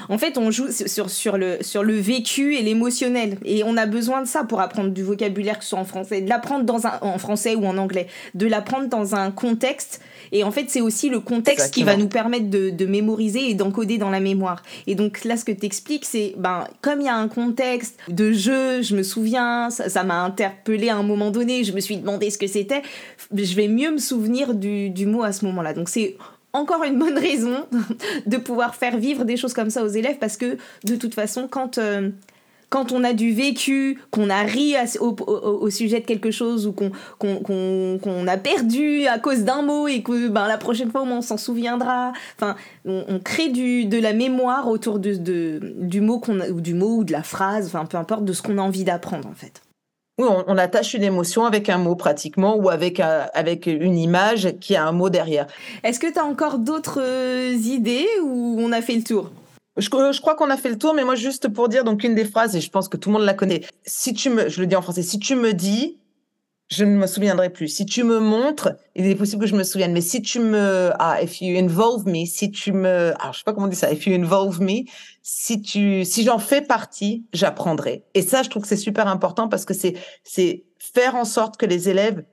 en 0.10 0.18
fait, 0.18 0.38
on 0.38 0.52
joue 0.52 0.72
sur, 0.72 1.10
sur, 1.10 1.38
le, 1.38 1.58
sur 1.62 1.84
le 1.84 1.96
vécu 1.96 2.56
et 2.56 2.62
l'émotionnel. 2.62 3.38
Et 3.46 3.64
on 3.64 3.78
a 3.78 3.86
besoin 3.86 4.22
de 4.22 4.28
ça 4.28 4.44
pour 4.44 4.62
apprendre 4.62 4.90
du 4.90 5.04
vocabulaire, 5.04 5.58
que 5.58 5.64
ce 5.64 5.72
soit 5.72 5.80
en 5.80 5.86
français, 5.86 6.22
de 6.22 6.30
l'apprendre 6.30 6.66
dans 6.66 6.88
un, 6.88 7.00
en 7.02 7.18
français 7.18 7.56
ou 7.56 7.66
en 7.66 7.78
anglais, 7.78 8.08
de 8.36 8.48
l'apprendre 8.48 8.88
dans 8.88 9.16
un 9.16 9.32
contexte. 9.32 10.02
Et 10.32 10.44
en 10.44 10.52
fait, 10.52 10.66
c'est 10.70 10.82
aussi 10.82 11.10
le 11.10 11.20
contexte 11.20 11.74
qui 11.74 11.84
va 11.84 11.98
nous 11.98 12.08
permettre 12.08 12.50
de, 12.50 12.70
de 12.70 12.86
mémoriser 12.86 13.50
et 13.50 13.54
d'encoder 13.54 13.98
dans 13.98 14.10
la 14.10 14.20
mémoire. 14.20 14.64
Et 14.88 14.96
donc 14.96 15.24
là, 15.26 15.38
ce 15.38 15.46
que 15.46 15.52
tu 15.52 15.66
expliques, 15.66 16.06
c'est, 16.06 16.34
ben, 16.38 16.66
comme 16.82 17.02
il 17.02 17.06
y 17.06 17.10
a 17.10 17.16
un 17.16 17.28
contexte 17.28 17.98
de 18.08 18.32
jeu, 18.32 18.82
je 18.82 18.96
me 18.96 19.04
souviens, 19.04 19.70
ça 19.70 20.04
m'a 20.04 20.24
interpellé 20.24 20.90
à 20.90 20.98
un 20.98 21.04
moment 21.04 21.32
donné, 21.32 21.64
je 21.64 21.74
me 21.74 21.80
suis 21.80 21.98
demandé 21.98 22.30
ce 22.30 22.38
que 22.38 22.48
c'était, 22.48 22.82
je 23.34 23.56
vais 23.56 23.68
mieux 23.68 23.92
me 23.92 23.98
souvenir 23.98 24.54
du, 24.54 24.90
du 24.90 25.06
mot 25.06 25.24
à 25.24 25.32
ce 25.32 25.46
moment-là. 25.46 25.74
Donc 25.74 25.90
c'est 25.90 26.16
encore 26.54 26.84
une 26.84 27.00
bonne 27.00 27.18
raison 27.18 27.66
de 28.26 28.38
pouvoir 28.38 28.76
faire 28.76 28.98
vivre 28.98 29.26
des 29.26 29.38
choses 29.38 29.54
comme 29.54 29.70
ça 29.70 29.84
aux 29.84 29.90
élèves 29.90 30.18
parce 30.20 30.38
que 30.38 30.58
de 30.84 30.96
toute 30.96 31.14
façon, 31.14 31.48
quand, 31.50 31.78
euh, 31.78 32.10
quand 32.70 32.92
on 32.92 33.04
a 33.04 33.14
du 33.14 33.34
vécu, 33.34 34.00
qu'on 34.12 34.30
a 34.30 34.44
ri 34.44 34.76
au, 35.00 35.70
sujet 35.70 36.00
de 36.00 36.06
quelque 36.06 36.32
chose 36.32 36.68
ou 36.68 36.74
qu'on 36.74 38.28
a 38.28 38.38
perdu 38.38 39.08
à 39.08 39.20
cause 39.20 39.44
d'un 39.44 39.62
mot 39.62 39.88
et 39.88 40.02
que 40.02 40.28
ben, 40.28 40.48
la 40.48 40.58
prochaine 40.58 40.92
fois 40.92 41.04
on 41.04 41.22
s'en 41.22 41.38
souviendra, 41.38 42.14
enfin, 42.38 42.56
on, 42.86 43.20
crée 43.20 43.50
du, 43.50 43.86
de 43.86 44.00
la 44.00 44.14
mémoire 44.14 44.68
autour 44.68 45.00
de, 45.00 45.16
de 45.16 45.60
du, 45.80 46.02
mot 46.02 46.22
ou 46.50 46.62
du 46.62 46.74
mot 46.74 46.98
ou 46.98 47.04
de 47.04 47.12
la 47.12 47.24
phrase, 47.24 47.68
enfin 47.68 47.86
peu 47.86 47.98
importe, 47.98 48.26
de 48.26 48.34
ce 48.34 48.42
qu'on 48.42 48.58
a 48.58 48.62
envie 48.62 48.84
d'apprendre 48.84 49.28
en 49.28 49.36
fait. 49.36 49.62
Oui, 50.22 50.28
on, 50.46 50.58
attache 50.60 50.94
une 50.94 51.02
émotion 51.02 51.46
avec 51.46 51.68
un 51.68 51.80
mot 51.80 51.96
pratiquement 51.96 52.56
ou 52.56 52.70
avec, 52.70 53.00
avec 53.00 53.66
une 53.66 53.98
image 53.98 54.54
qui 54.60 54.76
a 54.76 54.86
un 54.86 54.92
mot 54.92 55.10
derrière. 55.10 55.48
Est-ce 55.84 56.00
que 56.00 56.06
tu 56.06 56.20
as 56.20 56.26
encore 56.26 56.60
d'autres 56.60 57.02
euh, 57.02 57.54
idées 57.56 58.06
ou 58.24 58.58
on 58.60 58.72
a 58.72 58.84
fait 58.84 58.94
le 58.94 59.04
tour? 59.04 59.32
Je, 59.78 59.86
je, 59.86 60.22
crois 60.22 60.36
qu'on 60.36 60.52
a 60.52 60.58
fait 60.58 60.70
le 60.70 60.78
tour, 60.78 60.94
mais 60.94 61.04
moi 61.04 61.16
juste 61.16 61.48
pour 61.48 61.70
dire 61.70 61.84
donc 61.84 62.04
une 62.04 62.14
des 62.14 62.26
phrases 62.26 62.56
et 62.56 62.62
je 62.62 62.70
pense 62.70 62.88
que 62.88 62.98
tout 62.98 63.10
le 63.10 63.14
monde 63.14 63.26
la 63.26 63.34
connaît. 63.34 63.62
Si 63.84 64.14
tu 64.14 64.30
me, 64.30 64.48
je 64.48 64.62
le 64.62 64.68
dis 64.68 64.76
en 64.76 64.84
français, 64.84 65.02
si 65.02 65.18
tu 65.18 65.34
me 65.34 65.54
dis, 65.54 65.98
je 66.72 66.86
ne 66.86 66.96
me 66.96 67.06
souviendrai 67.06 67.50
plus. 67.50 67.68
Si 67.68 67.86
tu 67.86 68.04
me 68.06 68.20
montres, 68.20 68.70
il 68.96 69.06
est 69.06 69.16
possible 69.16 69.42
que 69.42 69.48
je 69.48 69.56
me 69.56 69.64
souvienne. 69.64 69.92
Mais 69.92 70.02
si 70.02 70.22
tu 70.22 70.40
me, 70.40 70.92
ah, 71.00 71.22
if 71.22 71.42
you 71.42 71.60
involve 71.60 72.08
me, 72.08 72.26
si 72.26 72.50
tu 72.50 72.72
me, 72.72 73.14
ah, 73.20 73.32
je 73.34 73.40
sais 73.40 73.44
pas 73.44 73.52
comment 73.54 73.66
on 73.66 73.70
dit 73.70 73.76
ça, 73.76 73.92
if 73.92 74.08
you 74.08 74.16
involve 74.16 74.62
me, 74.62 74.86
si 75.22 75.62
tu, 75.62 76.06
si 76.06 76.24
j'en 76.24 76.40
fais 76.40 76.62
partie, 76.62 77.26
j'apprendrai. 77.34 78.06
Et 78.14 78.22
ça, 78.22 78.42
je 78.42 78.50
trouve 78.50 78.64
que 78.64 78.70
c'est 78.70 78.78
super 78.78 79.08
important 79.08 79.50
parce 79.50 79.66
que 79.66 79.74
c'est, 79.74 79.96
c'est 80.24 80.64
faire 80.80 81.16
en 81.16 81.26
sorte 81.26 81.58
que 81.58 81.66
les 81.66 81.90
élèves 81.90 82.24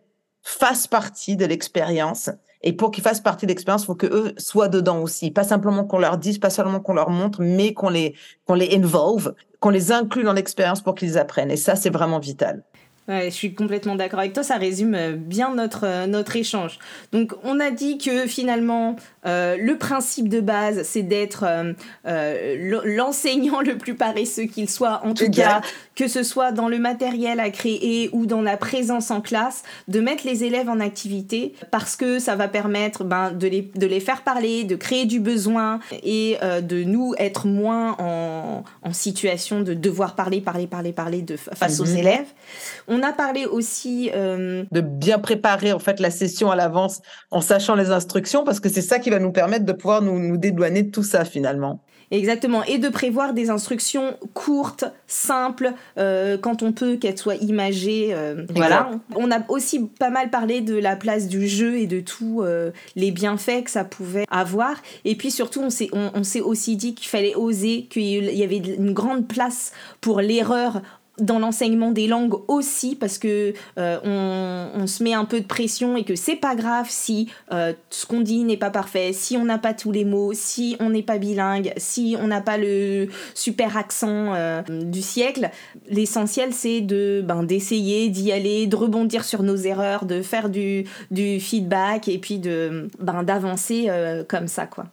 fassent 0.42 0.86
partie 0.86 1.36
de 1.36 1.44
l'expérience. 1.44 2.30
Et 2.62 2.72
pour 2.72 2.92
qu'ils 2.92 3.02
fassent 3.02 3.20
partie 3.20 3.46
de 3.46 3.50
l'expérience, 3.50 3.86
faut 3.86 3.96
que 3.96 4.06
eux 4.06 4.34
soient 4.38 4.68
dedans 4.68 5.00
aussi. 5.00 5.32
Pas 5.32 5.44
simplement 5.44 5.84
qu'on 5.84 5.98
leur 5.98 6.16
dise, 6.16 6.38
pas 6.38 6.50
seulement 6.50 6.78
qu'on 6.78 6.94
leur 6.94 7.10
montre, 7.10 7.40
mais 7.42 7.74
qu'on 7.74 7.88
les, 7.88 8.14
qu'on 8.46 8.54
les 8.54 8.72
involve, 8.76 9.34
qu'on 9.58 9.70
les 9.70 9.90
inclue 9.90 10.22
dans 10.22 10.32
l'expérience 10.32 10.80
pour 10.80 10.94
qu'ils 10.94 11.18
apprennent. 11.18 11.50
Et 11.50 11.56
ça, 11.56 11.74
c'est 11.74 11.90
vraiment 11.90 12.20
vital. 12.20 12.62
Ouais, 13.08 13.30
je 13.30 13.34
suis 13.34 13.54
complètement 13.54 13.94
d'accord 13.94 14.20
avec 14.20 14.34
toi, 14.34 14.42
ça 14.42 14.56
résume 14.56 14.94
euh, 14.94 15.12
bien 15.16 15.54
notre, 15.54 15.86
euh, 15.86 16.06
notre 16.06 16.36
échange. 16.36 16.78
Donc 17.10 17.32
on 17.42 17.58
a 17.58 17.70
dit 17.70 17.96
que 17.96 18.26
finalement 18.26 18.96
euh, 19.24 19.56
le 19.58 19.78
principe 19.78 20.28
de 20.28 20.40
base 20.40 20.82
c'est 20.82 21.02
d'être 21.02 21.46
l'enseignant 22.04 23.60
le 23.64 23.78
plus 23.78 23.94
paresseux 23.94 24.44
qu'il 24.44 24.68
soit, 24.68 25.00
en 25.06 25.14
tout 25.14 25.30
cas 25.30 25.62
que 25.94 26.06
ce 26.06 26.22
soit 26.22 26.52
dans 26.52 26.68
le 26.68 26.78
matériel 26.78 27.40
à 27.40 27.48
créer 27.48 28.10
ou 28.12 28.26
dans 28.26 28.42
la 28.42 28.58
présence 28.58 29.10
en 29.10 29.22
classe, 29.22 29.62
de 29.88 30.00
mettre 30.00 30.26
les 30.26 30.44
élèves 30.44 30.68
en 30.68 30.78
activité 30.78 31.54
parce 31.70 31.96
que 31.96 32.18
ça 32.18 32.36
va 32.36 32.46
permettre 32.46 33.04
ben, 33.04 33.32
de, 33.32 33.48
les, 33.48 33.62
de 33.74 33.86
les 33.86 34.00
faire 34.00 34.22
parler, 34.22 34.64
de 34.64 34.76
créer 34.76 35.06
du 35.06 35.18
besoin 35.18 35.80
et 36.04 36.36
de 36.62 36.84
nous 36.84 37.14
être 37.18 37.46
moins 37.46 37.96
en, 37.98 38.64
en, 38.82 38.92
situation 38.92 39.60
de 39.60 39.74
devoir 39.74 40.14
parler, 40.14 40.40
parler, 40.40 40.66
parler, 40.66 40.92
parler 40.92 41.22
de, 41.22 41.36
face 41.36 41.80
aux 41.80 41.86
mhm. 41.86 41.96
élèves. 41.96 42.26
On 42.86 42.97
a 43.02 43.12
parlé 43.12 43.46
aussi 43.46 44.10
euh, 44.14 44.64
de 44.70 44.80
bien 44.80 45.18
préparer 45.18 45.72
en 45.72 45.78
fait 45.78 46.00
la 46.00 46.10
session 46.10 46.50
à 46.50 46.56
l'avance 46.56 47.00
en 47.30 47.40
sachant 47.40 47.74
les 47.74 47.90
instructions 47.90 48.44
parce 48.44 48.60
que 48.60 48.68
c'est 48.68 48.82
ça 48.82 48.98
qui 48.98 49.10
va 49.10 49.18
nous 49.18 49.32
permettre 49.32 49.64
de 49.64 49.72
pouvoir 49.72 50.02
nous, 50.02 50.18
nous 50.18 50.36
dédouaner 50.36 50.82
de 50.84 50.90
tout 50.90 51.02
ça 51.02 51.24
finalement. 51.24 51.80
Exactement, 52.10 52.64
et 52.64 52.78
de 52.78 52.88
prévoir 52.88 53.34
des 53.34 53.50
instructions 53.50 54.16
courtes, 54.32 54.84
simples, 55.06 55.74
euh, 55.98 56.38
quand 56.38 56.62
on 56.62 56.72
peut 56.72 56.96
qu'elles 56.96 57.18
soient 57.18 57.34
imagées. 57.34 58.14
Euh, 58.14 58.46
voilà. 58.54 58.92
On 59.14 59.30
a 59.30 59.40
aussi 59.50 59.90
pas 59.98 60.08
mal 60.08 60.30
parlé 60.30 60.62
de 60.62 60.74
la 60.74 60.96
place 60.96 61.28
du 61.28 61.46
jeu 61.46 61.76
et 61.76 61.86
de 61.86 62.00
tous 62.00 62.42
les 62.96 63.10
bienfaits 63.10 63.64
que 63.64 63.70
ça 63.70 63.84
pouvait 63.84 64.24
avoir. 64.30 64.76
Et 65.04 65.16
puis 65.16 65.30
surtout, 65.30 65.60
on 65.60 65.68
s'est 65.68 65.90
on, 65.92 66.10
on 66.14 66.40
aussi 66.48 66.76
dit 66.76 66.94
qu'il 66.94 67.08
fallait 67.08 67.34
oser, 67.34 67.88
qu'il 67.90 68.04
y 68.04 68.42
avait 68.42 68.56
une 68.56 68.94
grande 68.94 69.28
place 69.28 69.72
pour 70.00 70.22
l'erreur 70.22 70.80
dans 71.20 71.38
l'enseignement 71.38 71.90
des 71.90 72.06
langues 72.06 72.34
aussi 72.48 72.96
parce 72.96 73.18
que 73.18 73.52
euh, 73.78 74.70
on, 74.74 74.86
se 74.86 75.02
met 75.02 75.12
un 75.12 75.24
peu 75.24 75.40
de 75.40 75.46
pression 75.46 75.96
et 75.96 76.04
que 76.04 76.16
c'est 76.16 76.36
pas 76.36 76.54
grave 76.54 76.86
si 76.88 77.28
euh, 77.52 77.72
ce 77.90 78.06
qu'on 78.06 78.20
dit 78.20 78.44
n'est 78.44 78.56
pas 78.56 78.70
parfait, 78.70 79.12
si 79.12 79.36
on 79.36 79.44
n'a 79.44 79.58
pas 79.58 79.74
tous 79.74 79.92
les 79.92 80.04
mots, 80.04 80.32
si 80.32 80.76
on 80.80 80.90
n'est 80.90 81.02
pas 81.02 81.18
bilingue, 81.18 81.72
si 81.76 82.16
on 82.20 82.28
n'a 82.28 82.40
pas 82.40 82.56
le 82.56 83.08
super 83.34 83.76
accent 83.76 84.34
euh, 84.34 84.62
du 84.62 85.02
siècle. 85.02 85.50
L'essentiel 85.90 86.52
c'est 86.52 86.80
de 86.80 87.22
ben, 87.24 87.42
d'essayer 87.42 88.08
d'y 88.08 88.32
aller, 88.32 88.66
de 88.66 88.76
rebondir 88.76 89.24
sur 89.24 89.42
nos 89.42 89.56
erreurs, 89.56 90.04
de 90.04 90.22
faire 90.22 90.48
du, 90.48 90.84
du 91.10 91.40
feedback 91.40 92.08
et 92.08 92.18
puis 92.18 92.38
de 92.38 92.88
ben, 92.98 93.22
d'avancer 93.22 93.90
comme 94.28 94.48
ça 94.48 94.66
quoi. 94.66 94.86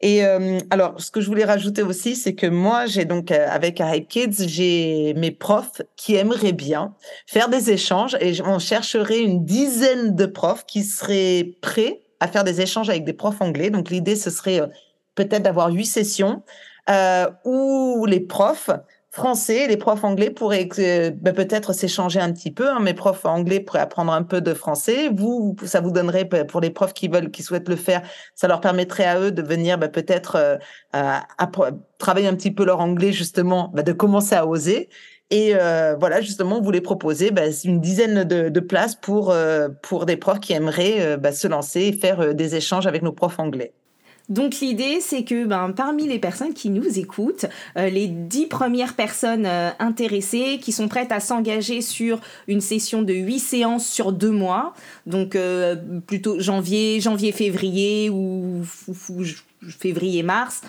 Et 0.00 0.24
euh, 0.24 0.58
alors, 0.70 1.00
ce 1.00 1.10
que 1.10 1.20
je 1.20 1.26
voulais 1.28 1.44
rajouter 1.44 1.82
aussi, 1.82 2.16
c'est 2.16 2.34
que 2.34 2.46
moi, 2.46 2.86
j'ai 2.86 3.04
donc 3.04 3.30
euh, 3.30 3.46
avec 3.48 3.80
Hype 3.80 4.08
Kids, 4.08 4.48
j'ai 4.48 5.14
mes 5.14 5.30
profs 5.30 5.82
qui 5.96 6.16
aimeraient 6.16 6.52
bien 6.52 6.94
faire 7.26 7.48
des 7.48 7.70
échanges 7.70 8.16
et 8.20 8.42
on 8.42 8.58
chercherait 8.58 9.20
une 9.20 9.44
dizaine 9.44 10.14
de 10.14 10.26
profs 10.26 10.66
qui 10.66 10.82
seraient 10.82 11.52
prêts 11.62 12.02
à 12.20 12.28
faire 12.28 12.44
des 12.44 12.60
échanges 12.60 12.90
avec 12.90 13.04
des 13.04 13.12
profs 13.12 13.40
anglais. 13.40 13.70
Donc 13.70 13.90
l'idée, 13.90 14.16
ce 14.16 14.30
serait 14.30 14.60
euh, 14.60 14.66
peut-être 15.14 15.42
d'avoir 15.42 15.70
huit 15.70 15.86
sessions 15.86 16.42
euh, 16.90 17.30
où 17.44 18.04
les 18.06 18.20
profs 18.20 18.70
français, 19.14 19.68
les 19.68 19.76
profs 19.76 20.02
anglais 20.02 20.30
pourraient 20.30 20.68
euh, 20.80 21.12
ben, 21.14 21.32
peut-être 21.32 21.72
s'échanger 21.72 22.18
un 22.18 22.32
petit 22.32 22.50
peu. 22.50 22.68
Hein. 22.68 22.80
Mes 22.80 22.94
profs 22.94 23.24
anglais 23.24 23.60
pourraient 23.60 23.78
apprendre 23.78 24.12
un 24.12 24.24
peu 24.24 24.40
de 24.40 24.52
français. 24.54 25.08
Vous, 25.08 25.54
ça 25.64 25.80
vous 25.80 25.92
donnerait 25.92 26.24
ben, 26.24 26.44
pour 26.44 26.60
les 26.60 26.70
profs 26.70 26.94
qui 26.94 27.06
veulent, 27.06 27.30
qui 27.30 27.44
souhaitent 27.44 27.68
le 27.68 27.76
faire, 27.76 28.02
ça 28.34 28.48
leur 28.48 28.60
permettrait 28.60 29.04
à 29.04 29.20
eux 29.20 29.30
de 29.30 29.40
venir 29.40 29.78
ben, 29.78 29.88
peut-être 29.88 30.58
euh, 30.94 31.18
travailler 31.98 32.26
un 32.26 32.34
petit 32.34 32.50
peu 32.50 32.64
leur 32.64 32.80
anglais 32.80 33.12
justement, 33.12 33.72
de 33.72 33.92
commencer 33.92 34.34
à 34.34 34.48
oser. 34.48 34.88
Et 35.30 35.52
euh, 35.54 35.94
voilà, 35.98 36.20
justement, 36.20 36.58
on 36.58 36.60
voulait 36.60 36.80
proposer 36.80 37.30
une 37.64 37.80
dizaine 37.80 38.24
de, 38.24 38.48
de 38.48 38.60
places 38.60 38.96
pour 38.96 39.34
pour 39.82 40.06
des 40.06 40.16
profs 40.16 40.40
qui 40.40 40.52
aimeraient 40.52 41.18
se 41.32 41.48
lancer 41.48 41.82
et 41.82 41.92
faire 41.92 42.34
des 42.34 42.56
échanges 42.56 42.86
avec 42.86 43.02
nos 43.02 43.12
profs 43.12 43.38
anglais. 43.38 43.72
Donc 44.30 44.60
l'idée, 44.60 45.00
c'est 45.00 45.22
que 45.22 45.44
ben, 45.44 45.72
parmi 45.76 46.08
les 46.08 46.18
personnes 46.18 46.54
qui 46.54 46.70
nous 46.70 46.98
écoutent, 46.98 47.44
euh, 47.76 47.90
les 47.90 48.06
dix 48.06 48.46
premières 48.46 48.94
personnes 48.94 49.44
euh, 49.44 49.70
intéressées 49.78 50.58
qui 50.62 50.72
sont 50.72 50.88
prêtes 50.88 51.12
à 51.12 51.20
s'engager 51.20 51.82
sur 51.82 52.20
une 52.48 52.62
session 52.62 53.02
de 53.02 53.12
huit 53.12 53.40
séances 53.40 53.86
sur 53.86 54.12
deux 54.12 54.30
mois, 54.30 54.72
donc 55.06 55.36
euh, 55.36 55.76
plutôt 56.06 56.40
janvier, 56.40 57.00
janvier-février 57.00 58.08
ou 58.08 58.62
février-mars, 59.68 60.62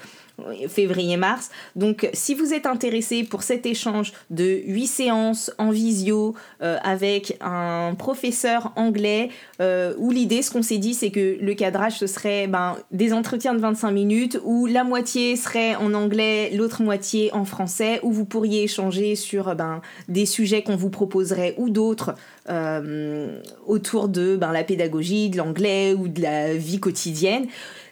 février-mars. 0.68 1.50
Donc 1.76 2.10
si 2.14 2.36
vous 2.36 2.54
êtes 2.54 2.66
intéressé 2.66 3.24
pour 3.24 3.44
cet 3.44 3.66
échange 3.66 4.14
de 4.30 4.62
8 4.66 4.88
séances 4.88 5.52
en 5.58 5.72
visio 5.72 6.36
euh, 6.62 6.78
avec 6.84 7.38
un 7.42 7.96
professeur 7.98 8.72
anglais, 8.76 9.30
euh, 9.62 9.94
où 9.98 10.12
l'idée, 10.12 10.42
ce 10.42 10.52
qu'on 10.52 10.62
s'est 10.62 10.78
dit, 10.78 10.94
c'est 10.94 11.12
que 11.12 11.38
le 11.40 11.54
cadrage, 11.54 11.98
ce 12.00 12.08
serait 12.08 12.48
ben, 12.48 12.78
des 12.92 13.14
entretiens 13.14 13.54
de 13.54 13.60
25 13.60 13.92
minutes, 13.92 14.40
où 14.44 14.66
la 14.66 14.84
moitié 14.84 15.36
serait 15.36 15.76
en 15.76 15.94
anglais, 15.94 16.52
l'autre 16.54 16.82
moitié 16.82 17.34
en 17.34 17.46
français, 17.46 18.00
où 18.04 18.12
vous 18.12 18.26
pourriez 18.26 18.64
échanger 18.64 19.16
sur 19.16 19.56
ben, 19.56 19.82
des 20.08 20.26
sujets 20.26 20.64
qu'on 20.64 20.76
vous 20.76 20.90
proposerait 20.90 21.56
ou 21.58 21.70
d'autres 21.70 22.16
euh, 22.50 23.42
autour 23.66 24.08
de 24.08 24.36
ben, 24.36 24.52
la 24.52 24.64
pédagogie, 24.64 25.30
de 25.30 25.38
l'anglais 25.38 25.94
ou 25.94 26.08
de 26.08 26.22
la 26.22 26.54
vie 26.54 26.80
quotidienne. 26.80 27.48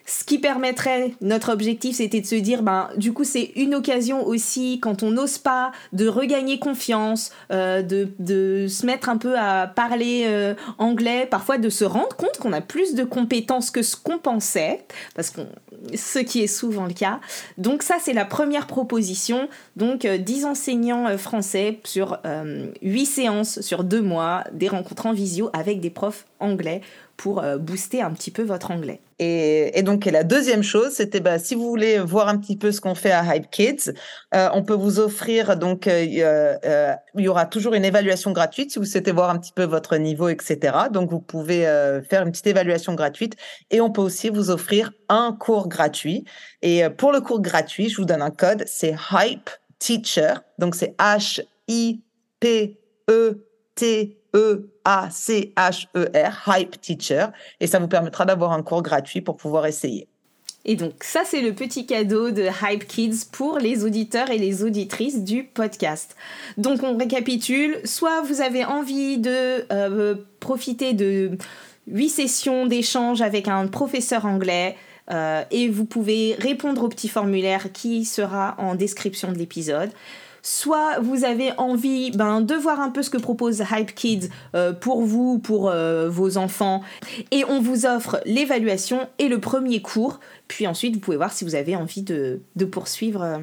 Ce 0.06 0.26
qui 0.26 0.38
permettrait, 0.38 1.14
notre 1.22 1.52
objectif 1.52 1.98
c'était 1.98 2.20
de 2.20 2.26
se 2.26 2.36
dire, 2.36 2.62
ben 2.62 2.90
du 2.98 3.14
coup 3.14 3.24
c'est 3.24 3.52
une 3.56 3.74
occasion 3.74 4.26
aussi 4.26 4.80
quand 4.82 5.02
on 5.02 5.12
n'ose 5.12 5.38
pas 5.38 5.72
de 5.94 6.08
regagner 6.08 6.60
confiance, 6.60 7.32
euh, 7.52 7.82
de, 7.82 8.68
se 8.68 8.86
mettre 8.86 9.08
un 9.08 9.18
peu 9.18 9.38
à 9.38 9.68
parler 9.68 10.24
euh, 10.26 10.56
anglais, 10.78 11.26
parfois 11.30 11.58
de 11.58 11.70
se 11.70 11.86
rendre 11.86 12.16
compte 12.18 12.38
qu'on 12.38 12.52
a 12.52 12.62
plus 12.62 12.96
de 12.96 13.04
compétences 13.04 13.72
que 13.72 13.82
ce 13.82 13.96
qu'on 13.96 14.18
pensait, 14.18 14.86
parce 15.16 15.30
qu'on 15.30 15.48
ce 15.96 16.20
qui 16.20 16.42
est 16.42 16.48
souvent 16.48 16.86
le 16.86 16.94
cas. 16.94 17.20
Donc 17.58 17.82
ça 17.82 17.96
c'est 18.02 18.14
la 18.14 18.26
première 18.26 18.68
proposition, 18.68 19.48
donc 19.78 20.06
10 20.06 20.46
enseignants 20.46 21.18
français 21.18 21.80
sur 21.84 22.20
8 22.82 23.06
séances 23.06 23.62
sur 23.62 23.84
2 23.84 24.02
mois, 24.02 24.44
des 24.52 24.68
rencontres 24.68 25.06
en 25.06 25.14
visio 25.14 25.50
avec 25.54 25.80
des 25.80 25.90
profs 25.90 26.26
anglais 26.40 26.82
euh, 27.32 27.58
booster 27.58 28.02
un 28.02 28.12
petit 28.12 28.32
peu 28.32 28.44
votre 28.44 28.72
anglais. 28.72 29.02
Et, 29.20 29.82
donc, 29.84 30.06
et 30.06 30.12
la 30.12 30.24
deuxième 30.24 30.64
chose, 30.64 30.92
c'était 30.92 31.22
bah, 31.22 31.40
si 31.40 31.56
vous 31.56 31.70
voulez 31.70 31.98
voir 32.00 32.28
un 32.28 32.38
petit 32.38 32.58
peu 32.58 32.74
ce 32.74 32.82
qu'on 32.82 32.96
fait 32.96 33.12
à 33.12 33.24
Hype 33.24 33.50
Kids, 33.50 33.94
euh, 34.36 34.50
on 34.54 34.64
peut 34.64 34.74
vous 34.74 35.00
offrir, 35.00 35.56
donc, 35.56 35.88
euh, 35.88 36.04
il 37.16 37.24
y 37.24 37.28
aura 37.30 37.46
toujours 37.46 37.74
une 37.74 37.86
évaluation 37.86 38.32
gratuite 38.32 38.72
si 38.72 38.80
vous 38.80 38.86
souhaitez 38.86 39.14
voir 39.14 39.30
un 39.30 39.38
petit 39.38 39.54
peu 39.54 39.64
votre 39.64 39.96
niveau, 39.96 40.28
etc. 40.28 40.76
Donc, 40.92 41.10
vous 41.10 41.22
pouvez 41.22 41.62
faire 42.10 42.24
une 42.24 42.32
petite 42.32 42.48
évaluation 42.48 42.96
gratuite 42.96 43.36
et 43.72 43.80
on 43.80 43.92
peut 43.92 44.02
aussi 44.02 44.30
vous 44.30 44.50
offrir 44.50 44.92
un 45.08 45.32
cours 45.40 45.70
gratuit. 45.70 46.26
Et 46.62 46.84
pour 46.98 47.14
le 47.14 47.22
cours 47.22 47.42
gratuit, 47.42 47.88
je 47.88 47.98
vous 47.98 48.06
donne 48.06 48.22
un 48.22 48.32
code, 48.32 48.64
c'est 48.68 48.96
Hype 49.12 49.50
Teacher. 49.80 50.34
Donc, 50.60 50.76
c'est 50.76 50.98
H-I-P-E-T 50.98 52.14
E-A-C-H-E-R, 54.36 55.94
Hype 56.48 56.82
Teacher, 56.82 57.28
et 57.60 57.68
ça 57.68 57.80
vous 57.80 57.88
permettra 57.88 58.26
d'avoir 58.26 58.52
un 58.52 58.64
cours 58.64 58.82
gratuit 58.82 59.22
pour 59.22 59.38
pouvoir 59.38 59.66
essayer. 59.66 60.08
Et 60.66 60.76
donc 60.76 61.04
ça, 61.04 61.24
c'est 61.26 61.42
le 61.42 61.54
petit 61.54 61.86
cadeau 61.86 62.32
de 62.32 62.48
Hype 62.64 62.88
Kids 62.88 63.26
pour 63.32 63.60
les 63.60 63.84
auditeurs 63.84 64.32
et 64.32 64.38
les 64.38 64.64
auditrices 64.64 65.24
du 65.24 65.44
podcast. 65.44 66.16
Donc 66.58 66.84
on 66.84 66.98
récapitule, 66.98 67.78
soit 67.84 68.22
vous 68.22 68.40
avez 68.42 68.64
envie 68.64 69.18
de 69.18 69.66
euh, 69.74 70.16
profiter 70.40 70.94
de 70.94 71.38
8 71.88 72.10
sessions 72.10 72.66
d'échange 72.66 73.22
avec 73.22 73.50
un 73.50 73.68
professeur 73.68 74.26
anglais, 74.26 74.78
euh, 75.12 75.44
et 75.52 75.68
vous 75.68 75.86
pouvez 75.86 76.36
répondre 76.40 76.84
au 76.84 76.88
petit 76.88 77.10
formulaire 77.10 77.74
qui 77.74 78.06
sera 78.06 78.56
en 78.58 78.76
description 78.76 79.32
de 79.34 79.38
l'épisode 79.38 79.90
soit 80.44 81.00
vous 81.00 81.24
avez 81.24 81.54
envie 81.58 82.12
ben, 82.12 82.42
de 82.42 82.54
voir 82.54 82.82
un 82.82 82.92
peu 82.92 83.02
ce 83.02 83.10
que 83.10 83.18
propose 83.18 83.64
Hype 83.72 83.96
Kids 83.96 84.30
euh, 84.56 84.74
pour 84.74 85.02
vous, 85.02 85.40
pour 85.40 85.70
euh, 85.70 86.10
vos 86.10 86.38
enfants, 86.38 86.82
et 87.32 87.44
on 87.46 87.62
vous 87.62 87.86
offre 87.86 88.22
l'évaluation 88.26 89.08
et 89.18 89.30
le 89.30 89.40
premier 89.40 89.82
cours, 89.82 90.20
puis 90.48 90.68
ensuite 90.68 90.96
vous 90.96 91.00
pouvez 91.00 91.18
voir 91.18 91.32
si 91.32 91.46
vous 91.46 91.56
avez 91.56 91.76
envie 91.76 92.04
de, 92.04 92.42
poursuivre 92.70 93.24
euh, 93.24 93.38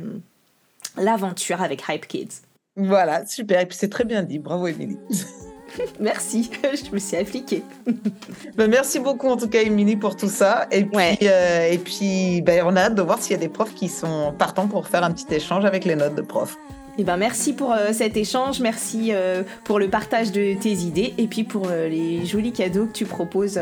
l'aventure 0.96 1.62
avec 1.62 1.82
Hype 1.88 2.06
Kids. 2.06 2.42
Voilà, 2.76 3.26
super, 3.26 3.60
et 3.60 3.66
puis 3.66 3.76
c'est 3.78 3.90
très 3.90 4.04
bien 4.04 4.22
dit, 4.22 4.38
bravo 4.38 4.66
Émilie. 4.66 4.98
Merci, 6.00 6.50
je 6.84 6.90
me 6.90 6.98
suis 6.98 7.16
appliquée. 7.16 7.62
Ben, 8.56 8.68
merci 8.68 8.98
beaucoup 8.98 9.28
en 9.28 9.36
tout 9.36 9.48
cas 9.48 9.62
Émilie 9.62 9.96
pour 9.96 10.16
tout 10.16 10.28
ça. 10.28 10.66
Et 10.72 10.84
puis, 10.84 11.18
et 11.20 11.78
puis 11.78 12.42
ben, 12.42 12.64
on 12.66 12.74
a 12.74 12.80
hâte 12.80 12.96
de 12.96 13.02
voir 13.02 13.22
s'il 13.22 13.32
y 13.32 13.34
a 13.36 13.38
des 13.38 13.48
profs 13.48 13.74
qui 13.74 13.88
sont 13.88 14.34
partants 14.36 14.66
pour 14.66 14.88
faire 14.88 15.04
un 15.04 15.12
petit 15.12 15.32
échange 15.32 15.64
avec 15.64 15.84
les 15.84 15.94
notes 15.94 16.16
de 16.16 16.22
profs. 16.22 16.58
Eh 17.00 17.04
ben, 17.04 17.16
merci 17.16 17.54
pour 17.54 17.72
euh, 17.72 17.94
cet 17.94 18.18
échange, 18.18 18.60
merci 18.60 19.08
euh, 19.12 19.42
pour 19.64 19.78
le 19.78 19.88
partage 19.88 20.32
de 20.32 20.52
tes 20.52 20.72
idées 20.72 21.14
et 21.16 21.28
puis 21.28 21.44
pour 21.44 21.68
euh, 21.70 21.88
les 21.88 22.26
jolis 22.26 22.52
cadeaux 22.52 22.84
que 22.84 22.92
tu 22.92 23.06
proposes 23.06 23.58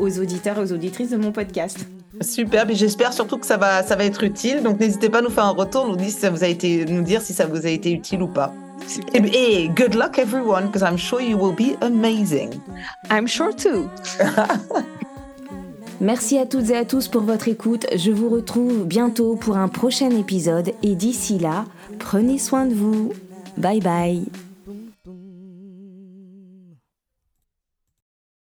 aux 0.00 0.18
auditeurs 0.18 0.56
et 0.56 0.62
aux 0.62 0.72
auditrices 0.72 1.10
de 1.10 1.18
mon 1.18 1.30
podcast. 1.30 1.86
Super, 2.22 2.64
mais 2.64 2.74
j'espère 2.74 3.12
surtout 3.12 3.36
que 3.36 3.44
ça 3.44 3.58
va, 3.58 3.82
ça 3.82 3.94
va 3.94 4.06
être 4.06 4.24
utile. 4.24 4.62
Donc 4.62 4.80
n'hésitez 4.80 5.10
pas 5.10 5.18
à 5.18 5.20
nous 5.20 5.28
faire 5.28 5.44
un 5.44 5.50
retour, 5.50 5.86
nous 5.86 5.96
dire 5.96 6.08
si 6.08 6.18
ça 6.18 6.30
vous 6.30 6.42
a 6.42 6.46
été, 6.46 6.86
nous 6.86 7.02
dire 7.02 7.20
si 7.20 7.34
ça 7.34 7.44
vous 7.44 7.66
a 7.66 7.68
été 7.68 7.92
utile 7.92 8.22
ou 8.22 8.28
pas. 8.28 8.54
Et, 9.12 9.18
et 9.18 9.68
good 9.68 9.94
luck 9.94 10.18
everyone, 10.18 10.68
because 10.68 10.80
I'm 10.80 10.96
sure 10.96 11.20
you 11.20 11.36
will 11.36 11.54
be 11.54 11.76
amazing. 11.82 12.58
I'm 13.10 13.26
sure 13.26 13.52
too. 13.52 13.90
Merci 16.00 16.38
à 16.38 16.46
toutes 16.46 16.70
et 16.70 16.76
à 16.76 16.84
tous 16.84 17.08
pour 17.08 17.22
votre 17.22 17.48
écoute. 17.48 17.86
Je 17.94 18.12
vous 18.12 18.28
retrouve 18.28 18.86
bientôt 18.86 19.34
pour 19.34 19.56
un 19.56 19.68
prochain 19.68 20.10
épisode 20.10 20.72
et 20.82 20.94
d'ici 20.94 21.38
là, 21.38 21.64
prenez 21.98 22.38
soin 22.38 22.66
de 22.66 22.74
vous. 22.74 23.12
Bye 23.56 23.80
bye. 23.80 24.47